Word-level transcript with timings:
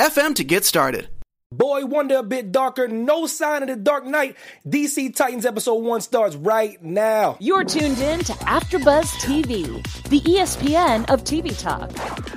FM 0.00 0.34
to 0.36 0.44
get 0.44 0.64
started. 0.64 1.08
Boy 1.52 1.84
Wonder 1.84 2.16
a 2.16 2.22
bit 2.22 2.52
darker, 2.52 2.88
no 2.88 3.26
sign 3.26 3.60
of 3.62 3.68
the 3.68 3.76
Dark 3.76 4.06
Knight. 4.06 4.34
DC 4.66 5.14
Titans 5.14 5.44
episode 5.44 5.74
one 5.74 6.00
starts 6.00 6.36
right 6.36 6.82
now. 6.82 7.36
You're 7.38 7.64
tuned 7.64 7.98
in 7.98 8.20
to 8.20 8.32
AfterBuzz 8.32 9.04
TV, 9.20 9.66
the 10.04 10.22
ESPN 10.22 11.10
of 11.10 11.22
TV 11.24 11.52
talk. 11.60 11.90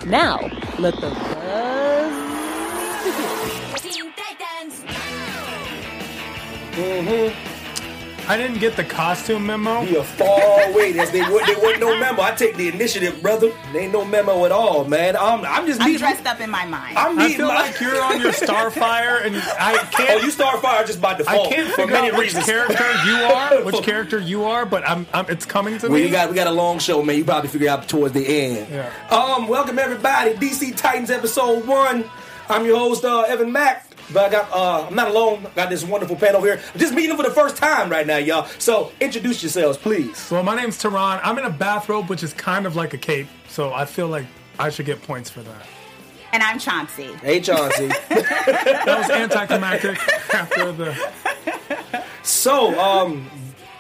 Now, 0.05 0.39
let 0.77 0.95
the 0.95 1.09
buzz 1.09 2.13
begin. 3.05 4.11
Titans. 4.17 4.83
Mm-hmm. 6.75 7.52
I 8.25 8.37
didn't 8.37 8.59
get 8.59 8.77
the 8.77 8.85
costume 8.85 9.45
memo. 9.45 9.81
You're 9.81 10.03
far 10.03 10.61
away. 10.69 10.93
There's, 10.93 11.11
they, 11.11 11.19
there 11.19 11.29
wasn't 11.31 11.81
no 11.81 11.99
memo. 11.99 12.21
I 12.21 12.31
take 12.31 12.55
the 12.55 12.69
initiative, 12.69 13.21
brother. 13.21 13.51
There 13.73 13.81
ain't 13.81 13.91
no 13.91 14.05
memo 14.05 14.45
at 14.45 14.51
all, 14.51 14.85
man. 14.85 15.17
I'm, 15.17 15.43
I'm 15.43 15.67
just. 15.67 15.81
I'm 15.81 15.97
dressed 15.97 16.25
up 16.25 16.39
in 16.39 16.49
my 16.49 16.65
mind. 16.65 16.97
I'm 16.97 17.19
I 17.19 17.33
feel 17.33 17.47
my, 17.47 17.55
like 17.55 17.81
you're 17.81 18.01
on 18.01 18.21
your 18.21 18.31
Starfire, 18.31 19.25
and 19.25 19.35
I 19.59 19.77
can't. 19.91 20.21
Oh, 20.21 20.25
you 20.25 20.31
Starfire 20.31 20.87
just 20.87 21.01
by 21.01 21.15
default. 21.15 21.47
I 21.47 21.49
can't 21.49 21.69
for 21.69 21.75
figure 21.81 21.93
many 21.93 22.11
out 22.11 22.17
which 22.17 22.27
reasons. 22.27 22.45
character 22.45 22.91
you 23.05 23.13
are, 23.23 23.63
which 23.65 23.83
character 23.83 24.19
you 24.19 24.45
are, 24.45 24.65
but 24.65 24.87
I'm, 24.87 25.05
I'm 25.13 25.29
it's 25.29 25.45
coming 25.45 25.77
to 25.79 25.87
well, 25.87 25.97
me. 25.97 26.05
We 26.05 26.09
got 26.09 26.29
we 26.29 26.35
got 26.35 26.47
a 26.47 26.51
long 26.51 26.79
show, 26.79 27.03
man. 27.03 27.17
You 27.17 27.25
probably 27.25 27.49
figure 27.49 27.69
out 27.69 27.89
towards 27.89 28.13
the 28.13 28.25
end. 28.25 28.67
Yeah. 28.71 28.91
Um, 29.09 29.49
welcome 29.49 29.77
everybody. 29.77 30.33
DC 30.35 30.77
Titans 30.77 31.09
episode 31.09 31.67
one. 31.67 32.05
I'm 32.47 32.65
your 32.65 32.77
host, 32.77 33.03
uh, 33.03 33.21
Evan 33.21 33.51
Mack. 33.51 33.92
But 34.11 34.25
I 34.25 34.29
got 34.29 34.51
uh, 34.51 34.87
I'm 34.87 34.95
not 34.95 35.09
alone. 35.09 35.45
I 35.45 35.49
got 35.55 35.69
this 35.69 35.83
wonderful 35.83 36.15
panel 36.15 36.41
here. 36.41 36.59
I'm 36.73 36.79
just 36.79 36.93
meeting 36.93 37.09
them 37.09 37.17
for 37.17 37.23
the 37.23 37.33
first 37.33 37.57
time 37.57 37.89
right 37.89 38.05
now, 38.05 38.17
y'all. 38.17 38.45
So 38.59 38.91
introduce 38.99 39.41
yourselves, 39.41 39.77
please. 39.77 40.29
Well, 40.29 40.43
my 40.43 40.55
name's 40.55 40.77
Tehran. 40.77 41.19
I'm 41.23 41.37
in 41.37 41.45
a 41.45 41.49
bathrobe, 41.49 42.09
which 42.09 42.23
is 42.23 42.33
kind 42.33 42.65
of 42.65 42.75
like 42.75 42.93
a 42.93 42.97
cape, 42.97 43.27
so 43.47 43.73
I 43.73 43.85
feel 43.85 44.07
like 44.07 44.25
I 44.59 44.69
should 44.69 44.85
get 44.85 45.01
points 45.01 45.29
for 45.29 45.41
that. 45.41 45.67
And 46.31 46.41
I'm 46.41 46.57
Chauncey. 46.57 47.13
Hey, 47.21 47.39
Chauncey. 47.39 47.87
that 48.09 48.85
was 48.87 49.09
anticlimactic 49.09 49.97
after 50.33 50.71
the. 50.71 52.03
So, 52.23 52.79
um, 52.79 53.29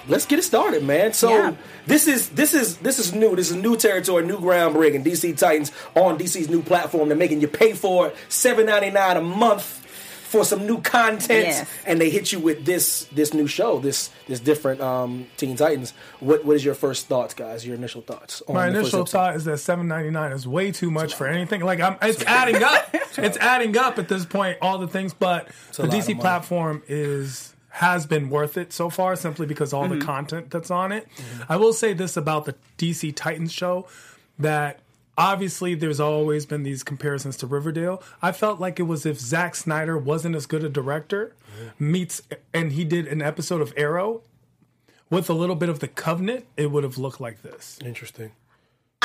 let's 0.07 0.25
get 0.25 0.39
it 0.39 0.43
started, 0.43 0.83
man. 0.83 1.13
So. 1.13 1.29
Yeah. 1.29 1.55
This 1.85 2.07
is 2.07 2.29
this 2.29 2.53
is 2.53 2.77
this 2.77 2.97
is 2.97 3.13
new. 3.13 3.35
This 3.35 3.49
is 3.51 3.57
new 3.57 3.75
territory, 3.75 4.25
new 4.25 4.37
groundbreaking. 4.37 5.03
DC 5.03 5.37
Titans 5.37 5.73
on 5.95 6.17
DC's 6.17 6.49
new 6.49 6.61
platform. 6.61 7.09
They're 7.09 7.17
making 7.17 7.41
you 7.41 7.49
pay 7.49 7.73
for 7.73 8.07
it, 8.07 8.15
seven 8.29 8.67
ninety 8.67 8.89
nine 8.89 9.17
a 9.17 9.21
month 9.21 9.82
for 10.33 10.43
some 10.43 10.65
new 10.65 10.81
content, 10.81 11.45
Yes. 11.47 11.69
and 11.85 12.01
they 12.01 12.09
hit 12.09 12.31
you 12.33 12.39
with 12.39 12.65
this 12.65 13.05
this 13.13 13.33
new 13.33 13.45
show, 13.47 13.79
this 13.79 14.09
this 14.27 14.39
different 14.39 14.81
um, 14.81 15.27
Teen 15.37 15.55
Titans. 15.55 15.93
What 16.19 16.43
what 16.43 16.55
is 16.55 16.65
your 16.65 16.73
first 16.75 17.07
thoughts, 17.07 17.33
guys? 17.35 17.65
Your 17.65 17.75
initial 17.75 18.01
thoughts? 18.01 18.41
On 18.47 18.55
My 18.55 18.65
the 18.67 18.73
first 18.73 18.79
initial 18.85 18.99
episode? 19.01 19.11
thought 19.17 19.35
is 19.35 19.45
that 19.45 19.57
seven 19.59 19.87
ninety 19.87 20.09
nine 20.09 20.31
is 20.31 20.47
way 20.47 20.71
too 20.71 20.89
much 20.91 21.13
for 21.13 21.27
anything. 21.27 21.61
Like 21.61 21.79
I'm, 21.79 21.95
it's 22.01 22.23
adding 22.25 22.61
up. 22.63 22.93
It's 23.15 23.37
adding 23.37 23.77
up 23.77 23.99
at 23.99 24.07
this 24.09 24.25
point. 24.25 24.57
All 24.59 24.79
the 24.79 24.87
things, 24.87 25.13
but 25.13 25.47
the 25.75 25.83
a 25.83 25.85
lot 25.85 25.93
of 25.93 26.03
DC 26.03 26.19
platform 26.19 26.81
is 26.87 27.53
has 27.69 28.07
been 28.07 28.29
worth 28.31 28.57
it 28.57 28.73
so 28.73 28.89
far, 28.89 29.15
simply 29.15 29.45
because 29.45 29.71
all 29.71 29.83
Mm-hmm. 29.87 29.99
the 29.99 30.05
content 30.05 30.49
that's 30.49 30.71
on 30.71 30.91
it. 30.91 31.07
I 31.47 31.57
will 31.57 31.73
say 31.73 31.93
this 31.93 32.17
about 32.17 32.45
the 32.45 32.55
DC 32.79 33.15
Titans 33.15 33.51
show 33.53 33.85
that. 34.39 34.79
Obviously, 35.17 35.75
there's 35.75 35.99
always 35.99 36.45
been 36.45 36.63
these 36.63 36.83
comparisons 36.83 37.37
to 37.37 37.47
Riverdale. 37.47 38.01
I 38.21 38.31
felt 38.31 38.59
like 38.59 38.79
it 38.79 38.83
was 38.83 39.05
if 39.05 39.19
Zack 39.19 39.55
Snyder 39.55 39.97
wasn't 39.97 40.35
as 40.35 40.45
good 40.45 40.63
a 40.63 40.69
director, 40.69 41.35
meets 41.77 42.21
and 42.53 42.71
he 42.71 42.83
did 42.83 43.07
an 43.07 43.21
episode 43.21 43.61
of 43.61 43.73
Arrow 43.77 44.23
with 45.09 45.29
a 45.29 45.33
little 45.33 45.55
bit 45.55 45.69
of 45.69 45.79
the 45.79 45.87
Covenant, 45.87 46.45
it 46.57 46.71
would 46.71 46.83
have 46.83 46.97
looked 46.97 47.21
like 47.21 47.43
this. 47.43 47.77
Interesting. 47.85 48.31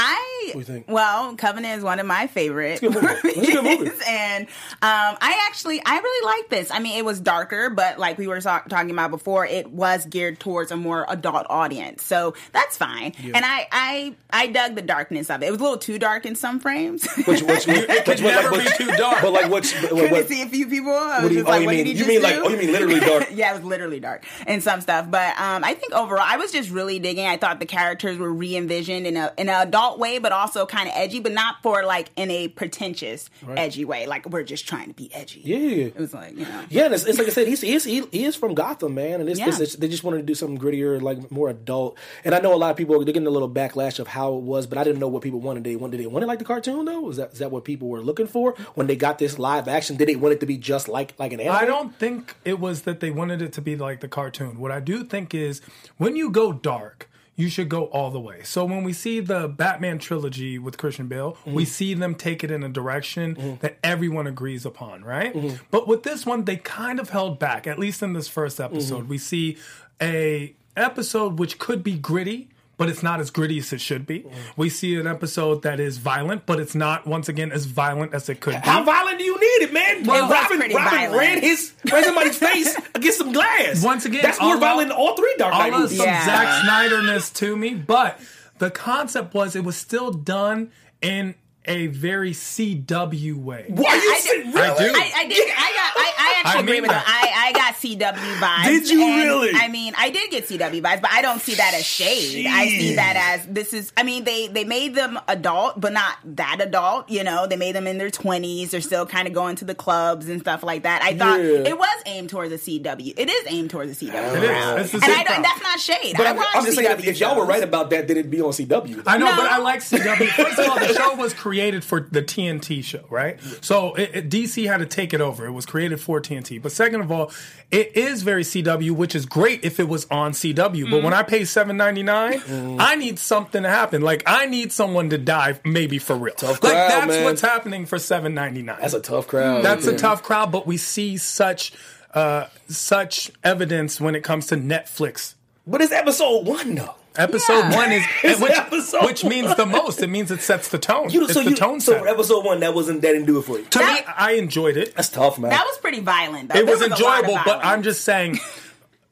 I 0.01 0.51
do 0.53 0.59
you 0.59 0.65
think? 0.65 0.87
well, 0.89 1.35
Covenant 1.37 1.79
is 1.79 1.85
one 1.85 1.99
of 1.99 2.07
my 2.07 2.29
favorite 2.29 2.81
good 2.81 2.95
movie. 2.95 3.07
It's 3.25 3.53
good 3.53 3.65
movie. 3.65 3.79
movies, 3.79 4.03
and 4.09 4.45
um, 4.47 4.49
I 4.81 5.45
actually 5.49 5.83
I 5.85 5.99
really 5.99 6.27
like 6.27 6.49
this. 6.51 6.71
I 6.71 6.79
mean, 6.79 6.97
it 6.99 7.05
was 7.05 7.21
darker, 7.21 7.69
but 7.69 7.99
like 7.99 8.17
we 8.17 8.29
were 8.29 8.41
so- 8.41 8.61
talking 8.69 8.91
about 8.91 9.11
before, 9.11 9.45
it 9.45 9.71
was 9.71 10.07
geared 10.07 10.39
towards 10.39 10.71
a 10.71 10.77
more 10.77 11.05
adult 11.09 11.47
audience, 11.51 12.05
so 12.05 12.35
that's 12.53 12.77
fine. 12.77 13.13
And 13.23 13.45
I 13.45 13.67
I 13.73 14.15
I 14.31 14.47
dug 14.47 14.77
the 14.77 14.83
darkness 14.83 15.31
of 15.31 15.43
it. 15.43 15.47
It 15.47 15.51
was 15.51 15.61
a 15.61 15.63
little 15.65 15.79
too 15.79 15.99
dark 15.99 16.25
in 16.27 16.37
some 16.37 16.61
frames. 16.61 17.05
Which 17.27 17.43
which 17.43 17.67
It 17.69 18.05
could 18.05 18.23
never 18.23 18.51
be 18.57 18.65
too 18.77 18.87
dark. 18.97 19.23
But 19.23 19.33
like 19.33 19.51
what's 19.51 19.73
what, 19.75 19.91
Couldn't 19.91 20.11
what, 20.13 20.29
see 20.29 20.43
a 20.43 20.47
few 20.47 20.69
people. 20.69 20.93
I 20.93 21.21
what 21.21 21.23
was 21.23 21.31
do 21.31 21.35
you, 21.35 21.41
just 21.41 21.49
oh, 21.49 21.51
like, 21.51 21.61
you 21.63 21.67
what 21.67 21.75
mean 21.75 21.85
did 21.85 21.91
you 21.91 21.97
just 21.99 22.09
mean 22.09 22.23
like 22.23 22.35
do? 22.37 22.45
oh 22.45 22.49
you 22.51 22.57
mean 22.57 22.73
literally 22.73 23.01
dark? 23.01 23.29
yeah, 23.33 23.51
it 23.51 23.55
was 23.57 23.65
literally 23.65 23.99
dark 24.01 24.25
and 24.47 24.63
some 24.63 24.81
stuff. 24.81 25.11
But 25.11 25.39
um, 25.41 25.65
I 25.65 25.75
think 25.75 25.93
overall, 25.93 26.25
I 26.25 26.37
was 26.37 26.53
just 26.53 26.71
really 26.71 26.99
digging. 27.01 27.27
I 27.27 27.37
thought 27.37 27.59
the 27.59 27.67
characters 27.67 28.17
were 28.19 28.33
re-envisioned 28.33 29.07
in 29.07 29.17
a 29.17 29.33
in 29.37 29.49
an 29.49 29.67
adult 29.67 29.88
way, 29.97 30.19
but 30.19 30.32
also 30.32 30.66
kind 30.66 30.88
of 30.88 30.94
edgy, 30.97 31.21
but 31.21 31.32
not 31.32 31.62
for 31.62 31.84
like 31.84 32.10
in 32.16 32.31
a 32.31 32.49
pretentious, 32.49 33.31
edgy 33.56 33.84
way. 33.84 34.06
Like 34.06 34.28
we're 34.28 34.43
just 34.43 34.66
trying 34.69 34.88
to 34.88 34.94
be 34.94 35.09
edgy. 35.15 35.41
Yeah. 35.44 35.59
it 35.87 35.97
was 35.97 36.12
like 36.12 36.32
you 36.37 36.44
know. 36.44 36.65
Yeah, 36.69 36.93
it's, 36.93 37.04
it's 37.04 37.19
like 37.19 37.28
I 37.28 37.31
said, 37.31 37.47
he's, 37.47 37.60
he's 37.60 37.84
he, 37.84 38.04
he 38.10 38.25
is 38.25 38.34
from 38.37 38.54
Gotham, 38.54 38.94
man, 38.94 39.21
and 39.21 39.31
it's, 39.31 39.38
Yeah. 39.38 39.49
it's, 39.49 39.60
it's- 39.60 39.76
they 39.76 39.87
just 39.88 40.03
wanted 40.04 40.16
to 40.19 40.22
do 40.25 40.34
something 40.34 40.59
grittier, 40.59 41.00
like 41.00 41.31
more 41.31 41.49
adult. 41.49 41.97
And 42.25 42.34
I 42.34 42.41
know 42.41 42.53
a 42.53 42.56
lot 42.56 42.71
of 42.72 42.76
people 42.76 42.97
they're 42.99 43.04
getting 43.06 43.26
a 43.26 43.31
little 43.31 43.49
backlash 43.50 43.99
of 44.00 44.09
how 44.09 44.34
it 44.34 44.43
was, 44.43 44.66
but 44.66 44.76
I 44.78 44.82
didn't 44.84 44.99
know 44.99 45.09
what 45.09 45.22
people 45.22 45.41
wanted. 45.41 45.62
They 45.65 45.76
wanted 45.76 46.00
they 46.00 46.06
want 46.06 46.25
it 46.25 46.26
like 46.26 46.41
the 46.41 46.44
cartoon 46.44 46.84
though? 46.84 47.09
Is 47.10 47.16
that 47.19 47.32
is 47.32 47.38
that 47.38 47.50
what 47.53 47.65
people 47.65 47.88
were 47.88 48.00
looking 48.03 48.26
for 48.26 48.55
when 48.75 48.87
they 48.88 48.97
got 48.97 49.19
this 49.19 49.38
live 49.38 49.69
action? 49.69 49.97
Did 49.97 50.09
they 50.09 50.16
want 50.16 50.34
it 50.34 50.41
to 50.41 50.47
be 50.47 50.56
just 50.59 50.88
like 50.88 51.15
like 51.19 51.32
an 51.32 51.41
anime? 51.41 51.55
I 51.56 51.65
don't 51.65 51.94
think 51.94 52.34
it 52.44 52.59
was 52.59 52.82
that 52.82 53.00
they 53.00 53.10
wanted 53.10 53.41
it 53.43 53.53
to 53.55 53.60
be 53.62 53.76
like 53.76 54.00
the 54.00 54.09
cartoon. 54.09 54.59
What 54.59 54.72
I 54.72 54.81
do 54.81 55.05
think 55.05 55.34
is 55.34 55.60
when 55.97 56.16
you 56.16 56.31
go 56.31 56.53
dark, 56.53 57.09
you 57.38 57.49
should 57.49 57.69
go 57.69 57.84
all 57.84 58.10
the 58.10 58.19
way. 58.19 58.43
So 58.43 58.65
when 58.65 58.82
we 58.82 58.93
see 58.93 59.21
the 59.21 59.47
Batman 59.47 60.00
trilogy 60.00 60.59
with 60.59 60.76
Christian 60.76 61.06
Bale, 61.06 61.34
mm-hmm. 61.34 61.54
we 61.54 61.65
see 61.65 61.94
them 61.94 62.16
take 62.16 62.43
it 62.43 62.50
in 62.50 62.65
a 62.65 62.69
direction 62.69 63.37
mm-hmm. 63.37 63.54
that 63.60 63.78
everyone 63.84 64.26
agrees 64.26 64.66
upon, 64.66 65.04
right? 65.04 65.32
Mm-hmm. 65.32 65.56
But 65.71 65.87
with 65.87 66.03
this 66.03 66.26
one, 66.26 66.47
they 66.47 66.56
kind 66.56 66.99
of 66.99 67.10
held 67.10 67.38
back. 67.38 67.69
At 67.69 67.78
least 67.78 68.03
in 68.03 68.12
this 68.12 68.26
first 68.26 68.59
episode, 68.59 69.09
we 69.09 69.19
see 69.19 69.56
a 70.03 70.53
episode 70.76 71.38
which 71.38 71.60
could 71.60 71.84
be 71.84 71.97
gritty. 71.97 72.49
But 72.78 72.89
it's 72.89 73.03
not 73.03 73.19
as 73.21 73.31
gritty 73.31 73.59
as 73.59 73.72
it 73.72 73.81
should 73.81 74.06
be. 74.06 74.25
We 74.56 74.71
see 74.71 74.94
an 74.94 75.06
episode 75.06 75.62
that 75.62 75.81
is 75.81 75.99
violent, 75.99 76.47
but 76.47 76.61
it's 76.61 76.75
not 76.77 77.06
once 77.06 77.28
again 77.28 77.53
as 77.53 77.66
violent 77.66 78.15
as 78.15 78.28
it 78.28 78.41
could 78.41 78.55
be. 78.55 78.61
How 78.61 78.84
violent 78.84 79.19
do 79.19 79.25
you 79.25 79.34
need 79.34 79.66
it, 79.66 79.72
man? 79.72 80.05
Well, 80.05 80.31
Robin, 80.31 80.61
Robin 80.61 80.72
violent. 80.72 81.12
ran 81.19 81.41
his 81.43 81.72
ran 81.93 82.05
somebody's 82.05 82.38
face 82.49 82.77
against 82.94 83.19
some 83.19 83.33
glass. 83.33 83.84
Once 83.84 84.05
again, 84.06 84.22
that's 84.22 84.41
more 84.41 84.55
all 84.55 84.61
violent 84.61 84.88
than 84.91 84.97
all 84.97 85.17
three 85.17 85.34
Dark 85.38 85.53
Knight 85.55 85.72
all 85.72 85.83
of 85.83 85.83
movies. 85.83 85.99
some 85.99 86.06
Yeah. 86.06 86.25
Zack 86.25 86.65
Snyderness 86.65 87.34
to 87.34 87.56
me, 87.56 87.75
but 87.75 88.21
the 88.59 88.71
concept 88.71 89.34
was 89.34 89.56
it 89.56 89.65
was 89.65 89.77
still 89.77 90.12
done 90.12 90.71
in 91.03 91.34
a 91.69 91.87
very 91.89 92.33
CW 92.33 93.34
way. 93.37 93.65
Why 93.69 93.95
you 93.95 94.12
I 94.12 94.19
say 94.21 94.43
did, 94.43 94.55
really? 94.55 94.69
I 94.69 94.75
do. 94.79 94.93
I, 94.95 95.12
I 95.17 95.29
did. 95.29 95.49
I 95.49 95.55
got. 95.55 95.93
I, 95.97 96.12
I 96.19 96.34
actually 96.45 96.59
I 96.59 96.61
agree 96.62 96.73
mean 96.73 96.83
with 96.83 96.91
that. 96.91 97.05
him. 97.06 97.06
I, 97.06 97.49
I 97.49 97.53
got 97.53 97.75
CW 97.75 98.34
vibes. 98.39 98.65
Did 98.65 98.91
you 98.91 99.03
and, 99.03 99.17
really? 99.25 99.51
I 99.55 99.69
mean, 99.69 99.93
I 99.97 100.11
did 100.11 100.31
get 100.31 100.47
CW 100.47 100.83
vibes, 100.83 101.01
but 101.01 101.11
I 101.11 101.23
don't 101.23 101.41
see 101.41 101.55
that 101.56 101.75
as 101.75 101.84
shade. 101.84 102.47
I 102.47 102.67
see 102.69 102.95
that 102.97 103.39
as 103.41 103.47
this 103.47 103.73
is. 103.73 103.93
I 103.97 104.03
mean, 104.03 104.25
they 104.25 104.49
they 104.49 104.65
made 104.65 104.95
them 104.95 105.19
adult, 105.29 105.81
but 105.81 105.93
not 105.93 106.17
that 106.37 106.61
adult. 106.61 107.09
You 107.11 107.25
know, 107.25 107.47
they 107.47 107.56
made 107.56 107.75
them 107.75 107.87
in 107.87 107.99
their 107.99 108.11
twenties. 108.11 108.71
They're 108.71 108.81
still 108.81 109.06
kind 109.06 109.27
of 109.29 109.35
going 109.35 109.56
to 109.56 109.65
the 109.65 109.75
clubs 109.75 110.29
and 110.29 110.41
stuff 110.41 110.62
like 110.62 110.82
that. 110.85 111.03
I 111.03 111.17
thought 111.17 111.41
Yeah. 111.41 111.69
it 111.69 111.79
was 111.79 112.03
aimed 112.06 112.31
towards 112.31 112.50
the 112.50 112.59
CW. 112.81 113.15
It 113.17 113.29
is 113.29 113.44
aimed 113.53 113.70
towards 113.70 113.99
the 113.99 114.06
CW. 114.06 114.37
It 114.37 114.43
is. 114.43 114.49
crowd. 114.50 114.79
It's 114.81 114.93
the 114.93 114.97
and 115.03 115.12
I 115.12 115.23
don't, 115.25 115.43
that's 115.43 115.62
not 115.62 115.81
shade. 115.81 116.15
But 116.17 116.26
I 116.26 116.31
I'm, 116.31 116.37
watch 116.37 116.47
I'm 116.55 116.65
just 116.65 116.76
saying, 116.76 116.88
CW 116.88 116.99
if, 117.00 117.06
if 117.09 117.20
y'all 117.20 117.37
were 117.37 117.44
right 117.47 117.62
about 117.62 117.91
that, 117.91 118.09
then 118.09 118.17
it'd 118.17 118.31
be 118.31 118.41
on 118.41 118.53
CW. 118.53 119.03
I 119.06 119.19
know, 119.19 119.26
No. 119.26 119.37
but 119.37 119.47
I 119.50 119.59
like 119.59 119.81
CW. 119.81 120.26
First 120.29 120.59
of 120.59 120.69
all, 120.69 120.79
the 120.79 120.94
show 120.94 121.15
was 121.17 121.35
created 121.35 121.57
for 121.84 122.00
the 122.00 122.22
TNT 122.22 122.82
show, 122.84 123.05
right? 123.10 123.38
So 123.60 123.94
it, 123.94 124.10
it- 124.14 124.28
DC 124.31 124.66
had 124.66 124.78
to 124.78 124.87
take 124.87 125.12
it 125.14 125.20
over. 125.20 125.46
It 125.46 125.52
was 125.52 125.66
created 125.66 126.00
for 126.00 126.20
TNT. 126.20 126.60
But 126.62 126.72
second 126.72 127.00
of 127.00 127.10
all, 127.10 127.32
it 127.70 127.96
is 127.96 128.22
very 128.22 128.43
CW, 128.44 128.90
which 128.93 129.14
is 129.14 129.26
great 129.26 129.64
if 129.64 129.81
it 129.81 129.88
was 129.88 130.06
on 130.10 130.32
CW. 130.32 130.90
But 130.90 131.02
when 131.02 131.12
I 131.14 131.22
pay 131.22 131.44
seven 131.44 131.76
ninety 131.76 132.02
nine, 132.02 132.43
I 132.78 132.96
need 132.96 133.19
something 133.19 133.62
to 133.62 133.69
happen. 133.69 134.02
Like 134.02 134.22
I 134.26 134.46
need 134.46 134.72
someone 134.72 135.10
to 135.10 135.19
die, 135.19 135.58
maybe 135.64 135.99
for 135.99 136.16
real. 136.16 136.34
Tough 136.34 136.62
like 136.62 136.72
crowd, 136.72 136.88
that's 136.90 137.06
man. 137.08 137.25
what's 137.25 137.40
happening 137.40 137.87
for 137.87 137.99
seven 137.99 138.34
ninety 138.34 138.62
nine. 138.62 138.78
That's 138.81 138.94
a 138.94 139.00
tough 139.00 139.26
crowd. 139.26 139.64
That's 139.64 139.87
right 139.87 139.94
a 139.94 139.99
tough 139.99 140.22
crowd, 140.22 140.50
but 140.52 140.66
we 140.66 140.76
see 140.76 141.16
such 141.16 141.72
uh, 142.14 142.46
such 142.69 143.31
evidence 143.44 144.00
when 144.00 144.14
it 144.14 144.22
comes 144.25 144.46
to 144.46 144.56
Netflix. 144.56 145.34
But 145.66 145.81
it's 145.82 145.93
episode 145.93 146.46
one 146.46 146.75
though. 146.75 146.94
Episode 147.16 147.52
Yeah. 147.70 147.76
one 147.76 147.93
is 147.93 148.05
It's 148.22 148.40
which, 148.40 148.52
episode 148.52 149.05
which 149.05 149.25
means 149.25 149.55
the 149.56 149.66
most. 149.66 150.02
It 150.02 150.06
means 150.08 150.31
it 150.31 150.40
sets 150.40 150.69
the 150.69 150.78
tone. 150.78 151.10
You, 151.10 151.25
it's 151.25 151.34
so 151.34 151.43
the 151.43 151.50
you, 151.50 151.56
tone 151.56 151.81
so 151.81 151.93
set. 151.93 152.02
for 152.02 152.08
episode 152.08 152.44
one, 152.44 152.60
that 152.60 152.75
wasn't 152.75 153.02
that 153.02 153.12
didn't 153.12 153.26
do 153.26 153.38
it 153.38 153.43
for 153.43 153.58
you. 153.58 153.64
to 153.64 153.78
That- 153.78 154.06
me, 154.06 154.12
I 154.16 154.32
enjoyed 154.32 154.76
it. 154.76 154.94
That's 154.94 155.08
tough, 155.08 155.38
man. 155.38 155.50
That 155.50 155.64
was 155.66 155.78
pretty 155.78 156.00
violent. 156.00 156.50
Though. 156.52 156.60
It 156.60 156.66
There 156.66 156.75
was 156.75 156.81
a 156.82 156.88
lot 156.88 156.93
of 156.93 156.99
enjoyable, 157.00 157.34
but 157.37 157.44
violence. 157.44 157.64
I'm 157.66 157.82
just 157.82 158.02
saying. 158.05 158.38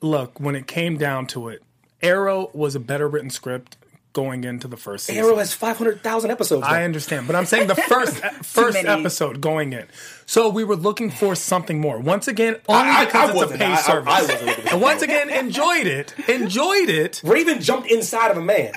Look, 0.03 0.39
when 0.39 0.55
it 0.55 0.67
came 0.67 0.99
down 0.99 1.27
to 1.29 1.49
it, 1.49 1.63
Arrow 2.03 2.51
was 2.53 2.75
a 2.75 2.81
better 2.81 3.09
written 3.09 3.31
script 3.31 3.77
going 4.17 4.45
into 4.45 4.67
the 4.67 4.79
first 4.79 5.05
season. 5.05 5.23
Arrow 5.23 5.37
has 5.37 5.53
five 5.53 5.77
hundred 5.77 6.03
thousand 6.03 6.31
episodes. 6.31 6.65
I 6.67 6.85
understand, 6.85 7.27
but 7.27 7.37
I'm 7.37 7.45
saying 7.45 7.67
the 7.69 7.75
first 7.75 8.25
uh, 8.25 8.31
first 8.43 8.79
episode 8.79 9.43
going 9.43 9.75
in. 9.75 9.87
So 10.25 10.49
we 10.49 10.65
were 10.65 10.75
looking 10.75 11.11
for 11.11 11.35
something 11.35 11.79
more. 11.81 11.99
Once 12.01 12.27
again, 12.27 12.57
only 12.67 12.91
I- 12.91 13.01
I- 13.01 13.05
because 13.05 13.31
I 13.31 13.43
it's 13.43 13.53
a 13.53 13.59
paid 13.59 13.63
I- 13.63 13.73
I- 13.75 13.77
service. 13.77 14.13
I 14.13 14.71
and 14.73 14.81
once 14.81 15.03
again, 15.03 15.29
enjoyed 15.29 15.87
it. 15.87 16.15
Enjoyed 16.29 16.89
it. 16.89 17.21
Raven 17.23 17.61
jumped 17.61 17.91
inside 17.91 18.31
of 18.31 18.39
a 18.39 18.43
man. 18.43 18.73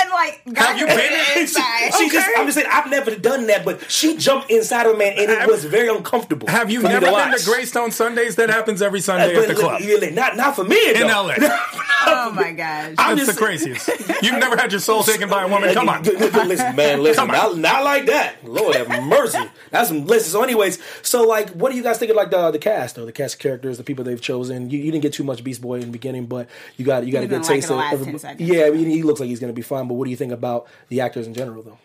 And 0.00 0.10
like 0.10 0.42
got 0.52 0.68
Have 0.68 0.78
you 0.78 0.86
her 0.86 0.94
been 0.96 1.12
in- 1.12 1.42
inside. 1.42 1.90
She 1.98 2.08
just, 2.08 2.28
Okay. 2.28 2.40
I'm 2.40 2.46
just 2.46 2.56
saying, 2.56 2.68
I've 2.70 2.90
never 2.90 3.14
done 3.16 3.46
that, 3.48 3.64
but 3.64 3.90
she 3.90 4.16
jumped 4.16 4.50
inside 4.50 4.86
of 4.86 4.94
a 4.94 4.98
man, 4.98 5.12
and 5.12 5.30
it 5.30 5.38
Have- 5.38 5.48
was 5.50 5.64
very 5.64 5.88
uncomfortable. 5.88 6.48
Have 6.48 6.70
you 6.70 6.80
for 6.80 6.88
never 6.88 7.00
to 7.00 7.06
been 7.06 7.12
watch. 7.12 7.44
to 7.44 7.50
Greystone 7.50 7.90
Sundays? 7.90 8.36
That 8.36 8.50
happens 8.50 8.82
every 8.82 9.00
Sunday 9.00 9.34
But 9.34 9.42
at 9.50 9.56
the 9.56 9.60
club 9.60 9.80
li- 9.80 10.10
Not, 10.10 10.36
not 10.36 10.54
for 10.56 10.64
me 10.64 10.76
in. 10.94 11.06
LA. 11.06 11.34
oh 12.06 12.32
my 12.34 12.52
gosh. 12.52 12.94
I'm 12.98 13.16
That's 13.16 13.32
the 13.32 13.38
craziest. 13.38 13.88
You've 14.22 14.38
never 14.38 14.56
had 14.56 14.72
your 14.72 14.80
soul 14.80 15.02
taken 15.02 15.28
by 15.28 15.42
a 15.44 15.48
woman. 15.48 15.72
Come 15.74 15.88
on. 15.88 16.02
listen, 16.02 16.76
man, 16.76 17.02
listen, 17.02 17.26
Come 17.26 17.30
on. 17.30 17.60
not, 17.62 17.74
not 17.74 17.84
like 17.84 18.06
that. 18.06 18.36
Lord 18.44 18.74
have 18.76 19.04
mercy. 19.04 19.38
That's 19.70 19.88
some 19.88 20.06
listen. 20.06 20.30
So, 20.32 20.42
anyways, 20.42 20.78
so 21.02 21.22
like, 21.26 21.50
what 21.50 21.70
do 21.70 21.76
you 21.76 21.82
guys 21.82 21.98
think 21.98 22.10
of 22.10 22.16
like 22.16 22.30
the 22.30 22.50
the 22.50 22.58
cast 22.58 22.98
or 22.98 23.04
the 23.04 23.12
cast 23.12 23.38
characters, 23.38 23.78
the 23.78 23.84
people 23.84 24.04
they've 24.04 24.20
chosen? 24.20 24.70
You, 24.70 24.78
you 24.78 24.90
didn't 24.92 25.02
get 25.02 25.12
too 25.12 25.24
much 25.24 25.42
Beast 25.44 25.60
Boy 25.60 25.76
in 25.76 25.80
the 25.82 25.86
beginning, 25.88 26.26
but 26.26 26.48
you 26.76 26.84
got 26.84 27.04
you 27.06 27.12
got 27.12 27.18
a 27.18 27.26
good 27.26 27.30
been 27.30 27.40
like 27.42 27.48
taste 27.48 27.70
of 27.70 27.76
last 27.76 27.92
everybody- 27.94 28.12
10 28.12 28.18
seconds. 28.20 28.48
Yeah, 28.50 28.64
I 28.66 28.70
mean, 28.70 28.86
he 28.88 29.02
looks 29.02 29.20
like 29.20 29.28
he's 29.28 29.40
going 29.40 29.52
to 29.52 29.56
be 29.56 29.62
fine. 29.62 29.87
But 29.88 29.94
what 29.94 30.04
do 30.04 30.10
you 30.10 30.16
think 30.16 30.32
about 30.32 30.66
the 30.88 31.00
actors 31.00 31.26
in 31.26 31.34
general, 31.34 31.62
though? 31.62 31.78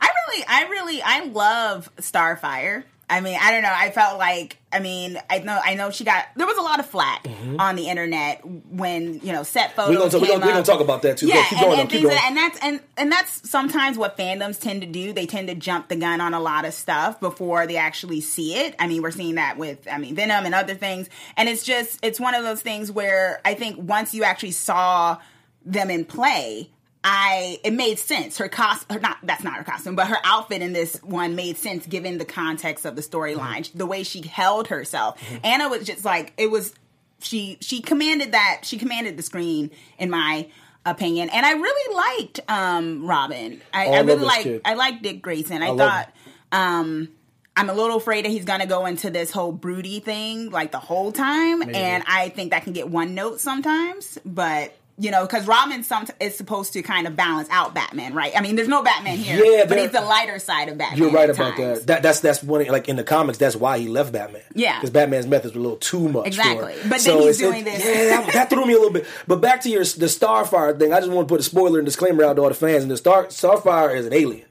I 0.00 0.08
really, 0.28 0.44
I 0.48 0.62
really, 0.68 1.02
I 1.02 1.24
love 1.24 1.90
Starfire. 1.96 2.84
I 3.10 3.20
mean, 3.20 3.38
I 3.40 3.52
don't 3.52 3.62
know. 3.62 3.72
I 3.72 3.90
felt 3.90 4.18
like, 4.18 4.58
I 4.70 4.80
mean, 4.80 5.18
I 5.30 5.38
know, 5.38 5.58
I 5.62 5.74
know 5.74 5.90
she 5.90 6.04
got. 6.04 6.26
There 6.36 6.46
was 6.46 6.58
a 6.58 6.62
lot 6.62 6.78
of 6.78 6.86
flack 6.86 7.24
mm-hmm. 7.24 7.58
on 7.58 7.76
the 7.76 7.88
internet 7.88 8.44
when 8.44 9.20
you 9.20 9.32
know 9.32 9.42
set 9.44 9.74
photos. 9.74 9.90
We're 9.90 9.98
gonna, 9.98 10.10
talk- 10.10 10.20
we're 10.20 10.28
gonna, 10.28 10.46
we're 10.46 10.52
gonna 10.52 10.64
talk 10.64 10.80
about 10.80 11.02
that 11.02 11.16
too. 11.16 11.26
Yeah, 11.26 11.36
Go, 11.36 11.42
keep 11.42 11.52
and, 11.52 11.60
going. 11.60 11.80
and, 11.80 11.90
keep 11.90 12.02
going. 12.02 12.18
and 12.22 12.36
that's 12.36 12.58
and 12.60 12.80
and 12.98 13.10
that's 13.10 13.48
sometimes 13.48 13.96
what 13.96 14.18
fandoms 14.18 14.60
tend 14.60 14.82
to 14.82 14.86
do. 14.86 15.14
They 15.14 15.24
tend 15.24 15.48
to 15.48 15.54
jump 15.54 15.88
the 15.88 15.96
gun 15.96 16.20
on 16.20 16.34
a 16.34 16.40
lot 16.40 16.66
of 16.66 16.74
stuff 16.74 17.18
before 17.18 17.66
they 17.66 17.78
actually 17.78 18.20
see 18.20 18.54
it. 18.54 18.74
I 18.78 18.86
mean, 18.86 19.00
we're 19.00 19.10
seeing 19.10 19.36
that 19.36 19.56
with 19.56 19.88
I 19.90 19.96
mean 19.96 20.14
Venom 20.14 20.44
and 20.44 20.54
other 20.54 20.74
things, 20.74 21.08
and 21.36 21.48
it's 21.48 21.64
just 21.64 21.98
it's 22.02 22.20
one 22.20 22.34
of 22.34 22.44
those 22.44 22.60
things 22.60 22.92
where 22.92 23.40
I 23.42 23.54
think 23.54 23.78
once 23.78 24.12
you 24.12 24.24
actually 24.24 24.52
saw 24.52 25.16
them 25.64 25.90
in 25.90 26.04
play. 26.04 26.70
I 27.04 27.60
it 27.64 27.72
made 27.72 27.98
sense. 27.98 28.38
Her 28.38 28.48
cost, 28.48 28.90
her 28.90 28.98
not 28.98 29.18
that's 29.22 29.44
not 29.44 29.54
her 29.54 29.64
costume, 29.64 29.94
but 29.94 30.08
her 30.08 30.18
outfit 30.24 30.62
in 30.62 30.72
this 30.72 30.96
one 31.02 31.36
made 31.36 31.56
sense 31.56 31.86
given 31.86 32.18
the 32.18 32.24
context 32.24 32.84
of 32.84 32.96
the 32.96 33.02
storyline, 33.02 33.70
the 33.72 33.86
way 33.86 34.02
she 34.02 34.26
held 34.26 34.68
herself. 34.68 35.22
Anna 35.44 35.68
was 35.68 35.86
just 35.86 36.04
like 36.04 36.32
it 36.36 36.50
was. 36.50 36.74
She 37.20 37.58
she 37.60 37.80
commanded 37.80 38.32
that. 38.32 38.60
She 38.62 38.78
commanded 38.78 39.16
the 39.16 39.22
screen 39.22 39.70
in 39.98 40.10
my 40.10 40.48
opinion, 40.84 41.30
and 41.30 41.44
I 41.44 41.52
really 41.52 41.94
liked 41.94 42.40
um 42.48 43.06
Robin. 43.06 43.60
I, 43.72 43.86
I 43.86 43.96
I 43.96 44.00
really 44.00 44.24
like. 44.24 44.60
I 44.64 44.74
liked 44.74 45.02
Dick 45.02 45.22
Grayson. 45.22 45.62
I, 45.62 45.70
love 45.70 45.78
thought. 45.78 46.12
um 46.52 47.08
I'm 47.56 47.68
a 47.70 47.74
little 47.74 47.96
afraid 47.96 48.24
that 48.24 48.30
he's 48.30 48.44
gonna 48.44 48.66
go 48.66 48.86
into 48.86 49.10
this 49.10 49.32
whole 49.32 49.50
broody 49.50 49.98
thing 49.98 50.50
like 50.50 50.70
the 50.70 50.78
whole 50.78 51.10
time, 51.10 51.62
and 51.62 52.04
I 52.06 52.28
think 52.28 52.52
that 52.52 52.62
can 52.62 52.72
get 52.72 52.88
one 52.88 53.14
note 53.16 53.40
sometimes. 53.40 54.16
But 54.24 54.76
you 54.98 55.10
know, 55.10 55.22
because 55.24 55.46
Robin 55.46 55.82
some 55.82 56.06
is 56.20 56.36
supposed 56.36 56.72
to 56.72 56.82
kind 56.82 57.06
of 57.06 57.14
balance 57.16 57.48
out 57.50 57.74
Batman, 57.74 58.14
right? 58.14 58.32
I 58.36 58.40
mean, 58.40 58.56
there's 58.56 58.68
no 58.68 58.82
Batman 58.82 59.16
here, 59.18 59.42
Yeah, 59.44 59.64
but 59.66 59.78
he's 59.78 59.90
the 59.92 60.00
lighter 60.00 60.38
side 60.38 60.68
of 60.68 60.76
Batman. 60.76 60.98
You're 60.98 61.10
right 61.10 61.30
about 61.30 61.56
times. 61.56 61.78
that. 61.80 61.86
that. 61.86 62.02
That's 62.02 62.20
that's 62.20 62.42
one 62.42 62.66
like 62.66 62.88
in 62.88 62.96
the 62.96 63.04
comics. 63.04 63.38
That's 63.38 63.54
why 63.56 63.78
he 63.78 63.88
left 63.88 64.12
Batman. 64.12 64.42
Yeah. 64.54 64.76
because 64.78 64.90
Batman's 64.90 65.26
methods 65.26 65.54
were 65.54 65.60
a 65.60 65.62
little 65.62 65.78
too 65.78 66.08
much. 66.08 66.26
Exactly. 66.26 66.74
But 66.88 67.00
then 67.00 67.22
he's 67.22 67.38
doing 67.38 67.60
it- 67.60 67.64
this- 67.64 67.84
Yeah, 67.84 68.16
that, 68.22 68.32
that 68.32 68.50
threw 68.50 68.66
me 68.66 68.72
a 68.74 68.76
little 68.76 68.92
bit. 68.92 69.06
But 69.26 69.40
back 69.40 69.60
to 69.62 69.70
your 69.70 69.84
the 69.84 70.06
Starfire 70.06 70.78
thing. 70.78 70.92
I 70.92 71.00
just 71.00 71.12
want 71.12 71.28
to 71.28 71.32
put 71.32 71.40
a 71.40 71.44
spoiler 71.44 71.78
and 71.78 71.86
disclaimer 71.86 72.24
out 72.24 72.36
to 72.36 72.42
all 72.42 72.48
the 72.48 72.54
fans. 72.54 72.82
And 72.82 72.90
the 72.90 72.96
Star 72.96 73.26
Starfire 73.26 73.94
is 73.96 74.06
an 74.06 74.12
alien. 74.12 74.44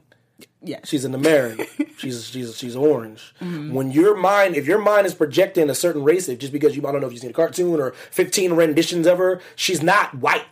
Yeah. 0.61 0.79
She's 0.83 1.05
an 1.05 1.13
American. 1.13 1.65
she's 1.97 2.27
she's 2.27 2.57
she's 2.57 2.75
orange. 2.75 3.33
Mm-hmm. 3.41 3.73
When 3.73 3.91
your 3.91 4.15
mind, 4.15 4.55
if 4.55 4.65
your 4.65 4.79
mind 4.79 5.05
is 5.05 5.13
projecting 5.13 5.69
a 5.69 5.75
certain 5.75 6.03
race, 6.03 6.27
if 6.27 6.39
just 6.39 6.53
because 6.53 6.75
you 6.75 6.85
I 6.87 6.91
don't 6.91 7.01
know 7.01 7.07
if 7.07 7.13
you've 7.13 7.21
seen 7.21 7.29
a 7.29 7.33
cartoon 7.33 7.79
or 7.79 7.91
fifteen 8.11 8.53
renditions 8.53 9.07
of 9.07 9.17
her, 9.17 9.41
she's 9.55 9.83
not 9.83 10.15
white. 10.15 10.45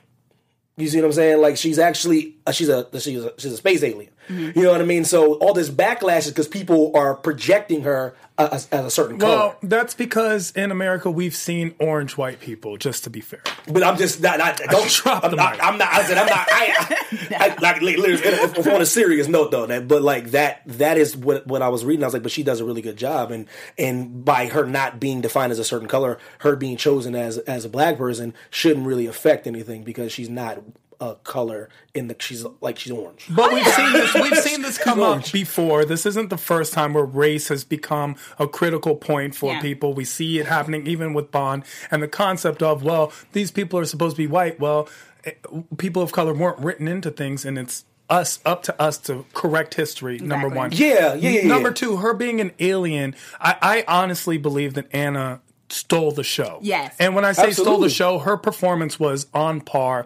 You 0.78 0.88
see 0.88 0.98
what 0.98 1.06
I'm 1.06 1.14
saying? 1.14 1.42
Like 1.42 1.58
she's 1.58 1.80
actually 1.80 2.36
she's 2.52 2.70
a 2.70 2.88
she's 3.00 3.24
a 3.24 3.34
she's 3.38 3.54
a 3.54 3.58
space 3.58 3.84
alien. 3.84 4.12
Mm-hmm. 4.28 4.58
You 4.58 4.66
know 4.66 4.72
what 4.72 4.82
I 4.82 4.86
mean? 4.86 5.06
So 5.06 5.36
all 5.36 5.54
this 5.54 5.70
backlash 5.70 6.20
is 6.20 6.30
because 6.30 6.48
people 6.48 6.92
are 6.96 7.16
projecting 7.16 7.82
her 7.84 8.16
uh, 8.38 8.50
as, 8.52 8.68
as 8.72 8.86
a 8.86 8.90
certain 8.92 9.18
color. 9.18 9.36
Well, 9.36 9.58
that's 9.64 9.94
because 9.94 10.52
in 10.52 10.72
America 10.72 11.10
we've 11.10 11.36
seen 11.36 11.74
orange 11.80 12.18
white 12.18 12.40
people. 12.40 12.78
Just 12.78 13.04
to 13.06 13.10
be 13.10 13.22
fair, 13.22 13.42
But 13.68 13.84
I'm 13.84 13.98
just 13.98 14.22
not. 14.22 14.40
not 14.40 14.58
don't. 14.58 14.90
dropped 14.90 15.26
I'm 15.26 15.32
the 15.32 15.38
not, 15.38 15.52
mic. 15.54 15.64
I'm 15.64 15.78
not. 15.78 15.94
I 15.94 16.04
said 16.04 16.18
I'm 16.18 16.26
not. 16.28 16.48
I, 16.52 16.76
I, 16.80 17.36
I 17.56 17.62
like 17.62 17.82
literally, 17.82 18.14
if, 18.14 18.58
if 18.58 18.68
on 18.68 18.82
a 18.82 18.86
serious 18.86 19.28
note 19.28 19.52
though. 19.52 19.66
That, 19.66 19.88
but 19.88 20.02
like 20.02 20.32
that. 20.32 20.62
That 20.66 20.98
is 20.98 21.16
what 21.16 21.48
what 21.48 21.62
I 21.62 21.70
was 21.70 21.86
reading. 21.86 22.04
I 22.04 22.08
was 22.08 22.14
like, 22.14 22.24
but 22.24 22.32
she 22.32 22.44
does 22.44 22.60
a 22.60 22.66
really 22.66 22.82
good 22.82 22.98
job, 22.98 23.32
and 23.32 23.48
and 23.78 24.26
by 24.26 24.48
her 24.48 24.66
not 24.66 25.00
being 25.00 25.22
defined 25.22 25.52
as 25.52 25.60
a 25.60 25.64
certain 25.64 25.88
color, 25.88 26.18
her 26.40 26.56
being 26.56 26.76
chosen 26.78 27.16
as 27.16 27.38
as 27.40 27.64
a 27.66 27.70
black 27.70 27.98
person 27.98 28.34
shouldn't 28.50 28.86
really 28.86 29.06
affect 29.06 29.48
anything 29.48 29.84
because 29.84 30.12
she's 30.12 30.30
not 30.30 30.60
a 31.00 31.16
color 31.16 31.70
in 31.94 32.08
the. 32.08 32.16
She's 32.20 32.46
like 32.62 32.80
she's 32.80 32.92
orange. 32.92 33.28
but 33.30 33.54
we've 33.54 33.66
seen 33.68 33.94
this. 33.94 34.14
We've 34.14 34.38
seen 34.38 34.62
this 34.62 34.78
come 34.84 35.02
up 35.02 35.32
before. 35.32 35.86
This 35.86 36.06
isn't 36.06 36.30
the 36.30 36.38
first 36.38 36.74
time 36.74 36.94
where 36.94 37.06
race 37.06 37.48
has 37.50 37.64
become 37.64 38.16
a 38.40 38.48
critical 38.48 38.96
point 38.96 39.36
for 39.36 39.54
Yeah. 39.54 39.62
people. 39.62 39.94
We 39.94 40.06
see 40.06 40.40
it 40.40 40.46
happening 40.48 40.88
even 40.88 41.14
with 41.14 41.32
Bond 41.32 41.64
and 41.92 42.02
the 42.04 42.08
concept 42.08 42.62
of 42.64 42.84
well, 42.84 43.12
these 43.34 43.52
people 43.52 43.80
are 43.80 43.86
supposed 43.86 44.16
to 44.16 44.22
be 44.22 44.28
white. 44.28 44.60
Well, 44.60 44.88
eh, 45.24 45.32
people 45.78 46.02
of 46.02 46.12
color 46.12 46.34
weren't 46.34 46.60
written 46.60 46.88
into 46.88 47.12
things, 47.12 47.46
and 47.46 47.58
it's 47.58 47.86
us 48.08 48.38
up 48.46 48.62
to 48.62 48.80
us 48.80 49.00
to 49.00 49.26
correct 49.34 49.74
history. 49.74 50.20
Number 50.20 50.48
one, 50.48 50.72
Yeah, 50.72 51.16
yeah, 51.16 51.30
yeah, 51.42 51.48
Number 51.48 51.70
yeah. 51.70 51.74
two, 51.74 51.98
her 51.98 52.14
being 52.14 52.40
an 52.40 52.52
alien. 52.60 53.16
I, 53.42 53.56
I 53.62 53.84
honestly 53.88 54.38
believe 54.38 54.76
that 54.76 54.86
Anna 54.94 55.42
stole 55.70 56.12
the 56.12 56.24
show. 56.24 56.60
Yes. 56.62 56.96
And 57.00 57.16
when 57.16 57.26
I 57.26 57.32
say 57.32 57.52
stole 57.52 57.80
the 57.80 57.90
show, 57.90 58.20
her 58.20 58.38
performance 58.38 59.00
was 59.00 59.28
on 59.34 59.62
par 59.62 60.06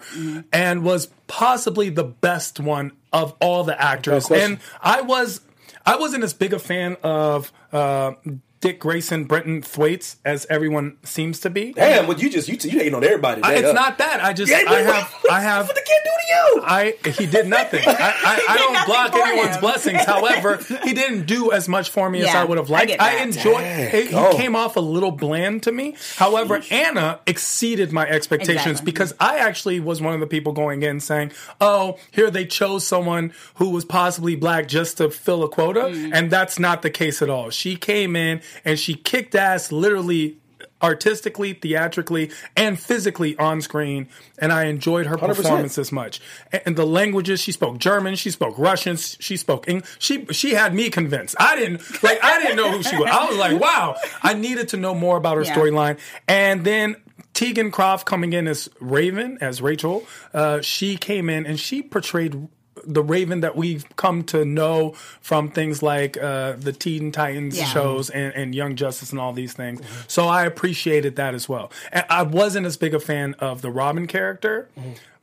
and 0.51 0.83
was 0.83 1.07
possibly 1.27 1.89
the 1.89 2.03
best 2.03 2.59
one 2.59 2.91
of 3.11 3.35
all 3.41 3.63
the 3.63 3.79
actors. 3.79 4.29
And 4.31 4.59
I 4.81 5.01
was 5.01 5.41
I 5.85 5.97
wasn't 5.97 6.23
as 6.23 6.33
big 6.33 6.53
a 6.53 6.59
fan 6.59 6.97
of 7.03 7.51
uh, 7.71 8.13
Dick 8.61 8.79
Grayson, 8.79 9.23
Brenton 9.23 9.61
Thwaites 9.61 10.17
as 10.25 10.45
everyone 10.49 10.97
seems 11.03 11.39
to 11.41 11.49
be. 11.49 11.71
Damn, 11.71 12.07
what 12.07 12.21
you 12.21 12.29
just 12.29 12.49
you 12.49 12.57
you 12.61 12.77
hating 12.77 12.93
on 12.93 13.03
everybody? 13.05 13.41
I- 13.41 13.53
it's 13.53 13.67
huh? 13.67 13.71
not 13.73 13.97
that. 13.99 14.21
I 14.21 14.33
just 14.33 14.51
Yeah, 14.51 14.63
I 14.67 14.79
have 14.81 15.11
what- 15.21 15.31
I 15.31 15.39
have 15.41 15.67
What 15.67 15.75
the 15.75 15.81
kid 15.81 15.99
do 16.03 16.09
to 16.09 16.27
you? 16.57 16.63
I 16.65 16.95
he 17.17 17.25
did 17.25 17.47
nothing. 17.47 17.81
I, 17.87 17.91
I, 17.93 18.45
I 18.49 18.57
don't 18.57 18.73
nothing 18.73 18.85
block 18.93 19.15
anyone's 19.15 19.55
him. 19.55 19.61
blessings. 19.61 20.03
However, 20.05 20.57
he 20.83 20.93
didn't 20.93 21.25
do 21.25 21.51
as 21.53 21.69
much 21.69 21.89
for 21.89 22.09
me 22.09 22.21
as 22.23 22.35
I 22.35 22.43
would 22.43 22.57
have 22.57 22.69
liked. 22.69 22.87
get 22.89 23.01
I, 23.01 23.15
that. 23.15 23.27
enjoyed. 23.27 23.53
Dang, 23.61 23.91
He, 23.91 24.05
he 24.07 24.15
oh. 24.15 24.35
came 24.35 24.55
off 24.57 24.75
a 24.75 24.79
little 24.81 25.11
bland 25.11 25.63
to 25.63 25.71
me. 25.71 25.95
However, 26.17 26.61
Anna 26.69 27.21
exceeded 27.27 27.93
my 27.93 28.07
expectations 28.09 28.65
Exactly. 28.81 28.91
because 28.91 29.13
I 29.21 29.37
actually 29.37 29.79
was 29.79 30.01
one 30.01 30.13
of 30.13 30.19
the 30.19 30.27
people 30.27 30.51
going 30.51 30.83
in 30.83 30.99
saying, 30.99 31.31
"Oh, 31.61 31.97
here 32.11 32.29
they 32.29 32.45
chose 32.45 32.85
someone 32.85 33.31
who 33.55 33.69
was 33.69 33.85
possibly 33.85 34.35
black 34.35 34.67
just 34.67 34.97
to 34.97 35.09
fill 35.09 35.43
a 35.43 35.49
quota," 35.49 35.79
Mm. 35.89 36.11
and 36.13 36.29
that's 36.29 36.59
not 36.59 36.81
the 36.81 36.89
case 36.89 37.21
at 37.21 37.29
all. 37.29 37.49
She 37.51 37.75
came 37.77 38.15
in 38.17 38.41
and 38.65 38.79
she 38.79 38.93
kicked 38.95 39.35
ass, 39.35 39.71
literally 39.71 40.37
artistically, 40.81 41.53
theatrically, 41.53 42.31
and 42.55 42.79
physically 42.79 43.37
on 43.37 43.59
screen, 43.61 44.07
and 44.37 44.51
I 44.53 44.65
enjoyed 44.65 45.07
her 45.07 45.17
100%. 45.17 45.35
performance 45.35 45.77
as 45.77 45.91
much. 45.91 46.21
And, 46.51 46.61
and 46.67 46.75
the 46.77 46.85
languages 46.85 47.41
she 47.41 47.51
spoke 47.51 47.79
German, 47.79 48.15
she 48.15 48.31
spoke 48.31 48.57
Russian, 48.57 48.95
she 48.95 49.35
spoke 49.35 49.67
English. 49.67 49.89
She 49.99 50.25
she 50.31 50.53
had 50.53 50.73
me 50.73 50.89
convinced. 50.89 51.35
I 51.39 51.55
didn't 51.57 51.81
like 52.03 52.19
I 52.23 52.41
didn't 52.41 52.55
know 52.57 52.71
who 52.71 52.81
she 52.83 52.95
was. 52.95 53.09
I 53.11 53.27
was 53.27 53.37
like, 53.37 53.59
wow, 53.59 53.95
I 54.23 54.33
needed 54.35 54.69
to 54.69 54.77
know 54.77 54.95
more 54.95 55.17
about 55.17 55.35
her 55.37 55.43
Yeah. 55.43 55.55
storyline. 55.55 55.99
And 56.27 56.63
then 56.63 56.95
Teagan 57.33 57.71
Croft 57.71 58.05
coming 58.05 58.31
in 58.33 58.47
as 58.47 58.69
Raven, 58.79 59.37
as 59.41 59.61
Rachel, 59.61 60.05
uh, 60.33 60.61
she 60.61 60.95
came 60.97 61.29
in 61.29 61.45
and 61.45 61.59
she 61.59 61.81
portrayed 61.81 62.47
the 62.85 63.01
Raven 63.03 63.41
that 63.41 63.55
we've 63.55 63.85
come 63.95 64.23
to 64.25 64.45
know 64.45 64.91
from 65.21 65.49
things 65.51 65.81
like 65.83 66.17
uh, 66.17 66.53
the 66.53 66.71
Teen 66.73 67.11
Titans 67.11 67.57
Yeah. 67.57 67.65
shows 67.65 68.09
and, 68.09 68.33
and 68.33 68.53
Young 68.55 68.75
Justice 68.75 69.11
and 69.11 69.19
all 69.19 69.33
these 69.33 69.53
things. 69.53 69.81
So 70.07 70.27
I 70.27 70.45
appreciated 70.45 71.15
that 71.17 71.33
as 71.33 71.47
well. 71.49 71.71
And 71.91 72.05
I 72.09 72.23
wasn't 72.23 72.65
as 72.65 72.77
big 72.77 72.93
a 72.93 72.99
fan 72.99 73.35
of 73.39 73.61
the 73.61 73.69
Robin 73.71 74.07
character 74.07 74.69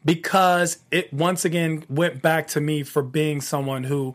because 0.04 0.78
it 0.90 1.12
once 1.12 1.44
again 1.44 1.84
went 1.88 2.22
back 2.22 2.46
to 2.48 2.60
me 2.60 2.82
for 2.82 3.02
being 3.02 3.40
someone 3.40 3.84
who 3.84 4.14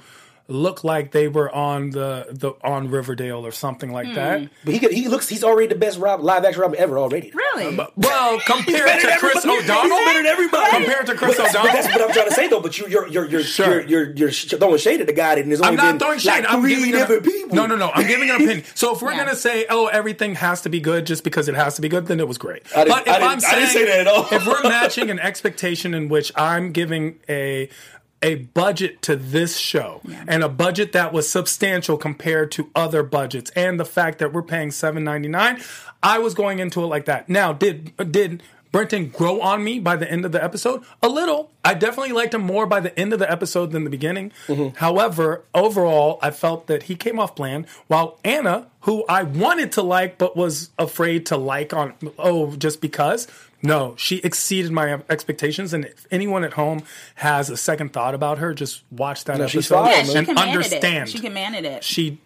look 0.52 0.84
like 0.84 1.12
they 1.12 1.28
were 1.28 1.50
on 1.54 1.90
the, 1.92 2.28
the 2.32 2.52
on 2.64 2.90
Riverdale 2.92 3.46
or 3.46 3.52
something 3.52 3.92
like 3.92 4.14
that. 4.16 4.40
Hmm. 4.42 4.46
But 4.66 4.74
he 4.74 4.80
could, 4.80 4.92
he 4.92 5.08
looks 5.08 5.28
he's 5.30 5.44
already 5.44 5.68
the 5.68 5.76
best 5.76 5.98
Rob, 5.98 6.22
live 6.22 6.46
action 6.46 6.62
Robin 6.62 6.78
ever 6.80 6.98
already. 7.00 7.32
Really? 7.34 7.78
Uh, 7.80 7.88
well, 7.96 8.40
compared 8.46 9.02
to 9.02 9.16
Chris. 9.20 9.38
O'Donnell, 9.46 9.64
He's 9.64 10.06
better 10.06 10.20
than 10.20 10.26
everybody. 10.28 10.72
compared 10.72 11.06
to 11.08 11.16
Chris 11.16 11.38
But, 11.38 11.44
but 11.44 11.50
O'Donnell, 11.56 11.74
that's 11.74 11.88
what 11.88 12.02
I'm 12.02 12.12
trying 12.14 12.30
to 12.30 12.34
say 12.36 12.48
though. 12.48 12.60
But 12.62 12.78
you, 12.78 12.88
you're 12.88 13.08
you're 13.08 13.26
you're 13.30 13.44
Sure. 13.44 13.82
you're, 13.82 14.04
you're, 14.04 14.12
you're 14.12 14.32
throwing 14.32 14.78
shade 14.78 15.02
at 15.02 15.08
the 15.08 15.14
guy, 15.14 15.36
and 15.36 15.50
there's 15.50 15.62
only 15.62 15.70
I'm 15.72 15.76
not 15.78 15.92
been 15.94 16.00
throwing 16.00 16.20
shade. 16.20 16.30
like 16.44 16.46
I'm 16.48 16.68
giving 16.68 16.92
different 16.92 17.26
an, 17.26 17.32
people. 17.32 17.56
No, 17.56 17.66
no, 17.66 17.76
no. 17.76 17.90
I'm 17.94 18.08
giving 18.08 18.30
an 18.30 18.36
opinion. 18.42 18.64
So 18.76 18.94
if 18.94 19.02
we're 19.02 19.12
Yeah. 19.14 19.26
gonna 19.26 19.36
say, 19.36 19.66
oh, 19.70 19.88
everything 19.88 20.36
has 20.36 20.62
to 20.62 20.70
be 20.70 20.80
good 20.80 21.06
just 21.06 21.24
because 21.24 21.48
it 21.48 21.56
has 21.56 21.76
to 21.76 21.82
be 21.82 21.90
good, 21.90 22.08
then 22.08 22.20
it 22.20 22.28
was 22.28 22.38
great. 22.38 22.64
I 22.76 22.84
didn't- 22.84 22.90
but 22.90 23.08
if 23.08 23.14
I 23.14 23.20
didn't- 23.20 23.24
am 23.32 23.38
I 23.38 23.40
saying, 23.40 23.56
didn't 23.62 23.70
say 23.72 23.86
that 23.86 24.00
at 24.02 24.08
all. 24.08 24.28
if 24.32 24.46
we're 24.46 24.64
matching 24.70 25.10
an 25.10 25.20
expectation 25.20 25.94
in 25.94 26.10
which 26.10 26.32
I'm 26.36 26.72
giving 26.72 27.20
a 27.30 27.70
a 28.22 28.36
budget 28.36 29.02
to 29.02 29.16
this 29.16 29.58
show 29.58 30.02
and 30.28 30.44
a 30.44 30.50
budget 30.50 30.92
that 30.92 31.12
was 31.12 31.28
substantial 31.30 31.98
compared 31.98 32.52
to 32.52 32.70
other 32.76 33.02
budgets 33.04 33.50
and 33.56 33.80
the 33.80 33.86
fact 33.86 34.20
that 34.20 34.32
we're 34.32 34.44
paying 34.44 34.70
7.99 34.70 35.64
I 36.04 36.20
was 36.20 36.34
going 36.34 36.60
into 36.60 36.84
it 36.84 36.88
like 36.88 37.06
that. 37.06 37.30
Now, 37.30 37.54
did 37.54 37.96
did 37.98 38.44
Brenton 38.72 39.10
grow 39.10 39.42
on 39.42 39.64
me 39.64 39.80
by 39.80 39.96
the 39.96 40.10
end 40.10 40.26
of 40.26 40.32
the 40.32 40.44
episode? 40.44 40.84
A 41.04 41.10
little. 41.10 41.52
I 41.64 41.74
definitely 41.74 42.14
liked 42.14 42.34
him 42.34 42.42
more 42.42 42.66
by 42.66 42.80
the 42.80 42.98
end 42.98 43.14
of 43.14 43.20
the 43.20 43.30
episode 43.30 43.72
than 43.72 43.84
the 43.84 43.90
beginning. 43.90 44.32
Mm-hmm. 44.48 44.78
However, 44.78 45.44
overall, 45.54 46.20
I 46.22 46.32
felt 46.32 46.68
that 46.68 46.84
he 46.84 46.96
came 46.96 47.20
off 47.20 47.36
bland, 47.36 47.68
while 47.88 48.18
Anna, 48.24 48.68
who 48.82 49.06
I 49.08 49.24
wanted 49.24 49.74
to 49.74 49.82
like 49.82 50.18
but 50.18 50.36
was 50.36 50.72
afraid 50.80 51.26
to 51.28 51.38
like 51.38 51.74
on 51.74 51.94
oh 52.18 52.56
just 52.56 52.82
because. 52.82 53.28
No, 53.64 53.96
she 53.98 54.18
exceeded 54.18 54.72
my 54.72 55.02
expectations, 55.10 55.74
and 55.74 55.86
if 55.86 56.08
anyone 56.10 56.44
at 56.44 56.54
home 56.54 56.84
has 57.16 57.50
a 57.50 57.58
second 57.58 57.94
thought 57.94 58.16
about 58.16 58.40
her, 58.40 58.54
just 58.54 58.84
watch 58.92 59.24
that 59.26 59.38
No, 59.38 59.46
episode 59.46 59.76
fire, 59.84 59.92
yeah, 59.92 59.98
man. 59.98 60.06
she 60.06 60.18
and 60.18 60.28
commanded 60.28 60.56
understand. 60.56 61.10
it. 61.10 61.12
She 61.12 61.20
commanded 61.20 61.66
it. 61.66 61.84
She 61.84 62.20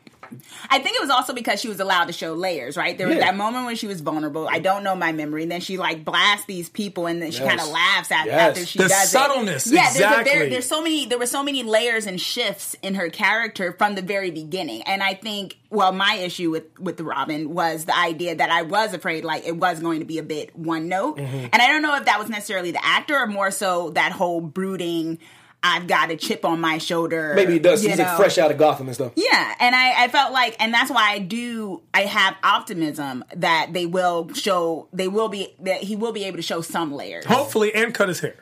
I 0.70 0.80
think 0.80 0.96
it 0.96 1.02
was 1.02 1.10
also 1.10 1.34
because 1.34 1.60
she 1.62 1.68
was 1.68 1.80
allowed 1.80 2.06
to 2.06 2.14
show 2.14 2.34
layers, 2.34 2.78
right? 2.78 2.98
There 2.98 3.08
was 3.08 3.18
Yeah. 3.18 3.26
that 3.26 3.36
moment 3.36 3.66
when 3.66 3.76
she 3.76 3.88
was 3.88 4.02
vulnerable. 4.02 4.48
I 4.50 4.60
don't 4.60 4.84
know 4.84 4.96
my 4.96 5.12
memory. 5.12 5.44
And 5.44 5.52
then 5.52 5.62
she 5.62 5.78
like 5.78 6.04
blasts 6.06 6.46
these 6.46 6.70
people, 6.70 7.08
and 7.08 7.22
then 7.22 7.32
she 7.32 7.40
Yes. 7.42 7.48
kind 7.50 7.62
of 7.62 7.68
laughs 7.70 8.12
at 8.12 8.26
Yes. 8.26 8.50
after 8.58 8.66
she 8.66 8.80
The 8.80 8.88
does 8.90 9.10
subtleness, 9.12 9.68
it. 9.68 9.74
Yeah, 9.74 9.94
there's, 9.94 10.22
a, 10.22 10.24
there, 10.24 10.50
there's 10.50 10.68
so 10.68 10.82
many. 10.82 11.06
There 11.06 11.18
were 11.20 11.26
so 11.26 11.44
many 11.44 11.64
layers 11.64 12.06
and 12.06 12.20
shifts 12.20 12.76
in 12.82 12.96
her 12.96 13.10
character 13.10 13.74
from 13.78 13.96
the 13.96 14.02
very 14.02 14.32
beginning. 14.32 14.82
And 14.84 15.02
I 15.04 15.14
think, 15.14 15.58
well, 15.70 15.92
my 15.92 16.16
issue 16.16 16.52
with 16.52 16.64
with 16.80 17.00
Robin 17.02 17.54
was 17.54 17.86
the 17.86 17.98
idea 17.98 18.36
that 18.36 18.50
I 18.50 18.62
was 18.64 18.94
afraid 18.94 19.24
like 19.26 19.46
it 19.46 19.58
was 19.58 19.80
going 19.80 20.00
to 20.00 20.06
be 20.06 20.18
a 20.20 20.24
bit 20.24 20.56
one 20.58 20.88
note, 20.90 21.18
Mm-hmm. 21.18 21.48
and 21.54 21.62
I 21.62 21.68
don't 21.68 21.82
know 21.82 21.96
if 21.96 22.06
that 22.06 22.20
was 22.20 22.30
necessarily 22.30 22.72
the 22.72 22.86
actor 22.86 23.16
or 23.18 23.28
more 23.28 23.52
so 23.52 23.90
that 23.92 24.12
whole 24.12 24.42
brooding. 24.42 25.20
I've 25.66 25.88
got 25.88 26.12
a 26.12 26.16
chip 26.16 26.46
on 26.46 26.62
my 26.62 26.78
shoulder. 26.78 27.34
Maybe 27.36 27.54
he 27.54 27.60
does. 27.60 27.84
you 27.84 27.90
He's 27.90 27.98
like 27.98 28.18
fresh 28.18 28.38
out 28.38 28.52
of 28.52 28.58
Gotham 28.60 28.86
and 28.88 28.96
stuff. 28.96 29.14
Yeah, 29.16 29.56
and 29.60 29.76
I, 29.76 30.04
I 30.04 30.08
felt 30.10 30.32
like, 30.32 30.56
and 30.60 30.72
that's 30.72 30.92
why 30.92 31.12
I 31.12 31.20
do. 31.20 31.82
I 31.92 32.02
have 32.02 32.36
optimism 32.44 33.26
that 33.36 33.74
they 33.74 33.88
will 33.88 34.32
show. 34.34 34.88
They 34.94 35.08
will 35.08 35.28
be 35.28 35.56
that 35.62 35.82
he 35.82 35.96
will 35.96 36.12
be 36.12 36.24
able 36.26 36.38
to 36.38 36.44
show 36.44 36.62
some 36.62 36.94
layers. 36.94 37.26
hopefully 37.26 37.74
and 37.74 37.94
cut 37.96 38.10
his 38.10 38.20
hair. 38.20 38.36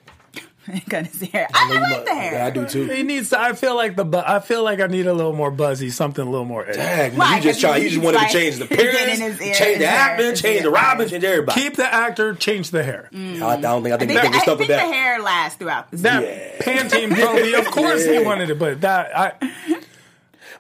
Cut 0.90 1.08
his 1.08 1.30
hair. 1.30 1.48
I, 1.54 1.66
I, 1.68 1.80
like 1.80 1.82
might- 1.82 2.06
the 2.06 2.14
hair. 2.16 2.34
Yeah, 2.34 2.46
I 2.46 2.50
do 2.52 2.66
too. 2.68 2.86
He 2.88 3.04
needs. 3.04 3.32
To, 3.32 3.40
I 3.42 3.54
feel 3.54 3.76
like 3.76 3.96
the. 3.98 4.06
bu- 4.06 4.24
I 4.26 4.40
feel 4.40 4.64
like 4.64 4.80
I 4.80 4.88
need 4.88 5.08
a 5.08 5.14
little 5.14 5.34
more 5.34 5.52
buzzy, 5.52 5.90
something 5.90 6.26
a 6.26 6.30
little 6.30 6.46
more. 6.46 6.66
edgy. 6.66 6.78
Dang, 6.78 7.16
Why? 7.18 7.36
you 7.38 7.42
just 7.44 7.62
'Cause 7.62 7.70
try. 7.72 7.78
You 7.78 7.84
he's 7.84 7.94
just 7.94 8.04
wanted 8.06 8.18
like- 8.18 8.32
to 8.32 8.38
change 8.40 8.58
the 8.58 8.66
getting 8.68 8.88
appearance, 8.88 9.20
his 9.20 9.42
ear- 9.42 9.54
change 9.54 9.60
the 9.60 9.86
his 9.86 9.88
hair, 9.90 10.00
acting, 10.00 10.26
his 10.30 10.42
change 10.42 10.58
the 10.58 10.62
hair. 10.64 10.72
Robin, 10.72 11.10
change 11.10 11.24
everybody. 11.24 11.62
Keep 11.62 11.76
the 11.76 11.94
actor, 11.94 12.34
change 12.36 12.72
the 12.72 12.84
hair. 12.84 13.10
Mm-hmm. 13.14 13.44
I, 13.44 13.48
I 13.48 13.56
don't 13.62 13.84
think 13.84 13.94
I 13.96 13.98
think 13.98 14.12
I 14.12 14.14
they 14.14 14.20
think, 14.22 14.24
think 14.24 14.36
I 14.36 14.40
stuff 14.40 14.58
think 14.58 14.70
with 14.70 14.78
the 14.80 14.84
hair 14.94 15.22
lasts 15.22 15.58
throughout 15.58 15.92
the 15.92 15.98
That 15.98 16.24
Yeah. 16.24 16.58
Pantene 16.62 17.14
Pro, 17.14 17.60
of 17.60 17.66
course 17.68 18.06
he 18.06 18.20
wanted 18.24 18.50
it, 18.50 18.58
but 18.60 18.82
that 18.82 19.18
I 19.18 19.34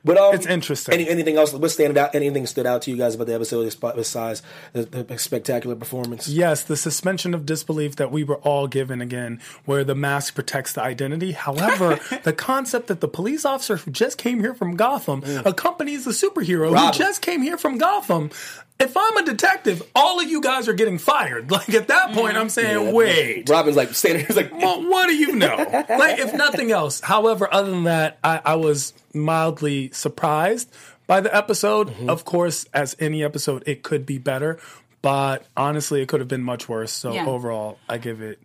But 0.05 0.17
um, 0.17 0.35
It's 0.35 0.45
interesting. 0.45 0.93
Any, 0.93 1.07
anything 1.07 1.37
else? 1.37 1.53
What 1.53 1.71
standing 1.71 1.97
out? 1.97 2.13
Anything 2.13 2.45
stood 2.45 2.65
out 2.65 2.81
to 2.83 2.91
you 2.91 2.97
guys 2.97 3.15
about 3.15 3.27
the 3.27 3.35
episode 3.35 3.73
besides 3.95 4.41
the, 4.73 4.83
the 4.83 5.17
spectacular 5.17 5.75
performance? 5.75 6.27
Yes, 6.27 6.63
the 6.63 6.75
suspension 6.75 7.33
of 7.33 7.45
disbelief 7.45 7.95
that 7.95 8.11
we 8.11 8.23
were 8.23 8.37
all 8.37 8.67
given 8.67 9.01
again, 9.01 9.39
where 9.65 9.83
the 9.83 9.95
mask 9.95 10.35
protects 10.35 10.73
the 10.73 10.81
identity. 10.81 11.31
However, 11.31 11.99
the 12.23 12.33
concept 12.33 12.87
that 12.87 12.99
the 12.99 13.07
police 13.07 13.45
officer 13.45 13.77
who 13.77 13.91
just 13.91 14.17
came 14.17 14.39
here 14.39 14.53
from 14.53 14.75
Gotham 14.75 15.23
accompanies 15.45 16.03
the 16.05 16.11
superhero 16.11 16.71
Robin. 16.73 16.87
who 16.87 16.91
just 16.91 17.21
came 17.21 17.41
here 17.41 17.57
from 17.57 17.77
Gotham. 17.77 18.31
If 18.79 18.97
I'm 18.97 19.17
a 19.17 19.23
detective, 19.23 19.81
all 19.95 20.19
of 20.19 20.27
you 20.29 20.41
guys 20.41 20.67
are 20.67 20.73
getting 20.73 20.97
fired. 20.97 21.49
Like 21.51 21.69
at 21.73 21.87
that 21.89 22.13
point, 22.13 22.35
I'm 22.37 22.49
saying, 22.49 22.93
wait. 22.93 23.47
Robin's 23.49 23.77
like 23.77 23.93
standing. 23.93 24.25
He's 24.25 24.35
like, 24.35 24.51
Well, 24.51 24.81
what 24.89 25.07
do 25.07 25.15
you 25.15 25.35
know? 25.35 25.55
like, 25.89 26.19
if 26.19 26.33
nothing 26.33 26.71
else. 26.71 26.99
However, 26.99 27.47
other 27.53 27.71
than 27.71 27.83
that, 27.85 28.17
I, 28.23 28.41
I 28.43 28.55
was 28.55 28.93
mildly 29.13 29.91
surprised 29.91 30.73
by 31.07 31.21
the 31.21 31.33
episode. 31.35 31.89
Mm-hmm. 31.89 32.09
Of 32.09 32.25
course, 32.25 32.65
as 32.73 32.95
any 32.99 33.23
episode, 33.23 33.63
it 33.67 33.83
could 33.83 34.05
be 34.05 34.17
better, 34.17 34.59
but 35.01 35.45
honestly, 35.55 36.01
it 36.01 36.07
could 36.07 36.19
have 36.19 36.29
been 36.29 36.43
much 36.43 36.67
worse. 36.67 36.91
So 36.91 37.13
Yeah. 37.13 37.25
overall, 37.27 37.77
I 37.87 37.97
give 37.99 38.21
it. 38.21 38.39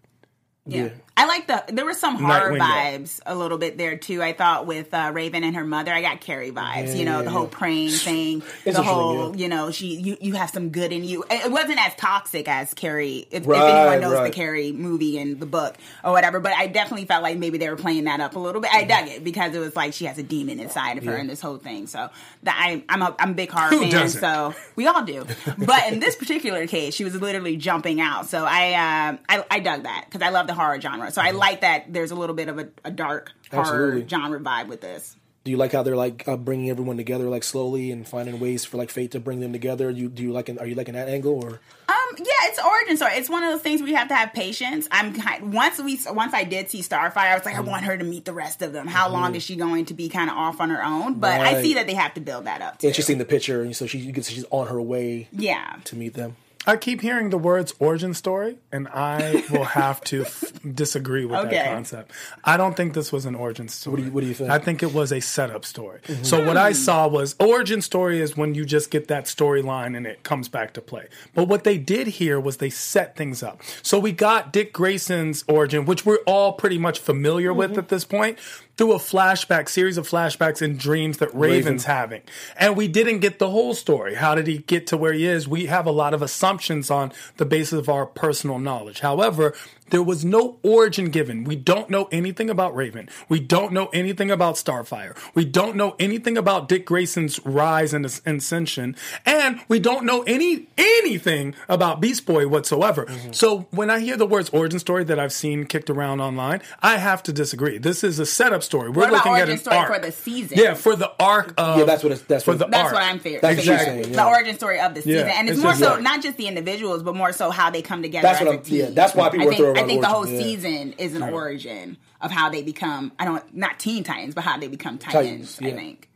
Yeah. 0.66 0.90
I 1.20 1.26
like 1.26 1.48
the 1.48 1.64
there 1.74 1.84
were 1.84 1.94
some 1.94 2.14
horror 2.14 2.56
yeah. 2.56 2.92
vibes 2.96 3.18
a 3.26 3.34
little 3.34 3.58
bit 3.58 3.76
there 3.76 3.96
too. 3.96 4.22
I 4.22 4.32
thought 4.34 4.66
with 4.66 4.94
uh, 4.94 5.10
Raven 5.12 5.42
and 5.42 5.56
her 5.56 5.64
mother, 5.64 5.92
I 5.92 6.00
got 6.00 6.20
Carrie 6.20 6.52
vibes. 6.52 6.96
you 6.96 7.04
know, 7.04 7.16
Yeah, 7.18 7.18
the 7.18 7.24
yeah, 7.24 7.30
whole 7.30 7.46
praying 7.48 7.90
thing, 7.90 8.42
the 8.64 8.80
whole 8.82 9.30
yeah. 9.34 9.42
you 9.42 9.48
know, 9.48 9.72
she 9.72 9.96
you, 9.96 10.16
you 10.20 10.34
have 10.34 10.50
some 10.50 10.70
good 10.70 10.92
in 10.92 11.02
you. 11.02 11.24
It 11.28 11.50
wasn't 11.50 11.84
as 11.84 11.94
toxic 11.96 12.46
as 12.48 12.72
Carrie. 12.72 13.26
If, 13.32 13.42
if 13.42 13.48
anyone 13.48 14.00
knows 14.00 14.24
the. 14.24 14.30
Carrie 14.30 14.70
movie 14.72 15.18
and 15.18 15.40
the 15.40 15.46
book 15.46 15.76
or 16.04 16.12
whatever, 16.12 16.38
but 16.38 16.52
I 16.52 16.68
definitely 16.68 17.06
felt 17.06 17.24
like 17.24 17.36
maybe 17.38 17.58
they 17.58 17.68
were 17.68 17.76
playing 17.76 18.04
that 18.04 18.20
up 18.20 18.36
a 18.36 18.38
little 18.38 18.60
bit. 18.60 18.72
I 18.72 18.84
dug 18.84 19.08
it 19.08 19.24
because 19.24 19.54
it 19.54 19.58
was 19.58 19.74
like 19.74 19.94
she 19.94 20.04
has 20.04 20.18
a 20.18 20.22
demon 20.22 20.60
inside 20.60 20.98
of 20.98 21.04
her 21.04 21.14
Yeah. 21.14 21.20
and 21.20 21.28
this 21.30 21.40
whole 21.40 21.56
thing. 21.56 21.88
So 21.88 22.10
that 22.44 22.56
I 22.56 22.84
I'm 22.88 23.02
a 23.02 23.16
I'm 23.18 23.30
a 23.30 23.34
big 23.34 23.50
horror 23.50 23.70
Who 23.70 23.80
fan. 23.80 23.90
doesn't? 23.90 24.20
So 24.20 24.54
we 24.76 24.86
all 24.86 25.02
do. 25.02 25.26
But 25.56 25.92
in 25.92 25.98
this 25.98 26.14
particular 26.14 26.66
case, 26.68 26.94
she 26.94 27.02
was 27.02 27.14
literally 27.16 27.56
jumping 27.56 28.00
out. 28.00 28.26
So 28.26 28.44
I 28.44 28.72
uh, 28.74 29.16
I, 29.28 29.44
I 29.50 29.58
dug 29.60 29.82
that 29.82 30.04
because 30.06 30.22
I 30.24 30.30
love 30.30 30.46
the 30.46 30.54
horror 30.54 30.80
genre. 30.80 31.07
So 31.10 31.22
I 31.22 31.30
like 31.32 31.60
that 31.62 31.92
there's 31.92 32.10
a 32.10 32.14
little 32.16 32.34
bit 32.36 32.48
of 32.48 32.58
a, 32.58 32.68
a 32.84 32.90
dark 32.90 33.32
horror 33.50 33.62
Absolutely. 33.62 34.08
genre 34.08 34.40
vibe 34.40 34.68
with 34.68 34.80
this. 34.80 35.16
do 35.44 35.50
you 35.50 35.56
like 35.56 35.72
how 35.72 35.82
they're 35.82 35.96
like 35.96 36.26
uh, 36.28 36.36
bringing 36.36 36.68
everyone 36.70 36.96
together 36.98 37.24
like 37.24 37.42
slowly 37.44 37.90
and 37.90 38.06
finding 38.06 38.38
ways 38.40 38.64
for 38.64 38.76
like 38.76 38.90
fate 38.90 39.12
to 39.12 39.20
bring 39.20 39.40
them 39.40 39.52
together? 39.52 39.90
You 39.90 40.08
do 40.08 40.22
you 40.22 40.32
like? 40.32 40.48
Are 40.50 40.66
you 40.66 40.74
liking 40.74 40.94
that 40.94 41.08
angle 41.08 41.42
or? 41.42 41.60
Um, 41.88 42.14
yeah, 42.18 42.48
it's 42.48 42.58
origin 42.62 42.96
story. 42.96 43.12
It's 43.14 43.30
one 43.30 43.42
of 43.44 43.52
those 43.52 43.62
things 43.62 43.80
where 43.80 43.88
you 43.90 43.96
have 43.96 44.08
to 44.08 44.14
have 44.14 44.32
patience. 44.34 44.88
I'm 44.90 45.14
kind 45.14 45.52
once 45.54 45.78
we 45.80 45.98
once 46.08 46.34
I 46.34 46.44
did 46.44 46.68
see 46.70 46.80
Starfire, 46.82 47.16
I 47.16 47.34
was 47.34 47.44
like, 47.46 47.54
I 47.54 47.60
want 47.60 47.84
her 47.84 47.96
to 47.96 48.04
meet 48.04 48.24
the 48.26 48.32
rest 48.32 48.60
of 48.62 48.72
them. 48.72 48.86
How 48.86 49.08
long 49.08 49.34
is 49.34 49.42
she 49.42 49.56
going 49.56 49.86
to 49.86 49.94
be 49.94 50.08
kind 50.08 50.28
of 50.30 50.36
off 50.36 50.60
on 50.60 50.68
her 50.70 50.84
own? 50.84 51.14
But 51.14 51.40
I 51.40 51.62
see 51.62 51.74
that 51.74 51.86
they 51.86 51.94
have 51.94 52.14
to 52.14 52.20
build 52.20 52.44
that 52.44 52.60
up. 52.60 52.78
Too. 52.78 52.88
And 52.88 52.96
she's 52.96 53.06
seen 53.06 53.18
the 53.18 53.24
picture, 53.24 53.62
and 53.62 53.74
so 53.74 53.86
she 53.86 53.98
you 53.98 54.12
can 54.12 54.22
see 54.22 54.34
she's 54.34 54.44
on 54.50 54.66
her 54.68 54.80
way 54.82 55.28
Yeah. 55.32 55.76
to 55.84 55.96
meet 55.96 56.14
them. 56.14 56.36
I 56.68 56.76
keep 56.76 57.00
hearing 57.00 57.30
the 57.30 57.38
words 57.38 57.72
origin 57.78 58.12
story, 58.12 58.58
and 58.70 58.88
I 58.88 59.42
will 59.50 59.64
have 59.64 60.02
to 60.02 60.26
f- 60.26 60.52
disagree 60.74 61.24
with 61.24 61.38
Okay. 61.40 61.56
that 61.56 61.72
concept. 61.72 62.12
I 62.44 62.58
don't 62.58 62.76
think 62.76 62.92
this 62.92 63.10
was 63.10 63.24
an 63.24 63.34
origin 63.34 63.68
story. 63.68 63.96
do 63.96 64.02
you- 64.04 64.12
what 64.12 64.20
do 64.20 64.26
you 64.26 64.34
think? 64.34 64.50
I 64.50 64.58
think 64.58 64.82
it 64.82 64.92
was 64.92 65.10
a 65.10 65.20
setup 65.20 65.64
story. 65.64 66.00
Mm-hmm. 66.06 66.24
So 66.24 66.44
what 66.44 66.58
I 66.58 66.72
saw 66.72 67.08
was 67.08 67.34
origin 67.40 67.80
story 67.80 68.20
is 68.20 68.36
when 68.36 68.54
you 68.54 68.66
just 68.66 68.90
get 68.90 69.08
that 69.08 69.24
storyline 69.24 69.96
and 69.96 70.06
it 70.06 70.22
comes 70.24 70.50
back 70.50 70.74
to 70.74 70.82
play. 70.82 71.06
But 71.34 71.48
what 71.48 71.64
they 71.64 71.78
did 71.78 72.06
here 72.06 72.38
was 72.38 72.58
they 72.58 72.68
set 72.68 73.16
things 73.16 73.42
up. 73.42 73.62
So 73.82 73.98
we 73.98 74.12
got 74.12 74.52
Dick 74.52 74.74
Grayson's 74.74 75.44
origin, 75.48 75.86
which 75.86 76.04
we're 76.04 76.18
all 76.26 76.52
pretty 76.52 76.76
much 76.76 76.98
familiar 76.98 77.54
with 77.54 77.70
mm-hmm. 77.70 77.78
at 77.78 77.88
this 77.88 78.04
point. 78.04 78.38
Through 78.78 78.92
a 78.92 78.98
flashback, 78.98 79.68
series 79.68 79.98
of 79.98 80.08
flashbacks 80.08 80.62
and 80.62 80.78
dreams 80.78 81.18
that 81.18 81.34
Raven's 81.34 81.84
having. 81.84 82.22
And 82.56 82.76
we 82.76 82.86
didn't 82.86 83.18
get 83.18 83.40
the 83.40 83.50
whole 83.50 83.74
story. 83.74 84.14
How 84.14 84.36
did 84.36 84.46
he 84.46 84.58
get 84.58 84.86
to 84.86 84.96
where 84.96 85.12
he 85.12 85.26
is? 85.26 85.48
We 85.48 85.66
have 85.66 85.84
a 85.84 85.90
lot 85.90 86.14
of 86.14 86.22
assumptions 86.22 86.88
on 86.88 87.12
the 87.38 87.44
basis 87.44 87.72
of 87.72 87.88
our 87.88 88.06
personal 88.06 88.60
knowledge. 88.60 89.00
However, 89.00 89.52
there 89.90 90.02
was 90.02 90.24
no 90.24 90.58
origin 90.62 91.10
given. 91.10 91.44
We 91.44 91.56
don't 91.56 91.90
know 91.90 92.08
anything 92.12 92.50
about 92.50 92.74
Raven. 92.74 93.08
We 93.28 93.40
don't 93.40 93.72
know 93.72 93.86
anything 93.92 94.30
about 94.30 94.54
Starfire. 94.56 95.16
We 95.34 95.44
don't 95.44 95.76
know 95.76 95.94
anything 95.98 96.36
about 96.38 96.68
Dick 96.68 96.86
Grayson's 96.86 97.44
rise 97.46 97.92
and 97.94 98.04
ascension. 98.04 98.96
And 99.26 99.60
we 99.68 99.78
don't 99.78 100.04
know 100.04 100.22
any 100.22 100.66
anything 100.76 101.54
about 101.68 102.00
Beast 102.00 102.26
Boy 102.26 102.46
whatsoever. 102.48 103.06
Mm-hmm. 103.06 103.32
So 103.32 103.66
when 103.70 103.90
I 103.90 104.00
hear 104.00 104.16
the 104.16 104.26
words 104.26 104.50
origin 104.50 104.78
story 104.78 105.04
that 105.04 105.18
I've 105.18 105.32
seen 105.32 105.64
kicked 105.64 105.90
around 105.90 106.20
online, 106.20 106.60
I 106.82 106.96
have 106.98 107.22
to 107.24 107.32
disagree. 107.32 107.78
This 107.78 108.02
is 108.04 108.18
a 108.18 108.26
setup 108.26 108.62
story. 108.62 108.90
We're 108.90 109.02
What 109.02 109.08
about 109.10 109.16
looking 109.18 109.32
at 109.32 109.38
origin 109.38 109.52
an 109.54 109.58
story 109.58 109.76
arc. 109.76 109.94
for 109.94 110.00
the 110.00 110.12
season? 110.12 110.58
Yeah, 110.58 110.74
for 110.74 110.96
the 110.96 111.12
arc 111.20 111.54
of 111.58 111.78
Yeah, 111.78 111.84
that's 111.84 112.02
what 112.02 112.12
it's- 112.12 112.26
that's 112.28 112.44
for 112.44 112.52
what- 112.52 112.58
the 112.58 112.66
That's 112.66 112.84
arc. 112.84 112.94
what 112.94 113.02
I'm 113.02 113.18
fearing. 113.18 113.40
That's 113.42 113.56
what 113.58 113.66
you're 113.66 113.78
Figuring. 113.78 114.02
saying, 114.04 114.16
The 114.16 114.24
origin 114.26 114.54
story 114.56 114.80
of 114.80 114.94
the 114.94 115.02
season, 115.02 115.26
Yeah, 115.26 115.38
and 115.38 115.48
it's, 115.48 115.58
it's 115.58 115.62
more 115.62 115.72
just 115.72 115.82
so 115.82 115.90
like- 115.94 116.02
not 116.02 116.22
just 116.22 116.36
the 116.36 116.46
individuals, 116.46 117.02
but 117.02 117.14
more 117.16 117.32
so 117.32 117.50
how 117.50 117.70
they 117.70 117.82
come 117.82 118.02
together. 118.02 118.22
That's 118.26 118.40
as 118.40 118.46
what 118.46 118.52
a 118.52 118.56
I'm- 118.56 118.64
team. 118.64 118.80
yeah, 118.80 118.90
that's 118.92 119.14
why 119.14 119.28
people 119.30 119.46
I 119.46 119.48
are 119.48 119.50
think, 119.50 119.60
throwing 119.62 119.77
I 119.78 119.86
think 119.86 120.00
the 120.00 120.08
whole 120.08 120.28
yeah. 120.28 120.40
season 120.40 120.92
is 120.98 121.14
an 121.14 121.22
origin 121.22 121.96
of 122.20 122.30
how 122.30 122.48
they 122.50 122.62
become. 122.62 123.12
I 123.18 123.24
don't 123.24 123.54
not 123.54 123.78
Teen 123.78 124.04
Titans, 124.04 124.34
but 124.34 124.44
how 124.44 124.58
they 124.58 124.68
become 124.68 124.98
Titans. 124.98 125.56
Titans, 125.56 125.58
yeah. 125.60 125.68
I 125.68 125.72
think 125.72 126.08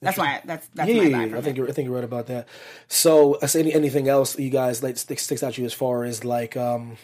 that's 0.00 0.18
why 0.18 0.42
that's 0.44 0.68
that's 0.74 0.88
Yeah, 0.88 1.08
my 1.08 1.24
yeah, 1.24 1.38
I 1.38 1.40
think 1.40 1.56
you're, 1.56 1.68
I 1.68 1.72
think 1.72 1.86
you're 1.86 1.94
right 1.94 2.04
about 2.04 2.26
that. 2.26 2.46
So, 2.86 3.38
say 3.46 3.60
any, 3.60 3.74
anything 3.74 4.08
else 4.08 4.38
you 4.38 4.50
guys 4.50 4.82
like 4.82 4.96
stick, 4.96 5.18
sticks 5.18 5.42
out 5.42 5.54
to 5.54 5.60
you 5.60 5.66
as 5.66 5.74
far 5.74 6.04
as 6.04 6.24
like 6.24 6.56
um 6.56 6.96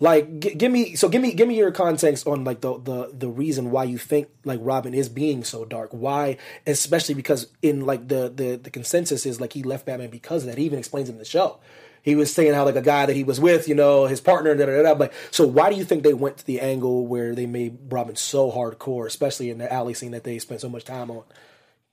Like, 0.00 0.40
g- 0.40 0.54
give 0.54 0.72
me 0.72 0.96
so 0.96 1.08
give 1.08 1.22
me 1.22 1.34
give 1.34 1.46
me 1.46 1.56
your 1.56 1.70
context 1.70 2.26
on 2.26 2.42
like 2.44 2.60
the 2.60 2.78
the 2.78 3.10
the 3.12 3.28
reason 3.28 3.70
why 3.70 3.84
you 3.84 3.98
think 3.98 4.28
like 4.44 4.58
Robin 4.62 4.92
is 4.92 5.08
being 5.08 5.44
so 5.44 5.64
dark. 5.64 5.90
Why, 5.92 6.36
especially 6.66 7.14
because 7.14 7.46
in 7.62 7.86
like 7.86 8.08
the 8.08 8.32
the 8.34 8.56
the 8.56 8.70
consensus 8.70 9.24
is 9.24 9.40
like 9.40 9.52
he 9.52 9.62
left 9.62 9.86
Batman 9.86 10.10
because 10.10 10.42
of 10.42 10.48
that. 10.48 10.58
He 10.58 10.64
even 10.64 10.78
explains 10.78 11.08
it 11.08 11.12
in 11.12 11.18
the 11.18 11.24
show. 11.24 11.60
He 12.04 12.14
was 12.14 12.30
saying 12.30 12.52
how 12.52 12.66
like 12.66 12.76
a 12.76 12.82
guy 12.82 13.06
that 13.06 13.16
he 13.16 13.24
was 13.24 13.40
with, 13.40 13.66
you 13.66 13.74
know, 13.74 14.04
his 14.04 14.20
partner, 14.20 14.54
da 14.54 14.66
da 14.66 14.94
da. 14.94 15.08
So 15.30 15.46
why 15.46 15.70
do 15.70 15.76
you 15.76 15.84
think 15.84 16.02
they 16.02 16.12
went 16.12 16.36
to 16.36 16.44
the 16.44 16.60
angle 16.60 17.06
where 17.06 17.34
they 17.34 17.46
made 17.46 17.78
Robin 17.90 18.14
so 18.14 18.52
hardcore, 18.52 19.06
especially 19.06 19.48
in 19.48 19.56
the 19.56 19.72
alley 19.72 19.94
scene 19.94 20.10
that 20.10 20.22
they 20.22 20.38
spent 20.38 20.60
so 20.60 20.68
much 20.68 20.84
time 20.84 21.10
on? 21.10 21.24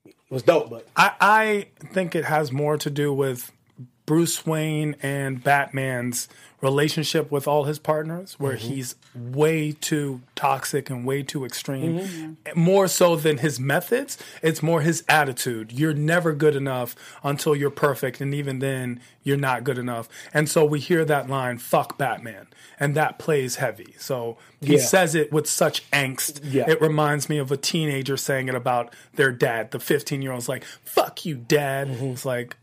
It 0.06 0.14
was 0.30 0.44
dope, 0.44 0.70
but 0.70 0.86
I, 0.98 1.14
I 1.22 1.68
think 1.94 2.14
it 2.14 2.26
has 2.26 2.52
more 2.52 2.78
to 2.80 2.90
do 2.90 3.14
with 3.14 3.52
Bruce 4.06 4.46
Wayne 4.46 4.98
and 5.02 5.42
Batman's 5.42 6.28
relationship 6.62 7.32
with 7.32 7.48
all 7.48 7.66
his 7.66 7.80
partners, 7.80 8.36
where 8.38 8.56
mm-hmm. 8.56 8.68
he's 8.68 8.96
way 9.16 9.72
too 9.72 10.22
toxic 10.36 10.90
and 10.90 11.06
way 11.06 11.24
too 11.24 11.44
extreme. 11.44 12.00
Mm-hmm. 12.00 12.60
More 12.60 12.88
so 12.88 13.16
than 13.16 13.40
his 13.40 13.60
methods, 13.60 14.18
it's 14.42 14.62
more 14.62 14.82
his 14.82 15.04
attitude. 15.10 15.72
You're 15.72 15.94
never 15.94 16.34
good 16.34 16.56
enough 16.56 16.96
until 17.24 17.56
you're 17.56 17.72
perfect, 17.72 18.22
and 18.22 18.34
even 18.34 18.60
then, 18.60 19.02
you're 19.24 19.38
not 19.38 19.64
good 19.64 19.78
enough. 19.78 20.08
And 20.34 20.50
so 20.50 20.66
we 20.66 20.80
hear 20.80 21.06
that 21.06 21.30
line, 21.30 21.58
fuck 21.58 21.98
Batman. 21.98 22.48
And 22.80 22.96
that 22.96 23.20
plays 23.20 23.58
heavy. 23.58 23.94
So 24.00 24.38
he 24.60 24.78
Yeah. 24.78 24.82
says 24.82 25.14
it 25.14 25.32
with 25.32 25.48
such 25.48 25.90
angst. 25.92 26.40
Yeah. 26.44 26.66
It 26.68 26.82
reminds 26.82 27.30
me 27.30 27.38
of 27.38 27.52
a 27.52 27.58
teenager 27.58 28.18
saying 28.18 28.48
it 28.48 28.56
about 28.56 28.94
their 29.14 29.32
dad. 29.32 29.72
The 29.72 29.80
15 29.80 30.22
year 30.24 30.32
old's 30.32 30.50
like, 30.50 30.64
fuck 30.84 31.24
you, 31.26 31.36
dad. 31.36 31.90
Mm-hmm. 31.90 32.06
It's 32.06 32.26
like, 32.26 32.56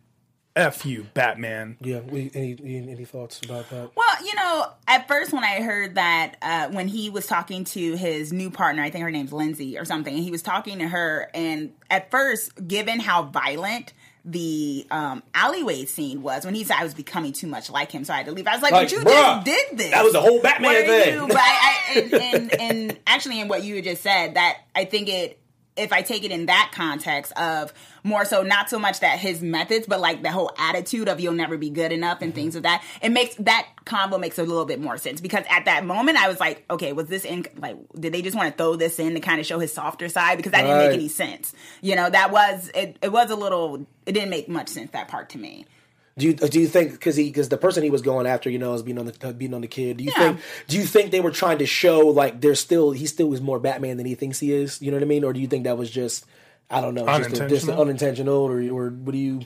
F 0.59 0.85
you, 0.85 1.07
Batman. 1.15 1.77
yeah. 1.81 2.01
we- 2.01 2.31
Any 2.35 2.57
any, 2.63 2.91
any 2.93 3.05
thoughts 3.05 3.41
about 3.45 3.71
that? 3.71 3.91
Well, 3.95 4.25
you 4.25 4.35
know, 4.35 4.67
at 4.87 5.07
first 5.09 5.33
when 5.33 5.45
I 5.45 5.61
heard 5.63 5.95
that, 5.95 6.37
uh, 6.43 6.69
when 6.69 6.89
he 6.89 7.11
was 7.11 7.27
talking 7.27 7.65
to 7.65 7.95
his 7.97 8.33
new 8.33 8.51
partner, 8.51 8.83
I 8.83 8.91
think 8.91 9.03
her 9.05 9.11
name's 9.11 9.33
Lindsay 9.33 9.79
or 9.79 9.85
something, 9.85 10.15
and 10.15 10.23
he 10.23 10.31
was 10.31 10.43
talking 10.43 10.79
to 10.81 10.89
her, 10.89 11.31
and 11.35 11.73
at 11.91 12.11
first, 12.11 12.67
given 12.67 13.01
how 13.01 13.23
violent 13.25 13.93
the 14.25 14.87
um, 14.91 15.23
alleyway 15.33 15.85
scene 15.87 16.21
was, 16.23 16.45
when 16.45 16.55
he 16.55 16.63
said 16.65 16.77
I 16.79 16.83
was 16.85 16.93
becoming 16.93 17.33
too 17.33 17.47
much 17.47 17.71
like 17.71 17.91
him, 17.93 18.05
so 18.05 18.13
I 18.13 18.19
had 18.19 18.27
to 18.27 18.33
leave. 18.33 18.47
I 18.47 18.55
was 18.55 18.63
like, 18.63 18.73
Like, 18.73 18.89
but 18.89 18.93
you 18.93 18.99
bruh, 18.99 19.45
just 19.45 19.45
did 19.47 19.79
this. 19.79 19.91
that 19.93 20.05
was 20.05 20.13
the 20.13 20.21
whole 20.21 20.43
Batman 20.43 20.73
What 20.75 20.87
thing. 20.87 21.15
you- 21.15 21.29
But 21.29 21.37
I, 21.39 21.41
I 21.41 21.99
and, 21.99 22.13
and, 22.15 22.61
and 22.61 22.99
actually, 23.07 23.41
in 23.41 23.49
what 23.49 23.63
you 23.63 23.77
had 23.77 23.85
just 23.85 24.03
said, 24.03 24.35
that 24.35 24.59
I 24.75 24.85
think 24.85 25.09
it. 25.09 25.39
If 25.79 25.93
I 25.93 26.03
take 26.03 26.25
it 26.25 26.31
in 26.31 26.47
that 26.47 26.71
context 26.75 27.33
of 27.33 27.73
more 28.03 28.25
so 28.25 28.43
not 28.43 28.71
so 28.71 28.79
much 28.79 29.01
that 29.01 29.19
his 29.19 29.43
methods, 29.43 29.87
but 29.87 30.01
like 30.01 30.23
the 30.23 30.31
whole 30.31 30.53
attitude 30.59 31.09
of 31.09 31.21
you'll 31.21 31.35
never 31.35 31.57
be 31.57 31.71
good 31.71 31.93
enough 31.93 32.21
and 32.21 32.33
mm-hmm. 32.33 32.41
things 32.41 32.57
of 32.57 32.65
that, 32.65 32.85
it 33.03 33.11
makes 33.11 33.35
that 33.37 33.67
combo 33.85 34.19
makes 34.19 34.39
a 34.39 34.43
little 34.43 34.65
bit 34.65 34.81
more 34.81 34.99
sense 34.99 35.21
because 35.21 35.45
at 35.49 35.65
that 35.65 35.85
moment 35.85 36.19
I 36.19 36.29
was 36.29 36.41
like, 36.41 36.65
okay, 36.71 36.93
was 36.93 37.09
this 37.09 37.25
in 37.25 37.47
like 37.57 37.77
did 37.99 38.13
they 38.13 38.23
just 38.23 38.37
want 38.37 38.51
to 38.51 38.57
throw 38.57 38.77
this 38.77 38.99
in 38.99 39.15
to 39.15 39.21
kind 39.21 39.41
of 39.41 39.47
show 39.47 39.59
his 39.59 39.73
softer 39.73 40.09
side 40.09 40.37
because 40.37 40.53
that 40.53 40.63
didn't 40.63 40.79
make 40.79 40.93
any 40.93 41.09
sense. 41.09 41.55
You 41.81 41.97
know, 41.97 42.11
that 42.11 42.31
was 42.31 42.71
it. 42.75 42.99
It 43.03 43.13
was 43.13 43.31
a 43.31 43.37
little. 43.37 43.87
It 44.07 44.13
didn't 44.13 44.31
make 44.31 44.49
much 44.49 44.69
sense 44.69 44.91
that 44.93 45.09
part 45.09 45.31
to 45.31 45.39
me. 45.39 45.67
Do 46.19 46.27
you 46.27 46.35
do 46.35 46.61
you 46.61 46.67
think 46.67 46.93
because 46.93 47.17
he 47.17 47.25
because 47.25 47.49
the 47.49 47.57
person 47.57 47.83
he 47.83 47.91
was 47.91 48.03
going 48.03 48.27
after 48.27 48.51
you 48.51 48.59
know 48.59 48.75
is 48.75 48.83
being 48.83 48.99
on 48.99 49.07
the 49.07 49.33
being 49.33 49.55
on 49.55 49.61
the 49.61 49.69
kid? 49.69 49.99
Do 49.99 50.05
you 50.05 50.13
Yeah. 50.17 50.29
think 50.33 50.41
do 50.67 50.77
you 50.77 50.85
think 50.85 51.11
they 51.13 51.21
were 51.21 51.31
trying 51.31 51.59
to 51.59 51.67
show 51.67 52.01
like 52.09 52.41
there's 52.41 52.61
still 52.61 52.91
he 52.91 53.07
still 53.07 53.33
is 53.33 53.41
more 53.41 53.59
Batman 53.59 53.97
than 53.97 54.07
he 54.07 54.15
thinks 54.15 54.39
he 54.41 54.53
is? 54.53 54.83
You 54.83 54.91
know 54.91 54.97
what 54.97 55.03
I 55.05 55.07
mean? 55.07 55.25
Or 55.25 55.33
do 55.33 55.41
you 55.41 55.47
think 55.47 55.65
that 55.65 55.79
was 55.79 55.91
just 55.91 56.27
I 56.71 56.81
don't 56.83 56.95
know, 56.95 57.07
just, 57.07 57.19
a, 57.21 57.49
just 57.49 57.69
Unintentional? 57.69 57.81
unintentional, 57.81 58.37
or 58.37 58.61
or 58.87 58.91
what 58.91 59.13
do 59.13 59.19
you? 59.19 59.41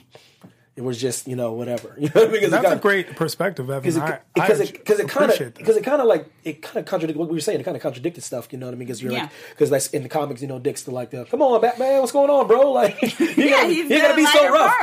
It 0.75 0.83
was 0.83 0.99
just 0.99 1.27
you 1.27 1.35
know 1.35 1.53
whatever. 1.53 1.95
You 1.99 2.09
know 2.15 2.21
what 2.21 2.29
I 2.29 2.31
mean? 2.31 2.41
'Cause 2.41 2.49
That's 2.49 2.63
kinda- 2.63 2.77
a 2.77 2.81
great 2.81 3.15
perspective, 3.15 3.69
Evan. 3.69 3.83
because 3.83 3.97
it, 3.97 4.21
because 4.33 4.59
it 4.59 4.73
because 4.73 4.99
it 4.99 5.07
kind 5.07 5.25
of 5.25 5.29
appreciate 5.35 5.53
because 5.55 5.77
it 5.77 5.83
kind 5.83 6.01
of 6.01 6.07
like 6.07 6.25
it 6.43 6.61
kind 6.63 6.77
of 6.77 6.85
contradicted 6.85 7.19
what 7.19 7.29
we 7.29 7.35
were 7.35 7.41
saying. 7.41 7.59
It 7.59 7.63
kind 7.63 7.77
of 7.77 7.83
contradicted 7.83 8.23
stuff. 8.23 8.47
You 8.51 8.57
know 8.57 8.65
what 8.65 8.71
I 8.73 8.77
mean? 8.77 8.87
Because 8.87 9.01
you're 9.03 9.11
Yeah. 9.11 9.21
like 9.23 9.29
because 9.51 9.69
that's 9.69 9.87
in 9.89 10.01
the 10.01 10.09
comics. 10.09 10.41
You 10.41 10.47
know, 10.47 10.57
Dick's 10.57 10.81
still 10.81 10.95
like 10.95 11.11
the 11.11 11.25
come 11.25 11.43
on 11.43 11.61
Batman, 11.61 11.99
what's 11.99 12.11
going 12.11 12.31
on, 12.31 12.47
bro? 12.47 12.71
Like 12.73 12.99
you 13.19 13.27
Yeah, 13.37 13.49
gotta, 13.51 13.67
he's 13.67 13.89
you 13.89 13.99
gotta 14.01 14.15
be 14.15 14.25
so 14.25 14.49
rough. 14.51 14.75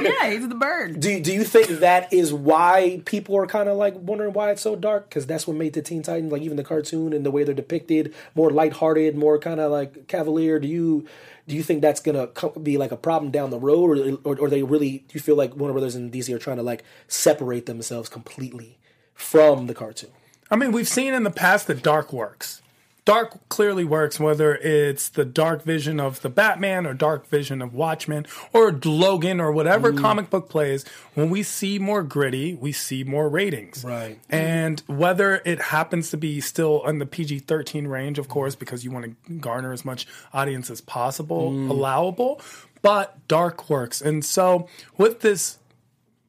yeah, 0.00 0.30
he's 0.30 0.48
the 0.48 0.54
bird. 0.54 1.00
Do 1.00 1.20
do 1.20 1.32
you 1.34 1.44
think 1.44 1.68
that 1.80 2.12
is 2.14 2.32
why 2.32 3.02
people 3.04 3.36
are 3.36 3.46
kind 3.46 3.68
of 3.68 3.76
like 3.76 3.94
wondering 3.94 4.32
why 4.32 4.52
it's 4.52 4.62
so 4.62 4.74
dark? 4.74 5.10
Because 5.10 5.26
that's 5.26 5.46
what 5.46 5.54
made 5.56 5.74
the 5.74 5.82
Teen 5.82 6.02
Titans, 6.02 6.32
like 6.32 6.40
even 6.42 6.56
the 6.56 6.64
cartoon 6.64 7.12
and 7.12 7.26
the 7.26 7.30
way 7.30 7.44
they're 7.44 7.54
depicted, 7.54 8.14
more 8.34 8.50
lighthearted, 8.50 9.14
more 9.16 9.38
kind 9.38 9.60
of 9.60 9.70
like 9.70 10.06
cavalier. 10.06 10.58
Do 10.58 10.66
you 10.68 11.06
do 11.46 11.54
you 11.54 11.62
think 11.62 11.82
that's 11.82 12.00
gonna 12.00 12.28
be 12.62 12.76
like 12.76 12.92
a 12.92 12.96
problem 12.96 13.30
down 13.30 13.50
the 13.50 13.58
road, 13.58 13.98
or, 13.98 14.18
or 14.24 14.38
or 14.38 14.50
they 14.50 14.62
really 14.62 14.98
do 14.98 15.14
you 15.14 15.20
feel 15.20 15.36
like 15.36 15.56
Warner 15.56 15.72
Brothers 15.72 15.94
and 15.94 16.12
DC 16.12 16.32
are 16.34 16.38
trying 16.38 16.56
to 16.56 16.62
like 16.62 16.84
separate 17.08 17.66
themselves 17.66 18.08
completely 18.08 18.78
from 19.14 19.66
the 19.66 19.74
cartoon? 19.74 20.10
I 20.50 20.56
mean, 20.56 20.72
we've 20.72 20.88
seen 20.88 21.14
in 21.14 21.24
the 21.24 21.30
past 21.30 21.66
that 21.66 21.82
dark 21.82 22.12
works. 22.12 22.62
Dark 23.06 23.48
clearly 23.48 23.84
works, 23.84 24.18
whether 24.18 24.56
it's 24.56 25.08
the 25.08 25.24
dark 25.24 25.62
vision 25.62 26.00
of 26.00 26.20
the 26.22 26.28
Batman 26.28 26.84
or 26.86 26.92
dark 26.92 27.28
vision 27.28 27.62
of 27.62 27.72
Watchmen 27.72 28.26
or 28.52 28.72
Logan 28.84 29.40
or 29.40 29.52
whatever 29.52 29.92
Mm. 29.92 30.00
comic 30.00 30.28
book 30.28 30.48
plays. 30.48 30.84
When 31.14 31.30
we 31.30 31.44
see 31.44 31.78
more 31.78 32.02
gritty, 32.02 32.54
we 32.54 32.72
see 32.72 33.04
more 33.04 33.28
ratings. 33.28 33.84
Right. 33.84 34.18
And 34.28 34.82
whether 34.88 35.40
it 35.44 35.62
happens 35.62 36.10
to 36.10 36.16
be 36.16 36.40
still 36.40 36.84
in 36.84 36.98
the 36.98 37.06
PG 37.06 37.38
13 37.38 37.86
range, 37.86 38.18
of 38.18 38.28
course, 38.28 38.56
because 38.56 38.84
you 38.84 38.90
want 38.90 39.04
to 39.28 39.32
garner 39.34 39.72
as 39.72 39.84
much 39.84 40.08
audience 40.34 40.68
as 40.68 40.80
possible, 40.80 41.52
Mm. 41.52 41.70
allowable, 41.70 42.40
but 42.82 43.16
dark 43.28 43.70
works. 43.70 44.00
And 44.02 44.24
so 44.24 44.66
with 44.98 45.20
this 45.20 45.58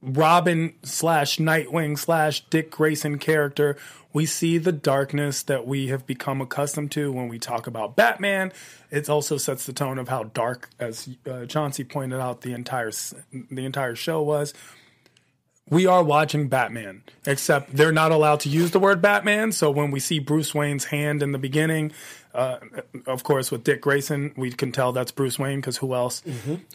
Robin 0.01 0.73
slash 0.83 1.37
Nightwing 1.37 1.97
slash 1.97 2.45
Dick 2.49 2.71
Grayson 2.71 3.17
character, 3.17 3.77
we 4.13 4.25
see 4.25 4.57
the 4.57 4.71
darkness 4.71 5.43
that 5.43 5.67
we 5.67 5.87
have 5.87 6.05
become 6.05 6.41
accustomed 6.41 6.91
to 6.91 7.11
when 7.11 7.27
we 7.27 7.39
talk 7.39 7.67
about 7.67 7.95
Batman. 7.95 8.51
It 8.89 9.09
also 9.09 9.37
sets 9.37 9.65
the 9.65 9.73
tone 9.73 9.97
of 9.97 10.07
how 10.07 10.23
dark, 10.23 10.69
as 10.79 11.09
uh, 11.29 11.45
Chauncey 11.45 11.83
pointed 11.83 12.19
out, 12.19 12.41
the 12.41 12.53
entire 12.53 12.91
the 13.51 13.65
entire 13.65 13.95
show 13.95 14.21
was. 14.21 14.53
We 15.69 15.85
are 15.85 16.01
watching 16.01 16.47
Batman, 16.47 17.03
except 17.25 17.75
they're 17.75 17.91
not 17.91 18.13
allowed 18.13 18.39
to 18.41 18.49
use 18.49 18.71
the 18.71 18.79
word 18.79 19.01
Batman. 19.01 19.51
So 19.51 19.69
when 19.69 19.91
we 19.91 19.99
see 19.99 20.19
Bruce 20.19 20.55
Wayne's 20.55 20.85
hand 20.85 21.21
in 21.21 21.33
the 21.33 21.37
beginning, 21.37 21.91
uh, 22.33 22.59
of 23.05 23.23
course, 23.23 23.51
with 23.51 23.65
Dick 23.65 23.81
Grayson, 23.81 24.33
we 24.37 24.51
can 24.51 24.71
tell 24.71 24.93
that's 24.93 25.11
Bruce 25.11 25.37
Wayne 25.37 25.59
because 25.59 25.77
who 25.77 25.93
else 25.93 26.23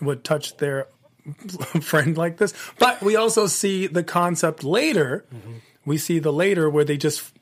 would 0.03 0.25
touch 0.25 0.59
their 0.59 0.89
friend 1.81 2.17
like 2.17 2.39
this. 2.39 2.55
But 2.79 3.03
we 3.03 3.17
also 3.17 3.47
see 3.47 3.87
the 3.87 4.03
concept 4.03 4.65
later. 4.65 5.25
We 5.85 5.99
see 5.99 6.19
the 6.19 6.33
later 6.33 6.69
where 6.71 6.85
they 6.85 6.97
just 6.97 7.33